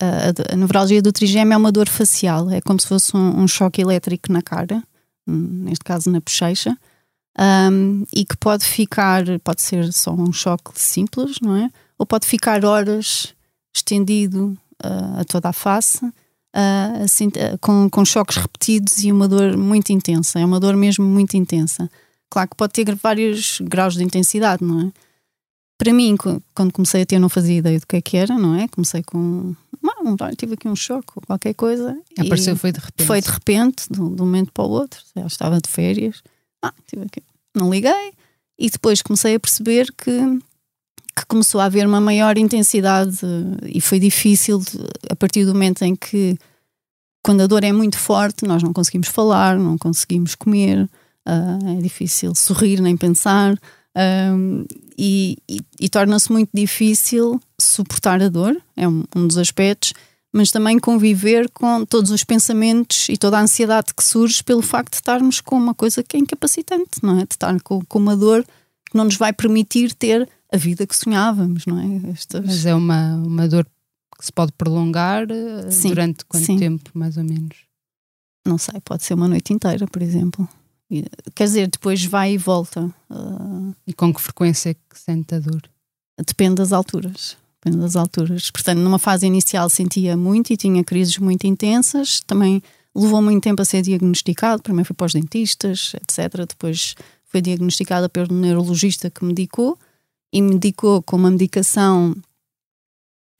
a, 0.00 0.28
a, 0.28 1.00
do 1.02 1.12
trigêmeo 1.12 1.54
é 1.54 1.56
uma 1.56 1.72
dor 1.72 1.88
facial, 1.88 2.48
é 2.48 2.60
como 2.60 2.80
se 2.80 2.86
fosse 2.86 3.16
um, 3.16 3.40
um 3.40 3.48
choque 3.48 3.82
elétrico 3.82 4.32
na 4.32 4.40
cara, 4.40 4.84
neste 5.26 5.84
caso 5.84 6.08
na 6.12 6.20
bochecha, 6.20 6.78
um, 7.36 8.04
e 8.14 8.24
que 8.24 8.36
pode 8.36 8.64
ficar, 8.64 9.24
pode 9.40 9.62
ser 9.62 9.92
só 9.92 10.12
um 10.12 10.32
choque 10.32 10.70
simples, 10.76 11.38
não 11.42 11.56
é? 11.56 11.68
Ou 11.98 12.06
pode 12.06 12.24
ficar 12.24 12.64
horas 12.64 13.34
estendido 13.74 14.56
uh, 14.84 15.20
a 15.20 15.24
toda 15.24 15.48
a 15.48 15.52
face, 15.52 16.08
uh, 16.54 17.04
assim, 17.04 17.28
uh, 17.28 17.58
com, 17.60 17.88
com 17.90 18.04
choques 18.04 18.36
repetidos 18.36 19.02
e 19.04 19.12
uma 19.12 19.28
dor 19.28 19.56
muito 19.56 19.90
intensa. 19.90 20.40
É 20.40 20.44
uma 20.44 20.60
dor 20.60 20.76
mesmo 20.76 21.04
muito 21.04 21.36
intensa. 21.36 21.90
Claro 22.30 22.50
que 22.50 22.56
pode 22.56 22.72
ter 22.72 22.94
vários 22.94 23.60
graus 23.60 23.94
de 23.94 24.04
intensidade, 24.04 24.64
não 24.64 24.88
é? 24.88 24.92
para 25.80 25.94
mim, 25.94 26.14
quando 26.54 26.72
comecei 26.74 27.00
a 27.00 27.06
ter, 27.06 27.18
não 27.18 27.30
fazia 27.30 27.56
ideia 27.56 27.80
do 27.80 27.86
que 27.86 27.96
é 27.96 28.02
que 28.02 28.14
era, 28.14 28.38
não 28.38 28.54
é? 28.54 28.68
Comecei 28.68 29.02
com. 29.02 29.56
Não, 29.82 30.14
tive 30.36 30.52
aqui 30.52 30.68
um 30.68 30.76
choque 30.76 31.06
qualquer 31.26 31.54
coisa. 31.54 31.98
Apareceu, 32.18 32.54
foi 32.54 32.70
de 32.70 32.80
repente. 32.80 33.06
Foi 33.06 33.18
de 33.18 33.30
repente, 33.30 33.86
de 33.90 33.98
um 33.98 34.10
momento 34.10 34.52
para 34.52 34.64
o 34.64 34.68
outro. 34.68 35.00
Já 35.16 35.26
estava 35.26 35.58
de 35.58 35.70
férias. 35.70 36.22
Ah, 36.62 36.74
tive 36.86 37.06
aqui. 37.06 37.22
Não 37.54 37.70
liguei. 37.70 38.12
E 38.58 38.68
depois 38.68 39.00
comecei 39.00 39.36
a 39.36 39.40
perceber 39.40 39.90
que, 39.96 40.10
que 41.20 41.26
começou 41.26 41.60
a 41.60 41.66
haver 41.66 41.86
uma 41.86 42.00
maior 42.00 42.38
intensidade 42.38 43.18
e 43.66 43.80
foi 43.80 44.00
difícil 44.00 44.62
a 45.10 45.14
partir 45.14 45.44
do 45.44 45.52
momento 45.52 45.82
em 45.82 45.94
que, 45.94 46.38
quando 47.22 47.42
a 47.42 47.46
dor 47.46 47.62
é 47.62 47.72
muito 47.72 47.98
forte, 47.98 48.46
nós 48.46 48.62
não 48.62 48.72
conseguimos 48.72 49.08
falar, 49.08 49.58
não 49.58 49.76
conseguimos 49.76 50.34
comer, 50.34 50.88
uh, 51.28 51.78
é 51.78 51.82
difícil 51.82 52.34
sorrir 52.34 52.80
nem 52.80 52.96
pensar. 52.96 53.54
Um, 53.94 54.64
e, 54.96 55.36
e, 55.48 55.58
e 55.78 55.88
torna-se 55.88 56.32
muito 56.32 56.50
difícil 56.54 57.40
suportar 57.60 58.22
a 58.22 58.28
dor, 58.28 58.56
é 58.76 58.88
um, 58.88 59.04
um, 59.14 59.26
dos 59.26 59.36
aspectos, 59.36 59.92
mas 60.32 60.50
também 60.50 60.78
conviver 60.78 61.50
com 61.50 61.84
todos 61.84 62.10
os 62.10 62.24
pensamentos 62.24 63.08
e 63.08 63.16
toda 63.16 63.36
a 63.36 63.42
ansiedade 63.42 63.92
que 63.94 64.04
surge 64.04 64.42
pelo 64.42 64.62
facto 64.62 64.92
de 64.92 64.96
estarmos 64.96 65.40
com 65.40 65.56
uma 65.56 65.74
coisa 65.74 66.02
que 66.02 66.16
é 66.16 66.20
incapacitante, 66.20 67.02
não 67.02 67.18
é? 67.18 67.26
De 67.26 67.34
estar 67.34 67.60
com, 67.62 67.84
com 67.84 67.98
uma 67.98 68.16
dor 68.16 68.44
que 68.88 68.96
não 68.96 69.04
nos 69.04 69.16
vai 69.16 69.32
permitir 69.32 69.92
ter 69.92 70.28
a 70.52 70.56
vida 70.56 70.86
que 70.86 70.96
sonhávamos, 70.96 71.66
não 71.66 71.78
é? 71.78 72.10
Estas... 72.10 72.44
Mas 72.44 72.66
é 72.66 72.74
uma, 72.74 73.16
uma 73.16 73.48
dor 73.48 73.66
que 74.18 74.26
se 74.26 74.32
pode 74.32 74.52
prolongar 74.52 75.26
eh, 75.30 75.70
sim, 75.70 75.88
durante 75.88 76.24
quanto 76.26 76.44
sim. 76.44 76.58
tempo, 76.58 76.90
mais 76.92 77.16
ou 77.16 77.24
menos? 77.24 77.56
Não 78.46 78.58
sei, 78.58 78.80
pode 78.80 79.02
ser 79.02 79.14
uma 79.14 79.28
noite 79.28 79.52
inteira, 79.52 79.86
por 79.86 80.02
exemplo. 80.02 80.48
Quer 81.34 81.44
dizer, 81.44 81.68
depois 81.68 82.04
vai 82.04 82.32
e 82.34 82.38
volta. 82.38 82.92
Uh, 83.08 83.74
e 83.86 83.92
com 83.92 84.12
que 84.12 84.20
frequência 84.20 84.70
é 84.70 84.74
que 84.74 84.98
sente 84.98 85.34
a 85.34 85.38
dor? 85.38 85.62
Depende 86.26 86.56
das 86.56 86.72
alturas. 86.72 87.36
Depende 87.62 87.82
das 87.82 87.94
alturas. 87.96 88.50
Portanto, 88.50 88.78
numa 88.78 88.98
fase 88.98 89.26
inicial 89.26 89.70
sentia 89.70 90.16
muito 90.16 90.52
e 90.52 90.56
tinha 90.56 90.82
crises 90.82 91.16
muito 91.18 91.46
intensas. 91.46 92.20
Também 92.26 92.62
levou 92.94 93.22
muito 93.22 93.42
tempo 93.42 93.62
a 93.62 93.64
ser 93.64 93.82
diagnosticado. 93.82 94.62
Primeiro 94.62 94.86
foi 94.86 94.96
para 94.96 95.06
os 95.06 95.12
dentistas, 95.12 95.92
etc. 95.94 96.46
Depois 96.48 96.96
foi 97.26 97.40
diagnosticada 97.40 98.08
pelo 98.08 98.34
neurologista 98.34 99.08
que 99.08 99.24
medicou 99.24 99.78
e 100.32 100.40
medicou 100.40 101.02
com 101.02 101.16
uma 101.16 101.30
medicação 101.30 102.14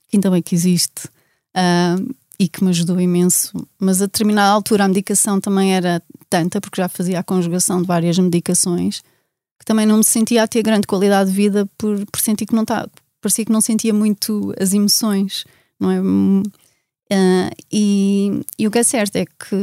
que 0.09 0.16
ainda 0.16 0.30
bem 0.30 0.43
que 0.43 0.55
existe. 0.55 1.07
Uh, 1.57 2.14
e 2.41 2.49
que 2.49 2.64
me 2.64 2.70
ajudou 2.70 2.99
imenso. 2.99 3.53
Mas 3.78 4.01
a 4.01 4.07
determinada 4.07 4.51
altura 4.51 4.84
a 4.84 4.88
medicação 4.88 5.38
também 5.38 5.74
era 5.74 6.03
tanta, 6.30 6.59
porque 6.59 6.80
já 6.80 6.88
fazia 6.88 7.20
a 7.20 7.22
conjugação 7.22 7.82
de 7.82 7.86
várias 7.86 8.18
medicações, 8.18 9.03
que 9.59 9.66
também 9.66 9.84
não 9.84 9.99
me 9.99 10.05
sentia 10.05 10.43
a 10.43 10.49
ter 10.49 10.62
grande 10.62 10.86
qualidade 10.86 11.28
de 11.28 11.36
vida 11.36 11.68
por, 11.76 12.03
por 12.07 12.18
sentir 12.18 12.47
que 12.47 12.55
não 12.55 12.62
está. 12.62 12.88
Parecia 13.20 13.45
que 13.45 13.53
não 13.53 13.61
sentia 13.61 13.93
muito 13.93 14.55
as 14.59 14.72
emoções, 14.72 15.45
não 15.78 15.91
é? 15.91 16.01
Uh, 16.01 17.51
e, 17.70 18.41
e, 18.59 18.66
o 18.66 18.70
que 18.70 18.78
é 18.78 18.82
certo 18.84 19.16
é 19.16 19.26
que 19.26 19.55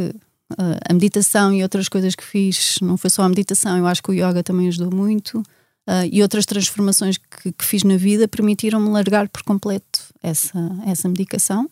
uh, 0.51 0.78
a 0.88 0.93
meditação 0.93 1.51
e 1.51 1.63
outras 1.63 1.89
coisas 1.89 2.13
que 2.13 2.23
fiz, 2.23 2.75
não 2.80 2.95
foi 2.95 3.09
só 3.09 3.23
a 3.23 3.30
meditação, 3.30 3.75
eu 3.75 3.88
acho 3.88 4.03
que 4.03 4.11
o 4.11 4.13
yoga 4.13 4.43
também 4.43 4.67
ajudou 4.67 4.95
muito. 4.95 5.41
Uh, 5.88 6.04
e 6.12 6.22
outras 6.22 6.46
transformações 6.46 7.18
que, 7.18 7.54
que 7.54 7.64
fiz 7.64 7.84
na 7.84 7.96
vida 7.96 8.28
permitiram-me 8.28 8.90
largar 8.90 9.30
por 9.30 9.42
completo 9.44 10.02
essa, 10.22 10.60
essa 10.86 11.08
medicação 11.08 11.70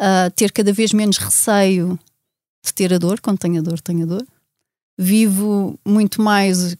uh, 0.00 0.30
ter 0.34 0.52
cada 0.52 0.72
vez 0.72 0.92
menos 0.92 1.18
receio 1.18 1.98
de 2.64 2.74
ter 2.74 2.92
a 2.92 2.98
dor, 2.98 3.20
quando 3.20 3.38
tenho 3.38 3.58
a 3.58 3.62
dor, 3.62 3.80
tenho 3.80 4.02
a 4.02 4.06
dor. 4.06 4.26
Vivo 4.98 5.78
muito 5.84 6.20
mais 6.20 6.76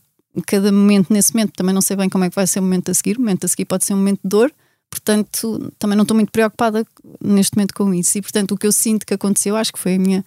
cada 0.46 0.70
momento 0.70 1.12
nesse 1.12 1.32
momento, 1.32 1.52
também 1.52 1.74
não 1.74 1.80
sei 1.80 1.96
bem 1.96 2.08
como 2.08 2.24
é 2.24 2.28
que 2.28 2.36
vai 2.36 2.46
ser 2.46 2.58
o 2.60 2.62
momento 2.62 2.90
a 2.90 2.94
seguir, 2.94 3.16
o 3.16 3.20
momento 3.20 3.44
a 3.44 3.48
seguir 3.48 3.64
pode 3.64 3.84
ser 3.84 3.94
um 3.94 3.98
momento 3.98 4.20
de 4.22 4.28
dor, 4.28 4.52
portanto, 4.90 5.72
também 5.78 5.96
não 5.96 6.02
estou 6.02 6.14
muito 6.14 6.30
preocupada 6.30 6.86
neste 7.20 7.56
momento 7.56 7.74
com 7.74 7.94
isso. 7.94 8.18
E 8.18 8.22
portanto, 8.22 8.52
o 8.52 8.58
que 8.58 8.66
eu 8.66 8.72
sinto 8.72 9.06
que 9.06 9.14
aconteceu, 9.14 9.56
acho 9.56 9.72
que 9.72 9.78
foi 9.78 9.94
a 9.94 9.98
minha. 9.98 10.24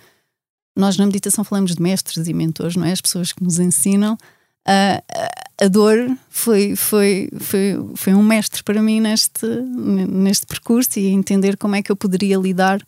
Nós 0.76 0.98
na 0.98 1.06
meditação 1.06 1.44
falamos 1.44 1.76
de 1.76 1.82
mestres 1.82 2.28
e 2.28 2.34
mentores, 2.34 2.76
não 2.76 2.86
é? 2.86 2.92
As 2.92 3.02
pessoas 3.02 3.34
que 3.34 3.44
nos 3.44 3.60
ensinam. 3.60 4.18
Uh, 4.70 5.02
a 5.62 5.68
dor 5.68 6.16
foi, 6.30 6.76
foi, 6.76 7.28
foi, 7.40 7.76
foi 7.96 8.14
um 8.14 8.22
mestre 8.22 8.64
para 8.64 8.82
mim 8.84 9.02
neste, 9.02 9.48
neste 9.48 10.46
percurso 10.46 11.00
e 11.00 11.08
entender 11.08 11.58
como 11.58 11.76
é 11.76 11.82
que 11.82 11.92
eu 11.92 11.96
poderia 11.96 12.38
lidar. 12.38 12.80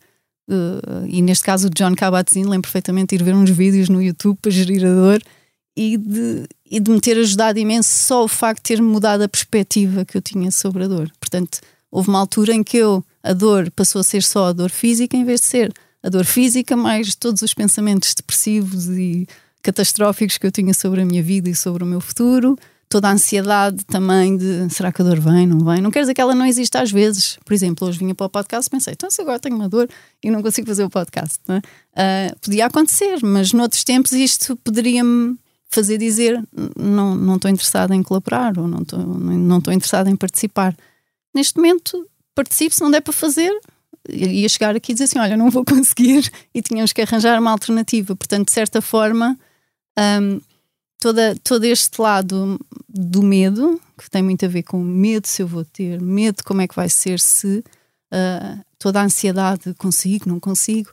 Uh, 0.48 1.04
e 1.08 1.20
neste 1.20 1.44
caso, 1.44 1.66
o 1.66 1.70
John 1.70 1.94
Kabat-Zinn, 1.94 2.44
lembro 2.44 2.62
perfeitamente 2.62 3.16
de 3.16 3.22
ir 3.22 3.24
ver 3.24 3.34
uns 3.34 3.50
vídeos 3.50 3.88
no 3.88 4.00
YouTube 4.00 4.38
para 4.40 4.50
gerir 4.52 4.86
a 4.86 4.94
dor 4.94 5.22
e 5.76 5.96
de, 5.96 6.46
e 6.70 6.78
de 6.78 6.90
me 6.90 7.00
ter 7.00 7.18
ajudado 7.18 7.58
imenso 7.58 7.88
só 7.88 8.24
o 8.24 8.28
facto 8.28 8.62
de 8.62 8.76
ter 8.76 8.82
mudado 8.82 9.22
a 9.22 9.28
perspectiva 9.28 10.04
que 10.04 10.16
eu 10.16 10.22
tinha 10.22 10.50
sobre 10.52 10.84
a 10.84 10.88
dor. 10.88 11.10
Portanto, 11.18 11.58
houve 11.90 12.08
uma 12.08 12.20
altura 12.20 12.54
em 12.54 12.62
que 12.62 12.76
eu, 12.76 13.04
a 13.22 13.32
dor 13.32 13.70
passou 13.72 14.00
a 14.00 14.04
ser 14.04 14.22
só 14.22 14.46
a 14.46 14.52
dor 14.52 14.70
física 14.70 15.16
em 15.16 15.24
vez 15.24 15.40
de 15.40 15.46
ser 15.46 15.72
a 16.02 16.08
dor 16.08 16.24
física 16.24 16.76
mais 16.76 17.14
todos 17.14 17.42
os 17.42 17.54
pensamentos 17.54 18.14
depressivos 18.14 18.88
e 18.88 19.26
catastróficos 19.62 20.38
que 20.38 20.46
eu 20.46 20.52
tinha 20.52 20.74
sobre 20.74 21.02
a 21.02 21.04
minha 21.04 21.22
vida 21.22 21.48
e 21.48 21.54
sobre 21.54 21.84
o 21.84 21.86
meu 21.86 22.00
futuro, 22.00 22.58
toda 22.88 23.08
a 23.08 23.12
ansiedade 23.12 23.84
também 23.86 24.36
de 24.36 24.68
será 24.68 24.92
que 24.92 25.00
a 25.00 25.04
dor 25.04 25.18
vem, 25.18 25.46
não 25.46 25.60
vem? 25.64 25.80
Não 25.80 25.90
quer 25.90 26.00
dizer 26.00 26.12
que 26.12 26.20
ela 26.20 26.34
não 26.34 26.44
existe 26.44 26.76
às 26.76 26.90
vezes. 26.90 27.38
Por 27.44 27.54
exemplo, 27.54 27.88
hoje 27.88 27.98
vinha 27.98 28.14
para 28.14 28.26
o 28.26 28.28
podcast 28.28 28.68
e 28.68 28.70
pensei, 28.70 28.92
então 28.92 29.10
se 29.10 29.22
agora 29.22 29.38
tenho 29.38 29.56
uma 29.56 29.68
dor 29.68 29.88
e 30.22 30.30
não 30.30 30.42
consigo 30.42 30.66
fazer 30.66 30.84
o 30.84 30.90
podcast, 30.90 31.38
é? 31.48 31.58
uh, 32.28 32.38
podia 32.40 32.66
acontecer, 32.66 33.18
mas 33.22 33.52
noutros 33.52 33.82
tempos 33.82 34.12
isto 34.12 34.56
poderia-me 34.56 35.38
fazer 35.70 35.96
dizer 35.96 36.38
não, 36.78 37.14
não 37.14 37.36
estou 37.36 37.50
interessada 37.50 37.94
em 37.94 38.02
colaborar 38.02 38.58
ou 38.58 38.68
não 38.68 38.82
estou, 38.82 38.98
não 38.98 39.58
estou 39.58 39.72
interessada 39.72 40.10
em 40.10 40.16
participar. 40.16 40.76
Neste 41.34 41.56
momento, 41.56 42.06
participe 42.34 42.74
se 42.74 42.82
não 42.82 42.90
der 42.90 43.00
para 43.00 43.12
fazer, 43.12 43.58
ia 44.08 44.48
chegar 44.50 44.76
aqui 44.76 44.92
e 44.92 44.94
dizer 44.94 45.04
assim: 45.04 45.18
olha, 45.18 45.36
não 45.36 45.50
vou 45.50 45.64
conseguir 45.66 46.30
e 46.54 46.60
tínhamos 46.60 46.92
que 46.92 47.00
arranjar 47.00 47.40
uma 47.40 47.50
alternativa. 47.50 48.14
Portanto, 48.14 48.48
de 48.48 48.52
certa 48.52 48.82
forma, 48.82 49.38
um, 49.98 50.40
toda, 50.98 51.36
todo 51.42 51.64
este 51.64 52.00
lado 52.00 52.58
do 52.88 53.22
medo, 53.22 53.80
que 53.98 54.10
tem 54.10 54.22
muito 54.22 54.44
a 54.44 54.48
ver 54.48 54.62
com 54.62 54.78
medo 54.82 55.26
se 55.26 55.42
eu 55.42 55.46
vou 55.46 55.64
ter, 55.64 56.00
medo 56.00 56.42
como 56.44 56.60
é 56.60 56.68
que 56.68 56.76
vai 56.76 56.88
ser 56.88 57.18
se 57.18 57.64
uh, 58.12 58.64
toda 58.78 59.00
a 59.00 59.04
ansiedade 59.04 59.74
consigo, 59.74 60.28
não 60.28 60.38
consigo, 60.38 60.90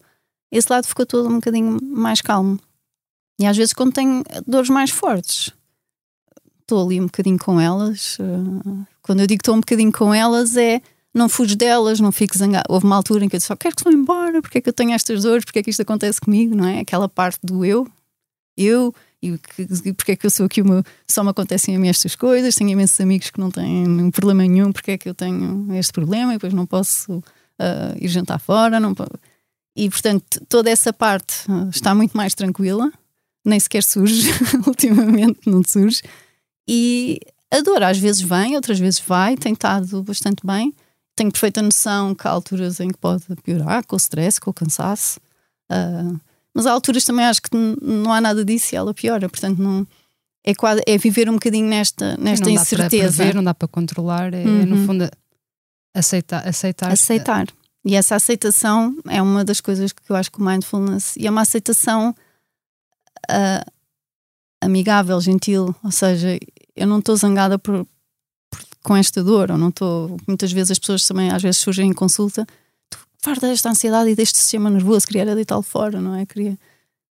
esse 0.52 0.72
lado 0.72 0.88
ficou 0.88 1.06
todo 1.06 1.30
um 1.30 1.36
bocadinho 1.36 1.78
mais 1.82 2.22
calmo. 2.22 2.60
E 3.40 3.46
às 3.46 3.56
vezes, 3.56 3.74
quando 3.74 3.94
tenho 3.94 4.24
dores 4.46 4.70
mais 4.70 4.90
fortes, 4.90 5.52
estou 6.62 6.86
ali 6.86 7.00
um 7.00 7.06
bocadinho 7.06 7.40
com 7.40 7.60
elas. 7.60 8.18
Uh, 8.20 8.86
quando 9.02 9.22
eu 9.22 9.28
digo 9.28 9.42
estou 9.42 9.56
um 9.56 9.60
bocadinho 9.60 9.92
com 9.92 10.14
elas, 10.14 10.58
é 10.58 10.82
não 11.14 11.30
fujo 11.30 11.56
delas, 11.56 12.00
não 12.00 12.12
fico 12.12 12.38
zangado. 12.38 12.66
Houve 12.70 12.86
uma 12.86 12.96
altura 12.96 13.26
em 13.26 13.30
que 13.30 13.36
eu 13.36 13.40
disse: 13.40 13.56
quero 13.58 13.76
que 13.76 13.84
vão 13.84 13.94
embora, 13.94 14.42
porque 14.42 14.58
é 14.58 14.62
que 14.62 14.70
eu 14.70 14.74
tenho 14.74 14.92
estas 14.92 15.24
dores, 15.24 15.46
porque 15.46 15.60
é 15.60 15.64
que 15.64 15.70
isto 15.70 15.82
acontece 15.82 16.20
comigo, 16.20 16.56
não 16.56 16.66
é? 16.66 16.80
Aquela 16.80 17.08
parte 17.08 17.40
do 17.44 17.64
eu, 17.64 17.88
eu 18.60 18.94
e 19.22 19.38
porque 19.94 20.14
é 20.14 20.16
que 20.16 20.26
eu 20.26 20.30
sou 20.30 20.46
aqui 20.46 20.62
uma, 20.62 20.84
só 21.08 21.24
me 21.24 21.30
acontecem 21.30 21.76
a 21.76 21.80
mim 21.80 21.90
estas 21.90 22.16
coisas, 22.16 22.56
tenho 22.56 22.70
imensos 22.70 23.00
amigos 23.02 23.30
que 23.30 23.40
não 23.40 23.52
têm 23.52 23.88
um 23.88 24.12
problema 24.12 24.44
nenhum, 24.44 24.72
porque 24.72 24.92
é 24.92 24.98
que 24.98 25.10
eu 25.10 25.14
tenho 25.14 25.74
este 25.76 25.92
problema 25.92 26.34
e 26.34 26.36
depois 26.36 26.54
não 26.54 26.66
posso 26.66 27.18
uh, 27.18 27.98
ir 28.00 28.08
jantar 28.08 28.40
fora, 28.40 28.80
não 28.80 28.96
e 29.76 29.90
portanto 29.90 30.42
toda 30.48 30.70
essa 30.70 30.94
parte 30.94 31.52
uh, 31.52 31.70
está 31.70 31.94
muito 31.94 32.16
mais 32.16 32.34
tranquila, 32.34 32.92
nem 33.46 33.60
sequer 33.60 33.84
surge, 33.84 34.30
ultimamente 34.66 35.42
não 35.46 35.62
surge, 35.66 36.02
e 36.68 37.20
a 37.52 37.60
dor 37.60 37.84
às 37.84 37.98
vezes 37.98 38.22
vem, 38.22 38.56
outras 38.56 38.80
vezes 38.80 39.02
vai, 39.02 39.36
tem 39.36 39.52
estado 39.52 40.02
bastante 40.02 40.46
bem, 40.46 40.74
tenho 41.14 41.32
perfeita 41.32 41.62
noção 41.62 42.16
que 42.16 42.26
há 42.26 42.32
alturas 42.32 42.80
em 42.80 42.88
que 42.88 42.98
pode 42.98 43.26
piorar 43.44 43.86
com 43.86 43.96
o 43.96 44.00
stress, 44.00 44.40
com 44.40 44.52
o 44.52 44.54
cansaço, 44.54 45.20
uh, 45.70 46.20
Mas 46.56 46.66
há 46.66 46.72
alturas 46.72 47.06
também 47.06 47.26
acho 47.26 47.42
que 47.42 47.50
não 47.82 48.12
há 48.12 48.20
nada 48.20 48.44
disso 48.44 48.74
e 48.74 48.78
ela 48.78 48.94
piora, 48.94 49.30
portanto 49.30 49.60
não 49.60 49.86
é, 50.44 50.56
quase, 50.56 50.82
é 50.88 50.98
viver 50.98 51.30
um 51.30 51.34
bocadinho 51.34 51.68
nesta, 51.68 52.18
nesta 52.18 52.46
não 52.46 52.54
incerteza. 52.54 52.84
Dá 52.84 52.90
para 52.90 53.16
prever, 53.16 53.36
não 53.36 53.44
dá 53.44 53.54
para 53.54 53.68
controlar, 53.68 54.34
é, 54.34 54.44
uhum. 54.44 54.66
no 54.66 54.86
fundo 54.86 55.10
aceitar, 55.94 56.48
aceitar. 56.48 56.92
Aceitar. 56.92 57.48
E 57.86 57.96
essa 57.96 58.16
aceitação 58.16 58.96
é 59.08 59.22
uma 59.22 59.44
das 59.44 59.62
coisas 59.62 59.92
que 59.94 60.12
eu 60.12 60.16
acho 60.16 60.32
que 60.32 60.40
o 60.40 60.44
mindfulness 60.44 61.16
e 61.16 61.28
é 61.28 61.30
uma 61.30 61.42
aceitação 61.42 62.16
uh, 63.30 63.72
amigável, 64.62 65.20
gentil, 65.22 65.74
ou 65.84 65.92
seja, 65.92 66.38
eu 66.76 66.88
não 66.88 67.00
estou 67.00 67.16
zangada 67.16 67.58
por, 67.58 67.86
por, 68.50 68.62
com 68.84 68.96
esta 68.96 69.24
dor, 69.24 69.52
ou 69.52 69.58
não 69.58 69.70
estou. 69.70 70.18
Muitas 70.28 70.52
vezes 70.52 70.72
as 70.72 70.80
pessoas 70.80 71.08
também 71.08 71.30
às 71.30 71.42
vezes 71.42 71.60
surgem 71.60 71.90
em 71.90 71.94
consulta, 71.94 72.46
farta 73.22 73.48
desta 73.48 73.70
ansiedade 73.70 74.10
e 74.10 74.16
deste 74.16 74.38
sistema 74.38 74.70
nervoso, 74.70 75.06
queria 75.06 75.24
era 75.24 75.36
deitá-lo 75.36 75.62
fora, 75.62 76.00
não 76.00 76.16
é? 76.16 76.26
Queria 76.26 76.58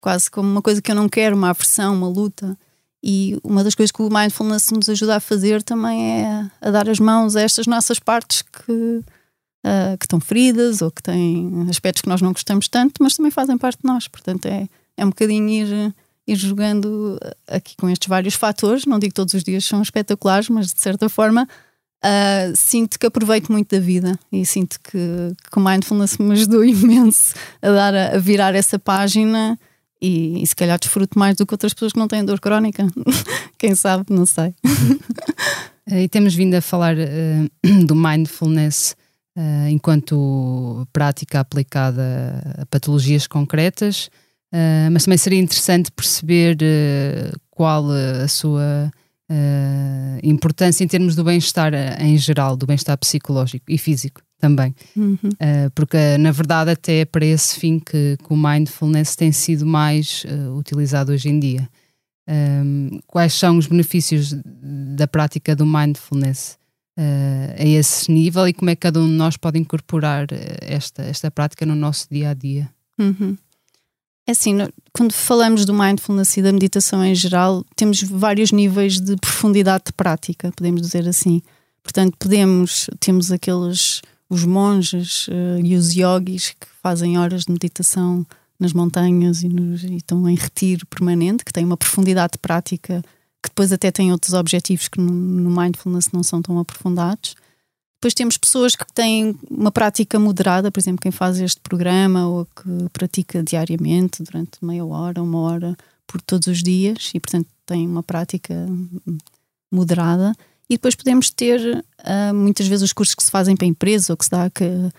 quase 0.01 0.31
como 0.31 0.49
uma 0.51 0.61
coisa 0.61 0.83
que 0.83 0.91
eu 0.91 0.95
não 0.95 1.09
quero, 1.09 1.35
uma 1.35 1.51
aversão, 1.51 1.95
uma 1.95 2.09
luta. 2.09 2.57
E 3.03 3.39
uma 3.43 3.63
das 3.63 3.75
coisas 3.75 3.91
que 3.91 4.03
o 4.03 4.11
mindfulness 4.11 4.71
nos 4.71 4.89
ajuda 4.89 5.17
a 5.17 5.21
fazer 5.21 5.63
também 5.63 6.23
é 6.23 6.51
a 6.61 6.71
dar 6.71 6.89
as 6.89 6.99
mãos 6.99 7.37
a 7.37 7.43
estas 7.43 7.67
nossas 7.67 7.99
partes 7.99 8.43
que, 8.43 8.73
uh, 8.73 9.99
que 9.99 10.05
estão 10.05 10.21
feridas 10.21 10.81
ou 10.81 10.91
que 10.91 11.03
têm 11.03 11.67
aspectos 11.69 12.01
que 12.01 12.09
nós 12.09 12.23
não 12.23 12.33
gostamos 12.33 12.67
tanto, 12.69 13.03
mas 13.03 13.17
também 13.17 13.31
fazem 13.31 13.59
parte 13.59 13.81
de 13.83 13.87
nós. 13.87 14.09
Portanto, 14.09 14.47
é, 14.47 14.69
é 14.97 15.05
um 15.05 15.11
bocadinho 15.11 15.49
ir, 15.49 15.95
ir 16.27 16.37
jogando 16.37 17.19
aqui 17.47 17.77
com 17.77 17.91
estes 17.91 18.09
vários 18.09 18.35
fatores. 18.35 18.87
Não 18.87 18.99
digo 18.99 19.11
que 19.11 19.17
todos 19.17 19.35
os 19.35 19.45
dias 19.45 19.65
são 19.67 19.83
espetaculares, 19.83 20.49
mas 20.49 20.73
de 20.73 20.81
certa 20.81 21.09
forma 21.09 21.47
uh, 22.05 22.55
sinto 22.55 22.99
que 22.99 23.07
aproveito 23.07 23.51
muito 23.51 23.75
da 23.75 23.81
vida 23.81 24.19
e 24.31 24.45
sinto 24.45 24.79
que, 24.81 24.99
que 25.51 25.59
o 25.59 25.61
mindfulness 25.61 26.19
me 26.19 26.33
ajudou 26.33 26.63
imenso 26.65 27.35
a, 27.63 27.71
dar, 27.71 27.95
a 27.95 28.19
virar 28.19 28.55
essa 28.55 28.79
página 28.79 29.59
e, 30.01 30.43
e, 30.43 30.47
se 30.47 30.55
calhar 30.55 30.79
desfruto 30.79 31.19
mais 31.19 31.37
do 31.37 31.47
que 31.47 31.55
outras 31.55 31.73
pessoas 31.73 31.93
que 31.93 31.99
não 31.99 32.07
têm 32.07 32.25
dor 32.25 32.39
crónica. 32.39 32.87
Quem 33.57 33.75
sabe, 33.75 34.05
não 34.11 34.27
sei. 34.27 34.55
e 35.91 36.09
temos 36.09 36.35
vindo 36.35 36.55
a 36.55 36.61
falar 36.61 36.95
uh, 36.95 37.85
do 37.87 37.95
mindfulness 37.95 38.95
uh, 39.39 39.69
enquanto 39.71 40.87
prática 40.93 41.41
aplicada 41.41 42.43
a 42.59 42.67
patologias 42.67 43.27
concretas, 43.27 44.11
mas 44.93 45.03
também 45.03 45.19
seria 45.19 45.41
interessante 45.41 45.91
perceber 45.91 46.57
qual 47.51 47.91
a 47.91 48.29
sua 48.29 48.89
importância 50.23 50.85
em 50.85 50.89
termos 50.89 51.15
do 51.15 51.25
bem-estar 51.25 51.73
em 52.01 52.17
geral, 52.17 52.57
do 52.57 52.67
bem-estar 52.67 52.97
psicológico 52.99 53.65
e 53.69 53.79
físico 53.79 54.23
também. 54.45 54.75
Uhum. 54.95 55.15
Uh, 55.15 55.71
porque, 55.75 55.97
na 56.19 56.31
verdade, 56.31 56.71
até 56.71 57.01
é 57.01 57.05
para 57.05 57.25
esse 57.25 57.59
fim 57.59 57.79
que, 57.79 58.19
que 58.19 58.33
o 58.33 58.37
mindfulness 58.37 59.17
tem 59.17 59.33
sido 59.33 59.65
mais 59.65 60.25
uh, 60.25 60.55
utilizado 60.57 61.13
hoje 61.13 61.31
em 61.31 61.41
dia. 61.41 61.69
Um, 62.29 63.01
quais 63.07 63.33
são 63.35 63.57
os 63.57 63.67
benefícios 63.67 64.35
da 64.97 65.07
prática 65.07 65.57
do 65.57 65.65
mindfulness 65.65 66.59
uh, 66.99 67.55
a 67.59 67.65
esse 67.65 68.11
nível 68.13 68.47
e 68.47 68.53
como 68.53 68.71
é 68.71 68.75
que 68.75 68.81
cada 68.81 69.01
um 69.01 69.07
de 69.07 69.15
nós 69.15 69.37
pode 69.37 69.59
incorporar 69.59 70.27
esta, 70.61 71.03
esta 71.03 71.31
prática 71.31 71.65
no 71.65 71.75
nosso 71.75 72.07
dia 72.11 72.31
a 72.31 72.35
dia? 72.35 72.69
Uhum. 72.99 73.37
É 74.27 74.33
assim, 74.33 74.57
quando 74.93 75.13
falamos 75.13 75.67
do 75.67 75.75
mindfulness 75.75 76.37
e 76.37 76.43
da 76.43 76.53
meditação 76.53 77.05
em 77.05 77.15
geral, 77.15 77.65
temos 77.77 78.03
vários 78.03 78.53
níveis 78.53 78.99
de 78.99 79.17
profundidade 79.17 79.85
de 79.87 79.93
prática, 79.93 80.51
podemos 80.57 80.81
dizer 80.81 81.07
assim. 81.07 81.43
Portanto, 81.83 82.17
podemos, 82.19 82.89
temos 82.99 83.31
aqueles 83.31 84.01
os 84.29 84.45
monges 84.45 85.29
uh, 85.29 85.61
e 85.63 85.77
os 85.77 85.95
yogis 85.95 86.51
que 86.59 86.67
fazem 86.83 87.19
horas 87.19 87.45
de 87.45 87.53
meditação 87.53 88.27
nas 88.59 88.73
montanhas 88.73 89.43
e, 89.43 89.49
nos, 89.49 89.85
e, 89.85 89.97
estão 89.97 90.29
em 90.29 90.35
retiro 90.35 90.87
permanente, 90.87 91.45
que 91.45 91.53
têm 91.53 91.65
uma 91.65 91.77
profundidade 91.77 92.39
prática 92.39 93.03
que 93.43 93.51
depois 93.51 93.73
até 93.73 93.91
têm 93.91 94.11
outros 94.11 94.33
objetivos 94.33 94.89
que 94.89 94.99
no, 94.99 95.13
no 95.13 95.51
mindfulness 95.51 96.11
não 96.13 96.23
são 96.23 96.41
tão 96.41 96.59
aprofundados. 96.59 97.35
Depois 98.05 98.13
temos 98.13 98.37
pessoas 98.37 98.77
que 98.77 98.85
têm 98.93 99.35
uma 99.51 99.73
prática 99.73 100.19
moderada, 100.19 100.71
por 100.71 100.79
exemplo, 100.79 101.01
quem 101.01 101.11
faz 101.11 101.41
este 101.41 101.59
programa 101.63 102.29
ou 102.29 102.45
que 102.45 102.91
pratica 102.93 103.43
diariamente 103.43 104.23
durante 104.23 104.63
meia 104.63 104.85
hora, 104.85 105.23
uma 105.23 105.41
hora 105.41 105.75
por 106.07 106.21
todos 106.21 106.47
os 106.49 106.63
dias 106.63 107.13
e, 107.15 107.19
portanto, 107.19 107.49
tem 107.65 107.89
uma 107.89 108.03
prática 108.03 108.55
moderada. 109.73 110.35
E 110.69 110.75
depois 110.75 110.95
podemos 110.95 111.31
ter 111.31 111.83
uh, 111.83 112.35
muitas 112.35 112.67
vezes 112.67 112.83
os 112.83 112.93
cursos 112.93 113.15
que 113.15 113.25
se 113.25 113.31
fazem 113.31 113.57
para 113.57 113.67
empresas 113.67 114.11
ou 114.11 114.19
que 114.19 114.27
se 114.27 114.31
dá 114.31 114.51
que, 114.51 114.65
uh, 114.65 114.93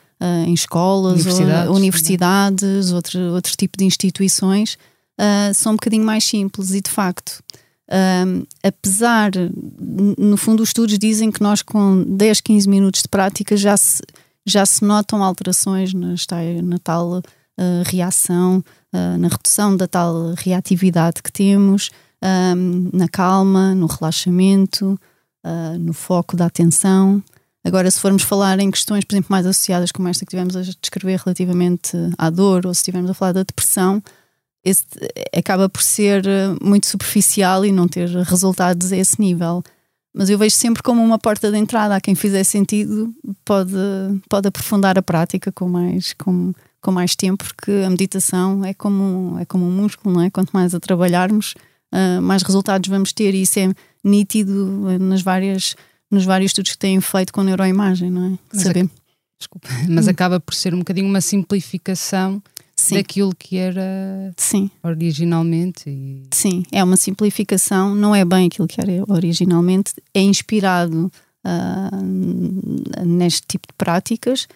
em 0.47 0.55
escolas, 0.55 1.21
universidades, 1.21 1.69
ou, 1.69 1.75
universidades 1.75 2.91
outro, 2.91 3.19
outro 3.35 3.55
tipo 3.55 3.77
de 3.77 3.85
instituições, 3.85 4.79
uh, 5.21 5.53
são 5.53 5.73
um 5.73 5.75
bocadinho 5.75 6.03
mais 6.03 6.23
simples 6.23 6.71
e 6.71 6.81
de 6.81 6.89
facto. 6.89 7.43
Apesar, 8.63 9.31
no 10.17 10.37
fundo, 10.37 10.63
os 10.63 10.69
estudos 10.69 10.97
dizem 10.97 11.31
que 11.31 11.41
nós, 11.41 11.61
com 11.61 12.03
10, 12.03 12.41
15 12.41 12.69
minutos 12.69 13.01
de 13.01 13.07
prática, 13.07 13.55
já 13.55 13.77
se, 13.77 14.01
já 14.45 14.65
se 14.65 14.83
notam 14.83 15.23
alterações 15.23 15.93
na, 15.93 16.15
tal 16.83 17.21
reação, 17.85 18.63
na 18.91 19.27
redução 19.27 19.77
da 19.77 19.87
tal 19.87 20.33
reatividade 20.35 21.21
que 21.21 21.31
temos, 21.31 21.91
na 22.91 23.07
calma, 23.07 23.75
no 23.75 23.85
relaxamento, 23.85 24.99
uh, 25.45 25.77
no 25.79 25.93
foco 25.93 26.35
da 26.35 26.47
atenção. 26.47 27.23
Agora, 27.63 27.89
se 27.89 27.99
formos 27.99 28.23
falar 28.23 28.59
em 28.59 28.69
questões, 28.69 29.05
por 29.05 29.15
exemplo, 29.15 29.31
mais 29.31 29.45
associadas 29.45 29.91
como 29.91 30.07
esta 30.07 30.25
que 30.25 30.29
tivemos 30.29 30.55
a 30.55 30.61
descrever 30.61 31.19
relativamente 31.23 31.91
à 32.17 32.29
dor, 32.29 32.65
ou 32.65 32.73
se 32.73 32.79
estivermos 32.79 33.09
a 33.09 33.13
falar 33.13 33.31
da 33.31 33.43
depressão, 33.43 34.03
esse 34.65 34.83
acaba 35.31 35.69
por 35.69 35.83
ser 35.83 36.27
ah, 36.27 36.57
muito 36.61 36.87
superficial 36.87 37.63
e 37.63 37.71
não 37.71 37.87
ter 37.87 38.09
resultados 38.09 38.91
a 38.91 38.97
esse 38.97 39.21
nível. 39.21 39.63
Mas 40.13 40.29
eu 40.29 40.37
vejo 40.37 40.55
sempre 40.55 40.81
como 40.81 41.03
uma 41.03 41.19
porta 41.19 41.51
de 41.51 41.57
entrada. 41.57 41.95
A 41.95 42.01
quem 42.01 42.15
fizer 42.15 42.43
sentido 42.43 43.13
pode, 43.43 43.73
pode 44.27 44.47
aprofundar 44.47 44.97
a 44.97 45.03
prática 45.03 45.51
com 45.51 45.69
mais, 45.69 46.13
com, 46.13 46.53
com 46.81 46.91
mais 46.91 47.15
tempo, 47.15 47.43
porque 47.43 47.83
a 47.85 47.89
meditação 47.89 48.63
é 48.65 48.73
como, 48.73 49.37
é 49.37 49.45
como 49.45 49.65
um 49.65 49.71
músculo, 49.71 50.15
não 50.15 50.21
é? 50.21 50.29
Quanto 50.29 50.51
mais 50.51 50.73
a 50.73 50.79
trabalharmos, 50.79 51.53
uh, 51.93 52.21
mais 52.21 52.43
resultados 52.43 52.89
vamos 52.89 53.11
ter, 53.11 53.35
e 53.35 53.41
isso 53.41 53.59
é 53.59 53.73
nítido 54.01 54.97
nas 54.99 55.21
várias, 55.21 55.75
nos 56.09 56.23
vários 56.23 56.51
estudos 56.51 56.71
que 56.71 56.77
têm 56.77 57.01
feito 57.01 57.33
com 57.33 57.43
neuroimagem, 57.43 58.09
não 58.09 58.25
é? 58.25 58.39
Mas, 58.53 58.63
Saber. 58.63 58.89
desculpa, 59.37 59.67
mas 59.89 60.07
hum. 60.07 60.11
acaba 60.11 60.39
por 60.39 60.55
ser 60.55 60.73
um 60.73 60.79
bocadinho 60.79 61.09
uma 61.09 61.19
simplificação 61.19 62.41
Sim. 62.85 62.95
daquilo 62.95 63.33
que 63.37 63.57
era 63.57 64.33
Sim. 64.37 64.69
originalmente. 64.83 65.89
E... 65.89 66.23
Sim, 66.31 66.63
é 66.71 66.83
uma 66.83 66.97
simplificação, 66.97 67.95
não 67.95 68.15
é 68.15 68.23
bem 68.23 68.47
aquilo 68.47 68.67
que 68.67 68.79
era 68.79 69.03
originalmente, 69.07 69.93
é 70.13 70.21
inspirado 70.21 71.11
uh, 71.45 73.05
neste 73.05 73.41
tipo 73.47 73.67
de 73.67 73.73
práticas, 73.77 74.47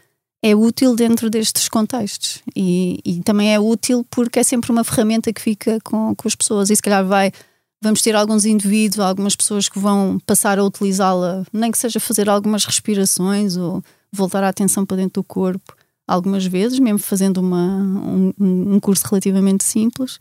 é 0.44 0.56
útil 0.56 0.96
dentro 0.96 1.30
destes 1.30 1.68
contextos 1.68 2.42
e, 2.56 3.00
e, 3.04 3.22
também 3.24 3.54
é 3.54 3.60
útil 3.60 4.06
porque 4.10 4.40
é 4.40 4.44
sempre 4.44 4.72
uma 4.72 4.86
ferramenta 4.86 5.34
que 5.34 5.42
fica 5.42 5.80
com, 5.84 6.16
com 6.16 6.28
as 6.28 6.36
pessoas 6.36 6.70
e 6.70 6.76
se 6.76 6.82
calhar 6.82 7.06
vai 7.06 7.32
vamos 7.82 8.02
ter 8.02 8.16
alguns 8.16 8.46
indivíduos, 8.46 9.00
algumas 9.00 9.36
pessoas 9.36 9.68
que 9.68 9.80
vão 9.80 10.20
passar 10.26 10.60
a 10.60 10.64
utilizá-la, 10.64 11.44
nem 11.52 11.72
que 11.72 11.78
seja 11.78 12.00
fazer 12.00 12.30
algumas 12.30 12.66
respirações 12.66 13.58
ou 13.58 13.84
voltar 14.12 14.44
a 14.44 14.50
atenção 14.50 14.86
para 14.86 14.98
dentro 14.98 15.22
do 15.22 15.24
corpo, 15.24 15.76
algumas 16.10 16.44
vezes, 16.44 16.80
mesmo 16.80 16.98
fazendo 16.98 17.38
uma, 17.38 17.78
um, 17.78 18.34
um 18.40 18.80
curso 18.80 19.06
relativamente 19.08 19.64
simples. 19.64 20.16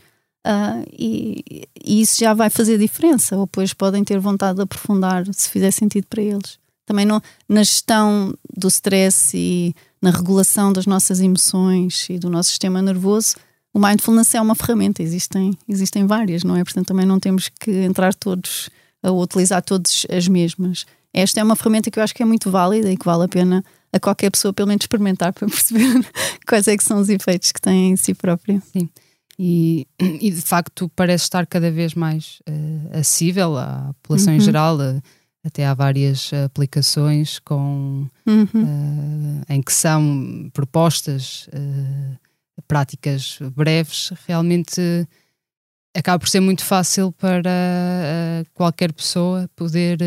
Uh, 0.46 0.84
e, 0.92 1.66
e, 1.82 2.00
isso 2.02 2.20
já 2.20 2.34
vai 2.34 2.50
fazer 2.50 2.78
diferença, 2.78 3.36
ou 3.36 3.46
depois 3.46 3.72
podem 3.72 4.04
ter 4.04 4.18
vontade 4.18 4.56
de 4.56 4.62
aprofundar 4.62 5.24
se 5.32 5.48
fizer 5.48 5.70
sentido 5.70 6.06
para 6.08 6.22
eles. 6.22 6.58
Também 6.84 7.06
no, 7.06 7.22
na 7.48 7.62
gestão 7.62 8.34
do 8.54 8.68
stress 8.68 9.36
e 9.36 9.74
na 10.00 10.10
regulação 10.10 10.72
das 10.72 10.86
nossas 10.86 11.20
emoções 11.20 12.06
e 12.08 12.18
do 12.18 12.30
nosso 12.30 12.50
sistema 12.50 12.80
nervoso, 12.82 13.36
o 13.72 13.78
mindfulness 13.78 14.34
é 14.34 14.40
uma 14.40 14.54
ferramenta, 14.54 15.02
existem, 15.02 15.56
existem 15.68 16.06
várias, 16.06 16.44
não 16.44 16.56
é? 16.56 16.64
Portanto, 16.64 16.88
também 16.88 17.06
não 17.06 17.18
temos 17.18 17.48
que 17.48 17.70
entrar 17.70 18.14
todos 18.14 18.70
a 19.02 19.10
utilizar 19.10 19.62
todas 19.62 20.06
as 20.10 20.28
mesmas. 20.28 20.84
Esta 21.12 21.40
é 21.40 21.44
uma 21.44 21.56
ferramenta 21.56 21.90
que 21.90 21.98
eu 21.98 22.02
acho 22.02 22.14
que 22.14 22.22
é 22.22 22.26
muito 22.26 22.50
válida 22.50 22.90
e 22.90 22.96
que 22.96 23.04
vale 23.04 23.24
a 23.24 23.28
pena 23.28 23.64
a 23.92 24.00
qualquer 24.00 24.30
pessoa 24.30 24.52
pelo 24.52 24.68
menos 24.68 24.84
experimentar 24.84 25.32
para 25.32 25.46
perceber 25.48 26.06
quais 26.46 26.68
é 26.68 26.76
que 26.76 26.84
são 26.84 27.00
os 27.00 27.08
efeitos 27.08 27.52
que 27.52 27.60
tem 27.60 27.90
em 27.90 27.96
si 27.96 28.14
própria. 28.14 28.62
Sim. 28.72 28.88
E, 29.38 29.86
e 29.98 30.30
de 30.30 30.40
facto 30.40 30.90
parece 30.96 31.24
estar 31.24 31.46
cada 31.46 31.70
vez 31.70 31.94
mais 31.94 32.40
uh, 32.48 32.98
acessível 32.98 33.56
à 33.56 33.94
população 34.02 34.32
uhum. 34.32 34.38
em 34.38 34.40
geral. 34.40 34.76
Uh, 34.76 35.00
até 35.44 35.64
há 35.64 35.72
várias 35.72 36.32
aplicações 36.44 37.38
com, 37.38 38.06
uhum. 38.26 38.44
uh, 38.54 39.44
em 39.48 39.62
que 39.62 39.72
são 39.72 40.50
propostas 40.52 41.48
práticas 42.66 43.38
breves, 43.54 44.12
realmente 44.26 45.06
acaba 45.96 46.18
por 46.18 46.28
ser 46.28 46.40
muito 46.40 46.64
fácil 46.64 47.12
para 47.12 48.44
qualquer 48.52 48.92
pessoa 48.92 49.48
poder 49.56 49.98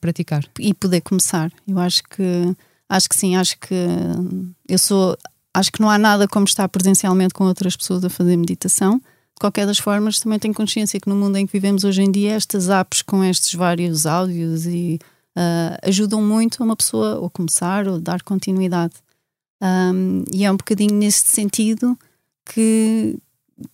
praticar 0.00 0.44
e 0.58 0.74
poder 0.74 1.00
começar. 1.00 1.50
Eu 1.66 1.78
acho 1.78 2.02
que 2.02 2.54
acho 2.90 3.08
que 3.08 3.16
sim, 3.16 3.36
acho 3.36 3.56
que 3.58 3.74
eu 4.68 4.78
sou 4.78 5.16
acho 5.54 5.72
que 5.72 5.80
não 5.80 5.88
há 5.88 5.96
nada 5.96 6.28
como 6.28 6.44
estar 6.44 6.68
presencialmente 6.68 7.32
com 7.32 7.44
outras 7.44 7.76
pessoas 7.76 8.04
a 8.04 8.10
fazer 8.10 8.36
meditação. 8.36 8.98
De 8.98 9.40
qualquer 9.40 9.66
das 9.66 9.78
formas, 9.78 10.20
também 10.20 10.38
tenho 10.38 10.54
consciência 10.54 11.00
que 11.00 11.08
no 11.08 11.16
mundo 11.16 11.36
em 11.36 11.46
que 11.46 11.52
vivemos 11.52 11.84
hoje 11.84 12.02
em 12.02 12.10
dia, 12.10 12.32
estas 12.32 12.68
apps 12.68 13.02
com 13.02 13.24
estes 13.24 13.54
vários 13.54 14.06
áudios 14.06 14.66
e 14.66 14.98
uh, 15.36 15.88
ajudam 15.88 16.22
muito 16.22 16.62
a 16.62 16.66
uma 16.66 16.76
pessoa 16.76 17.26
a 17.26 17.30
começar 17.30 17.88
ou 17.88 18.00
dar 18.00 18.22
continuidade. 18.22 18.94
Um, 19.62 20.24
e 20.32 20.44
é 20.44 20.52
um 20.52 20.56
bocadinho 20.56 20.94
nesse 20.94 21.26
sentido 21.26 21.98
que, 22.44 23.18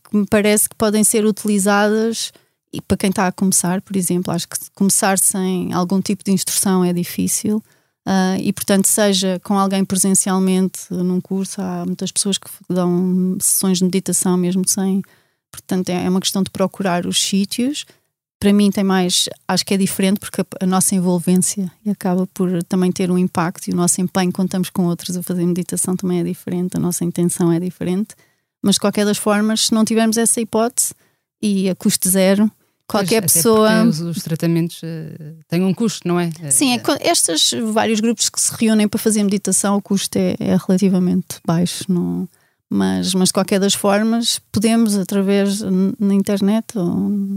que, 0.08 0.16
me 0.16 0.26
parece 0.26 0.68
que 0.68 0.74
podem 0.76 1.04
ser 1.04 1.24
utilizadas 1.24 2.32
e 2.72 2.80
para 2.80 2.96
quem 2.96 3.10
está 3.10 3.26
a 3.26 3.32
começar, 3.32 3.80
por 3.82 3.96
exemplo, 3.96 4.32
acho 4.32 4.48
que 4.48 4.56
começar 4.74 5.18
sem 5.18 5.72
algum 5.72 6.00
tipo 6.00 6.24
de 6.24 6.32
instrução 6.32 6.84
é 6.84 6.92
difícil. 6.92 7.62
Uh, 8.06 8.38
e 8.40 8.52
portanto, 8.52 8.86
seja 8.86 9.40
com 9.42 9.58
alguém 9.58 9.84
presencialmente 9.84 10.86
num 10.90 11.20
curso, 11.20 11.60
há 11.60 11.84
muitas 11.84 12.12
pessoas 12.12 12.38
que 12.38 12.48
dão 12.70 13.36
sessões 13.40 13.78
de 13.78 13.84
meditação 13.84 14.36
mesmo 14.36 14.66
sem. 14.66 15.02
Portanto, 15.50 15.88
é, 15.88 16.04
é 16.04 16.08
uma 16.08 16.20
questão 16.20 16.42
de 16.42 16.50
procurar 16.50 17.06
os 17.06 17.20
sítios 17.20 17.84
para 18.38 18.52
mim 18.52 18.70
tem 18.70 18.84
mais, 18.84 19.28
acho 19.48 19.64
que 19.64 19.74
é 19.74 19.76
diferente 19.76 20.20
porque 20.20 20.42
a, 20.60 20.66
nossa 20.66 20.94
envolvência 20.94 21.70
acaba 21.88 22.26
por 22.28 22.62
também 22.64 22.92
ter 22.92 23.10
um 23.10 23.18
impacto 23.18 23.68
e 23.68 23.72
o 23.72 23.76
nosso 23.76 24.00
empenho 24.00 24.32
quando 24.32 24.48
estamos 24.48 24.70
com 24.70 24.86
outros 24.86 25.16
a 25.16 25.22
fazer 25.22 25.44
meditação 25.46 25.96
também 25.96 26.20
é 26.20 26.24
diferente, 26.24 26.76
a 26.76 26.80
nossa 26.80 27.04
intenção 27.04 27.50
é 27.50 27.58
diferente, 27.58 28.14
mas 28.62 28.74
de 28.74 28.80
qualquer 28.80 29.04
das 29.04 29.18
formas, 29.18 29.66
se 29.66 29.74
não 29.74 29.84
tivermos 29.84 30.16
essa 30.16 30.40
hipótese 30.40 30.94
e 31.40 31.68
a 31.70 31.74
custo 31.74 32.08
zero, 32.08 32.50
qualquer 32.86 33.20
pois, 33.22 33.32
pessoa. 33.32 33.84
Os, 33.84 34.00
os, 34.00 34.22
tratamentos 34.22 34.80
uh, 34.82 35.38
têm 35.48 35.64
um 35.64 35.74
custo, 35.74 36.06
não 36.06 36.18
é? 36.18 36.30
Sim, 36.50 36.74
é, 36.74 36.82
estes 37.10 37.52
vários 37.72 38.00
grupos 38.00 38.28
que 38.28 38.40
se 38.40 38.52
reúnem 38.54 38.88
para 38.88 38.98
fazer 38.98 39.22
meditação, 39.22 39.76
o 39.76 39.82
custo 39.82 40.16
é, 40.16 40.36
é 40.38 40.56
relativamente 40.56 41.38
baixo. 41.46 41.84
Não, 41.88 42.28
mas, 42.68 43.14
mas 43.14 43.28
de 43.28 43.32
qualquer 43.32 43.60
das 43.60 43.74
formas, 43.74 44.40
podemos, 44.50 44.96
através 44.96 45.60
na 45.60 46.14
internet 46.14 46.76
ou 46.76 46.88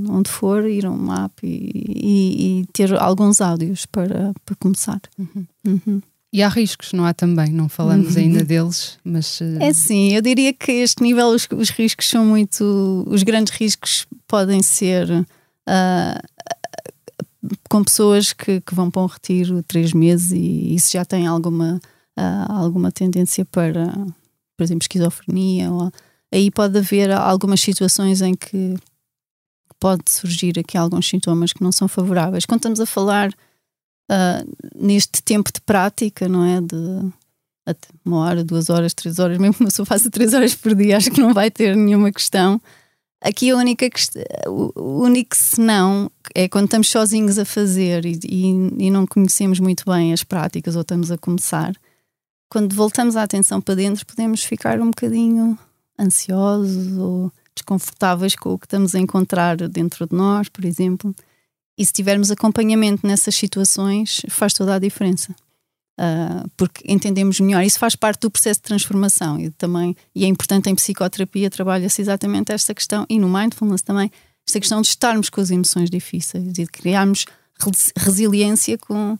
onde 0.10 0.30
for, 0.30 0.68
ir 0.68 0.86
a 0.86 0.92
um 0.92 0.98
map 0.98 1.32
e, 1.44 1.72
e, 1.86 2.60
e 2.62 2.66
ter 2.74 2.94
alguns 2.96 3.40
áudios 3.40 3.86
para, 3.86 4.34
para 4.44 4.56
começar. 4.56 5.00
Uhum. 5.18 5.46
Uhum. 5.68 6.02
E 6.32 6.44
há 6.44 6.48
riscos, 6.48 6.94
não 6.94 7.06
há 7.06 7.14
também? 7.14 7.52
Não 7.52 7.68
falamos 7.68 8.16
uhum. 8.16 8.22
ainda 8.22 8.44
deles, 8.44 9.00
mas. 9.04 9.42
Uh... 9.42 9.58
É 9.60 9.74
sim, 9.74 10.14
eu 10.14 10.22
diria 10.22 10.54
que 10.54 10.72
este 10.72 11.02
nível 11.02 11.28
os, 11.28 11.48
os, 11.56 11.70
riscos 11.70 12.08
são 12.08 12.24
muito. 12.24 13.04
Os 13.08 13.24
grandes 13.24 13.54
riscos 13.54 14.06
podem 14.28 14.62
ser. 14.62 15.08
Uh, 15.68 16.20
com 17.70 17.84
pessoas 17.84 18.34
que, 18.34 18.62
que, 18.62 18.76
vão 18.76 18.92
para 18.92 19.02
um 19.02 19.06
retiro 19.06 19.64
três 19.64 19.94
meses 19.94 20.32
e 20.32 20.76
isso 20.76 20.92
já 20.92 21.06
tem 21.06 21.26
alguma, 21.26 21.80
uh, 22.18 22.52
alguma 22.52 22.92
tendência 22.92 23.46
para, 23.46 23.92
por 24.58 24.64
exemplo, 24.64 24.84
esquizofrenia, 24.84 25.72
ou, 25.72 25.92
aí 26.34 26.52
pode 26.52 26.78
haver 26.78 27.12
algumas 27.12 27.62
situações 27.62 28.22
em 28.22 28.36
que 28.36 28.76
pode 29.80 30.04
surgir 30.10 30.60
aqui 30.60 30.78
alguns 30.78 31.08
sintomas 31.08 31.54
que 31.54 31.64
não 31.64 31.72
são 31.72 31.88
favoráveis. 31.88 32.46
Quando 32.46 32.60
estamos 32.60 32.80
a 32.80 32.86
falar 32.86 33.30
uh, 33.30 34.76
neste 34.76 35.24
tempo 35.24 35.52
de 35.54 35.62
prática, 35.62 36.28
não 36.28 36.44
é? 36.44 36.60
De 36.60 37.12
uma 38.04 38.18
hora, 38.20 38.44
duas 38.44 38.70
horas, 38.70 38.94
três 38.94 39.20
horas, 39.20 39.38
mesmo 39.40 39.54
que 39.54 39.64
uma 39.64 39.70
pessoa 39.70 39.86
faça 39.86 40.10
três 40.10 40.34
horas 40.34 40.56
por 40.56 40.76
dia, 40.76 40.98
acho 40.98 41.12
que 41.12 41.22
não 41.22 41.34
vai 41.34 41.50
ter 41.50 41.76
nenhuma 41.76 42.12
questão. 42.12 42.62
Aqui 43.22 43.50
a 43.50 43.58
única 43.58 43.90
questão, 43.90 44.24
o 44.48 45.02
único 45.02 45.36
senão 45.36 46.10
é 46.34 46.48
quando 46.48 46.66
estamos 46.66 46.90
sozinhos 46.90 47.38
a 47.38 47.44
fazer 47.44 48.06
e, 48.06 48.20
e, 48.24 48.86
e 48.86 48.90
não 48.90 49.06
conhecemos 49.06 49.60
muito 49.60 49.84
bem 49.86 50.14
as 50.14 50.24
práticas 50.24 50.76
ou 50.76 50.82
estamos 50.82 51.12
a 51.12 51.18
começar 51.18 51.74
quando 52.50 52.76
voltamos 52.76 53.16
a 53.16 53.24
atenção 53.24 53.62
para 53.62 53.76
dentro, 53.76 54.06
podemos 54.06 54.44
ficar 54.44 54.82
um 54.82 54.88
bocadinho 54.88 55.58
ansiosos 55.98 56.98
ou 56.98 57.32
desconfortáveis 57.56 58.36
com 58.36 58.54
o 58.54 58.58
que 58.58 58.66
estamos 58.66 58.96
a 58.96 59.00
encontrar 59.00 59.56
dentro 59.70 60.08
de 60.08 60.16
nós, 60.16 60.50
por 60.50 60.66
exemplo. 60.66 61.16
E 61.78 61.86
se 61.86 61.94
tivermos 61.94 62.32
acompanhamento 62.32 63.06
nessas 63.06 63.36
situações, 63.36 64.22
faz 64.30 64.54
toda 64.54 64.76
a 64.76 64.80
diferença. 64.80 65.36
Uh, 66.00 66.50
porque 66.56 66.82
entendemos 66.88 67.42
melhor. 67.42 67.62
Isso 67.62 67.78
faz 67.78 67.94
parte 67.94 68.22
do 68.22 68.32
processo 68.32 68.62
de 68.62 68.64
transformação 68.64 69.38
e 69.38 69.50
também 69.50 69.94
e 70.16 70.24
é 70.24 70.28
importante 70.30 70.70
em 70.70 70.76
psicoterapia 70.76 71.50
trabalha-se 71.50 72.02
exatamente 72.02 72.54
esta 72.54 72.74
questão 72.74 73.06
e 73.10 73.20
no 73.20 73.28
mindfulness 73.28 73.82
também 73.82 74.10
esta 74.48 74.62
questão 74.62 74.82
de 74.82 74.88
estarmos 74.88 75.30
com 75.30 75.42
as 75.42 75.52
emoções 75.52 75.90
difíceis 75.90 76.48
e 76.48 76.52
de 76.54 76.66
criarmos 76.68 77.26
resiliência 77.98 78.78
com, 78.78 79.18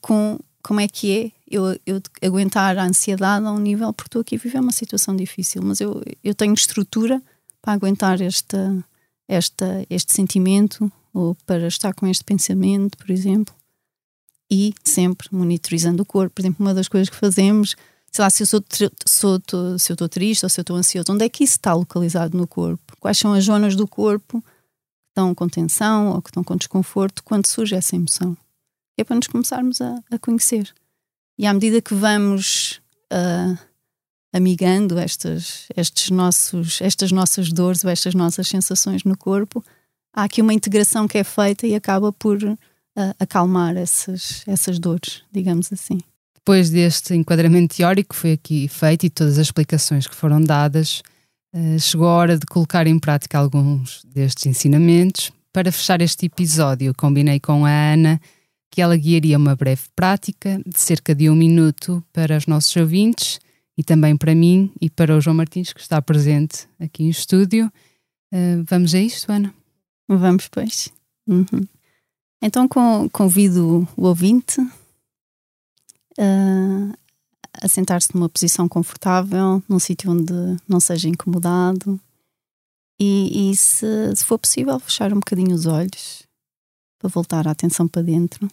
com 0.00 0.38
como 0.62 0.80
é 0.80 0.88
que 0.88 1.18
é 1.18 1.32
eu, 1.50 1.78
eu 1.84 2.00
aguentar 2.22 2.78
a 2.78 2.84
ansiedade 2.84 3.44
a 3.44 3.52
um 3.52 3.58
nível, 3.58 3.92
porque 3.92 4.08
estou 4.08 4.22
aqui 4.22 4.36
a 4.36 4.38
viver 4.38 4.60
uma 4.60 4.72
situação 4.72 5.14
difícil, 5.14 5.60
mas 5.62 5.80
eu, 5.80 6.02
eu 6.24 6.34
tenho 6.34 6.54
estrutura 6.54 7.20
para 7.60 7.74
aguentar 7.74 8.20
esta, 8.22 8.82
esta, 9.28 9.84
este 9.90 10.14
sentimento 10.14 10.90
ou 11.12 11.34
para 11.46 11.66
estar 11.66 11.92
com 11.92 12.06
este 12.06 12.24
pensamento, 12.24 12.96
por 12.96 13.10
exemplo, 13.10 13.54
e 14.52 14.74
sempre 14.84 15.28
monitorizando 15.32 16.02
o 16.02 16.06
corpo. 16.06 16.34
Por 16.34 16.42
exemplo, 16.42 16.62
uma 16.62 16.74
das 16.74 16.86
coisas 16.86 17.08
que 17.08 17.16
fazemos, 17.16 17.74
sei 18.12 18.22
lá, 18.22 18.28
se 18.28 18.42
eu 18.42 18.46
sou, 18.46 18.62
sou 19.08 19.40
se 19.78 19.90
eu 19.90 19.94
estou 19.94 20.08
triste 20.10 20.44
ou 20.44 20.50
se 20.50 20.60
eu 20.60 20.62
estou 20.62 20.76
ansioso, 20.76 21.10
onde 21.10 21.24
é 21.24 21.28
que 21.30 21.42
isso 21.42 21.54
está 21.54 21.72
localizado 21.72 22.36
no 22.36 22.46
corpo? 22.46 22.94
Quais 23.00 23.16
são 23.16 23.32
as 23.32 23.44
zonas 23.44 23.74
do 23.74 23.88
corpo 23.88 24.42
que 24.42 24.48
estão 25.08 25.34
com 25.34 25.48
tensão 25.48 26.10
ou 26.10 26.20
que 26.20 26.28
estão 26.28 26.44
com 26.44 26.54
desconforto 26.54 27.24
quando 27.24 27.46
surge 27.46 27.74
essa 27.74 27.96
emoção? 27.96 28.36
É 28.98 29.02
para 29.02 29.16
nos 29.16 29.26
começarmos 29.26 29.80
a, 29.80 29.98
a 30.10 30.18
conhecer. 30.18 30.70
E 31.38 31.46
à 31.46 31.54
medida 31.54 31.80
que 31.80 31.94
vamos 31.94 32.82
uh, 33.10 33.58
amigando 34.34 34.98
estas, 34.98 35.66
estes 35.74 36.10
nossos, 36.10 36.78
estas 36.82 37.10
nossas 37.10 37.50
dores 37.50 37.82
ou 37.84 37.90
estas 37.90 38.14
nossas 38.14 38.48
sensações 38.48 39.02
no 39.02 39.16
corpo, 39.16 39.64
há 40.12 40.24
aqui 40.24 40.42
uma 40.42 40.52
integração 40.52 41.08
que 41.08 41.16
é 41.16 41.24
feita 41.24 41.66
e 41.66 41.74
acaba 41.74 42.12
por 42.12 42.38
uh, 42.96 43.14
acalmar 43.18 43.76
essas, 43.76 44.42
essas 44.46 44.78
dores, 44.78 45.22
digamos 45.32 45.72
assim. 45.72 45.98
Depois 46.34 46.70
deste 46.70 47.14
enquadramento 47.14 47.76
teórico 47.76 48.14
que 48.14 48.20
foi 48.20 48.32
aqui 48.32 48.68
feito 48.68 49.06
e 49.06 49.10
todas 49.10 49.38
as 49.38 49.46
explicações 49.46 50.06
que 50.06 50.14
foram 50.14 50.40
dadas, 50.40 51.02
uh, 51.54 51.78
chegou 51.78 52.08
a 52.08 52.14
hora 52.14 52.38
de 52.38 52.46
colocar 52.46 52.86
em 52.86 52.98
prática 52.98 53.38
alguns 53.38 54.02
destes 54.04 54.46
ensinamentos. 54.46 55.32
Para 55.52 55.70
fechar 55.70 56.00
este 56.00 56.26
episódio, 56.26 56.94
combinei 56.94 57.38
com 57.38 57.66
a 57.66 57.70
Ana 57.70 58.20
que 58.70 58.80
ela 58.80 58.96
guiaria 58.96 59.36
uma 59.36 59.54
breve 59.54 59.82
prática 59.94 60.58
de 60.66 60.80
cerca 60.80 61.14
de 61.14 61.28
um 61.28 61.36
minuto 61.36 62.02
para 62.10 62.38
os 62.38 62.46
nossos 62.46 62.74
ouvintes 62.74 63.38
e 63.76 63.84
também 63.84 64.16
para 64.16 64.34
mim 64.34 64.72
e 64.80 64.88
para 64.88 65.14
o 65.14 65.20
João 65.20 65.36
Martins, 65.36 65.74
que 65.74 65.80
está 65.80 66.00
presente 66.00 66.66
aqui 66.80 67.04
em 67.04 67.10
estúdio. 67.10 67.70
Uh, 68.32 68.64
vamos 68.66 68.94
a 68.94 68.98
isto, 68.98 69.30
Ana? 69.30 69.54
Vamos, 70.08 70.48
pois. 70.48 70.90
Uhum. 71.26 71.66
Então, 72.42 72.68
convido 73.12 73.88
o 73.96 74.06
ouvinte 74.06 74.60
a 76.18 77.68
sentar-se 77.68 78.12
numa 78.14 78.28
posição 78.28 78.68
confortável, 78.68 79.62
num 79.68 79.78
sítio 79.78 80.10
onde 80.10 80.32
não 80.66 80.80
seja 80.80 81.08
incomodado 81.08 82.00
e, 82.98 83.50
e 83.50 83.56
se, 83.56 83.86
se 84.16 84.24
for 84.24 84.38
possível, 84.38 84.78
fechar 84.80 85.12
um 85.12 85.20
bocadinho 85.20 85.54
os 85.54 85.66
olhos 85.66 86.26
para 86.98 87.08
voltar 87.08 87.46
a 87.46 87.52
atenção 87.52 87.86
para 87.86 88.02
dentro 88.02 88.50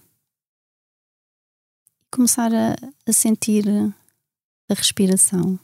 começar 2.12 2.52
a, 2.54 2.76
a 3.08 3.14
sentir 3.14 3.66
a 4.70 4.74
respiração. 4.74 5.60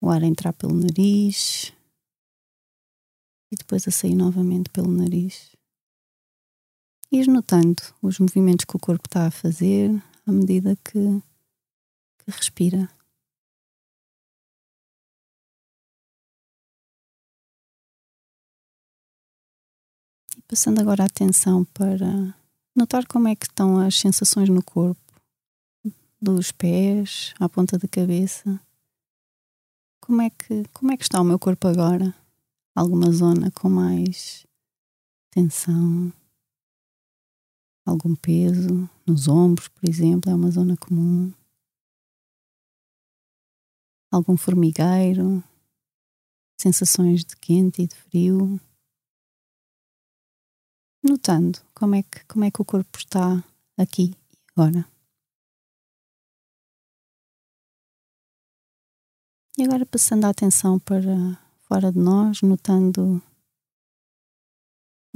O 0.00 0.10
ar 0.10 0.22
a 0.22 0.26
entrar 0.26 0.52
pelo 0.52 0.74
nariz 0.74 1.72
e 3.50 3.56
depois 3.56 3.86
a 3.88 3.90
sair 3.90 4.14
novamente 4.14 4.70
pelo 4.70 4.90
nariz. 4.90 5.55
Ir 7.16 7.28
notando 7.28 7.82
os 8.02 8.18
movimentos 8.18 8.66
que 8.66 8.76
o 8.76 8.78
corpo 8.78 9.08
está 9.08 9.26
a 9.26 9.30
fazer 9.30 9.90
à 10.26 10.30
medida 10.30 10.76
que, 10.76 10.92
que 10.92 12.30
respira. 12.30 12.90
E 20.36 20.42
passando 20.42 20.78
agora 20.78 21.04
a 21.04 21.06
atenção 21.06 21.64
para 21.64 22.36
notar 22.76 23.06
como 23.06 23.28
é 23.28 23.34
que 23.34 23.46
estão 23.46 23.78
as 23.78 23.98
sensações 23.98 24.50
no 24.50 24.62
corpo 24.62 25.00
dos 26.20 26.52
pés 26.52 27.32
à 27.40 27.48
ponta 27.48 27.78
da 27.78 27.88
cabeça. 27.88 28.60
Como 30.02 30.20
é 30.20 30.28
que 30.28 30.64
como 30.74 30.92
é 30.92 30.98
que 30.98 31.02
está 31.02 31.18
o 31.18 31.24
meu 31.24 31.38
corpo 31.38 31.66
agora? 31.66 32.14
Alguma 32.74 33.10
zona 33.10 33.50
com 33.52 33.70
mais 33.70 34.46
tensão? 35.30 36.12
Algum 37.86 38.16
peso 38.16 38.90
nos 39.06 39.28
ombros, 39.28 39.68
por 39.68 39.88
exemplo, 39.88 40.28
é 40.28 40.34
uma 40.34 40.50
zona 40.50 40.76
comum. 40.76 41.32
Algum 44.10 44.36
formigueiro, 44.36 45.44
sensações 46.60 47.24
de 47.24 47.36
quente 47.36 47.82
e 47.82 47.86
de 47.86 47.94
frio. 47.94 48.60
Notando 51.00 51.60
como 51.72 51.94
é 51.94 52.02
que, 52.02 52.24
como 52.24 52.44
é 52.44 52.50
que 52.50 52.60
o 52.60 52.64
corpo 52.64 52.98
está 52.98 53.44
aqui 53.78 54.12
e 54.32 54.36
agora. 54.50 54.84
E 59.56 59.62
agora 59.62 59.86
passando 59.86 60.24
a 60.24 60.30
atenção 60.30 60.80
para 60.80 61.40
fora 61.68 61.92
de 61.92 61.98
nós, 62.00 62.42
notando 62.42 63.22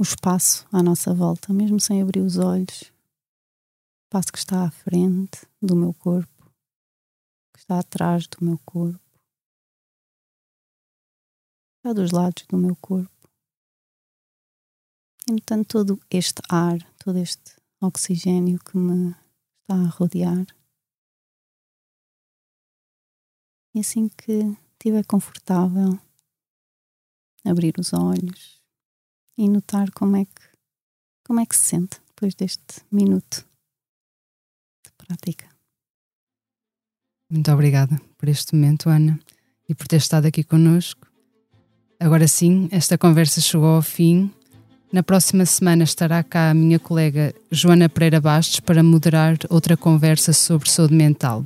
o 0.01 0.03
espaço 0.03 0.67
à 0.71 0.81
nossa 0.81 1.13
volta, 1.13 1.53
mesmo 1.53 1.79
sem 1.79 2.01
abrir 2.01 2.21
os 2.21 2.39
olhos, 2.39 2.81
o 2.81 4.05
espaço 4.07 4.31
que 4.31 4.39
está 4.39 4.65
à 4.65 4.71
frente 4.71 5.45
do 5.61 5.75
meu 5.75 5.93
corpo, 5.93 6.51
que 7.53 7.59
está 7.59 7.77
atrás 7.77 8.25
do 8.25 8.43
meu 8.43 8.57
corpo, 8.65 8.99
está 11.77 11.93
dos 11.93 12.09
lados 12.09 12.43
do 12.49 12.57
meu 12.57 12.75
corpo. 12.77 13.11
E 15.29 15.33
notando 15.33 15.65
todo 15.65 16.01
este 16.09 16.41
ar, 16.49 16.79
todo 16.97 17.19
este 17.19 17.61
oxigênio 17.79 18.57
que 18.57 18.75
me 18.75 19.11
está 19.11 19.75
a 19.75 19.87
rodear. 19.87 20.47
E 23.75 23.81
assim 23.81 24.09
que 24.09 24.57
estiver 24.73 25.05
confortável, 25.05 25.99
abrir 27.45 27.75
os 27.77 27.93
olhos 27.93 28.60
e 29.41 29.49
notar 29.49 29.89
como 29.91 30.15
é 30.17 30.25
que 30.25 30.41
como 31.25 31.39
é 31.39 31.45
que 31.45 31.55
se 31.55 31.63
sente 31.63 31.97
depois 32.07 32.35
deste 32.35 32.81
minuto 32.91 33.45
de 34.85 34.91
prática. 34.97 35.47
Muito 37.31 37.51
obrigada 37.51 37.99
por 38.17 38.29
este 38.29 38.53
momento, 38.53 38.89
Ana, 38.89 39.19
e 39.67 39.73
por 39.73 39.87
ter 39.87 39.95
estado 39.97 40.25
aqui 40.27 40.43
connosco. 40.43 41.07
Agora 41.99 42.27
sim, 42.27 42.67
esta 42.71 42.97
conversa 42.97 43.39
chegou 43.41 43.75
ao 43.75 43.81
fim. 43.81 44.29
Na 44.91 45.01
próxima 45.01 45.45
semana 45.45 45.85
estará 45.85 46.21
cá 46.21 46.51
a 46.51 46.53
minha 46.53 46.77
colega 46.77 47.33
Joana 47.49 47.87
Pereira 47.87 48.19
Bastos 48.19 48.59
para 48.59 48.83
moderar 48.83 49.37
outra 49.49 49.77
conversa 49.77 50.33
sobre 50.33 50.69
saúde 50.69 50.93
mental. 50.93 51.45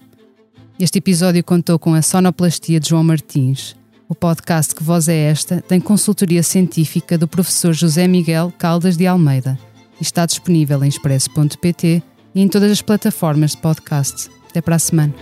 Este 0.79 0.97
episódio 0.97 1.43
contou 1.43 1.79
com 1.79 1.93
a 1.93 2.01
sonoplastia 2.01 2.79
de 2.79 2.89
João 2.89 3.03
Martins. 3.03 3.75
O 4.08 4.14
podcast 4.14 4.76
Que 4.76 4.84
Voz 4.84 5.08
é 5.08 5.16
Esta 5.16 5.62
tem 5.62 5.82
consultoria 5.82 6.43
científica 6.43 7.18
do 7.18 7.28
professor 7.28 7.74
José 7.74 8.08
Miguel 8.08 8.53
Caldas 8.56 8.95
de 8.95 9.08
Almeida 9.08 9.58
e 9.99 10.03
está 10.03 10.28
disponível 10.28 10.84
em 10.84 10.88
expresso.pt 10.88 12.03
e 12.36 12.41
em 12.41 12.47
todas 12.47 12.72
as 12.72 12.82
plataformas 12.84 13.51
de 13.51 13.58
podcast. 13.58 14.30
Até 14.47 14.62
para 14.62 14.76
a 14.76 14.80
semana. 14.80 15.14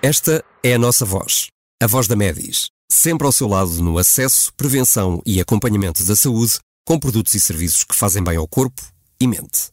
Esta 0.00 0.44
é 0.62 0.74
a 0.74 0.78
nossa 0.78 1.04
voz, 1.04 1.48
a 1.82 1.86
voz 1.86 2.06
da 2.06 2.14
Medis, 2.14 2.66
sempre 2.90 3.26
ao 3.26 3.32
seu 3.32 3.48
lado 3.48 3.82
no 3.82 3.98
acesso, 3.98 4.52
prevenção 4.54 5.20
e 5.26 5.40
acompanhamento 5.40 6.04
da 6.04 6.14
saúde, 6.14 6.58
com 6.86 7.00
produtos 7.00 7.34
e 7.34 7.40
serviços 7.40 7.82
que 7.82 7.96
fazem 7.96 8.22
bem 8.22 8.36
ao 8.36 8.46
corpo 8.46 8.82
e 9.20 9.26
mente. 9.26 9.72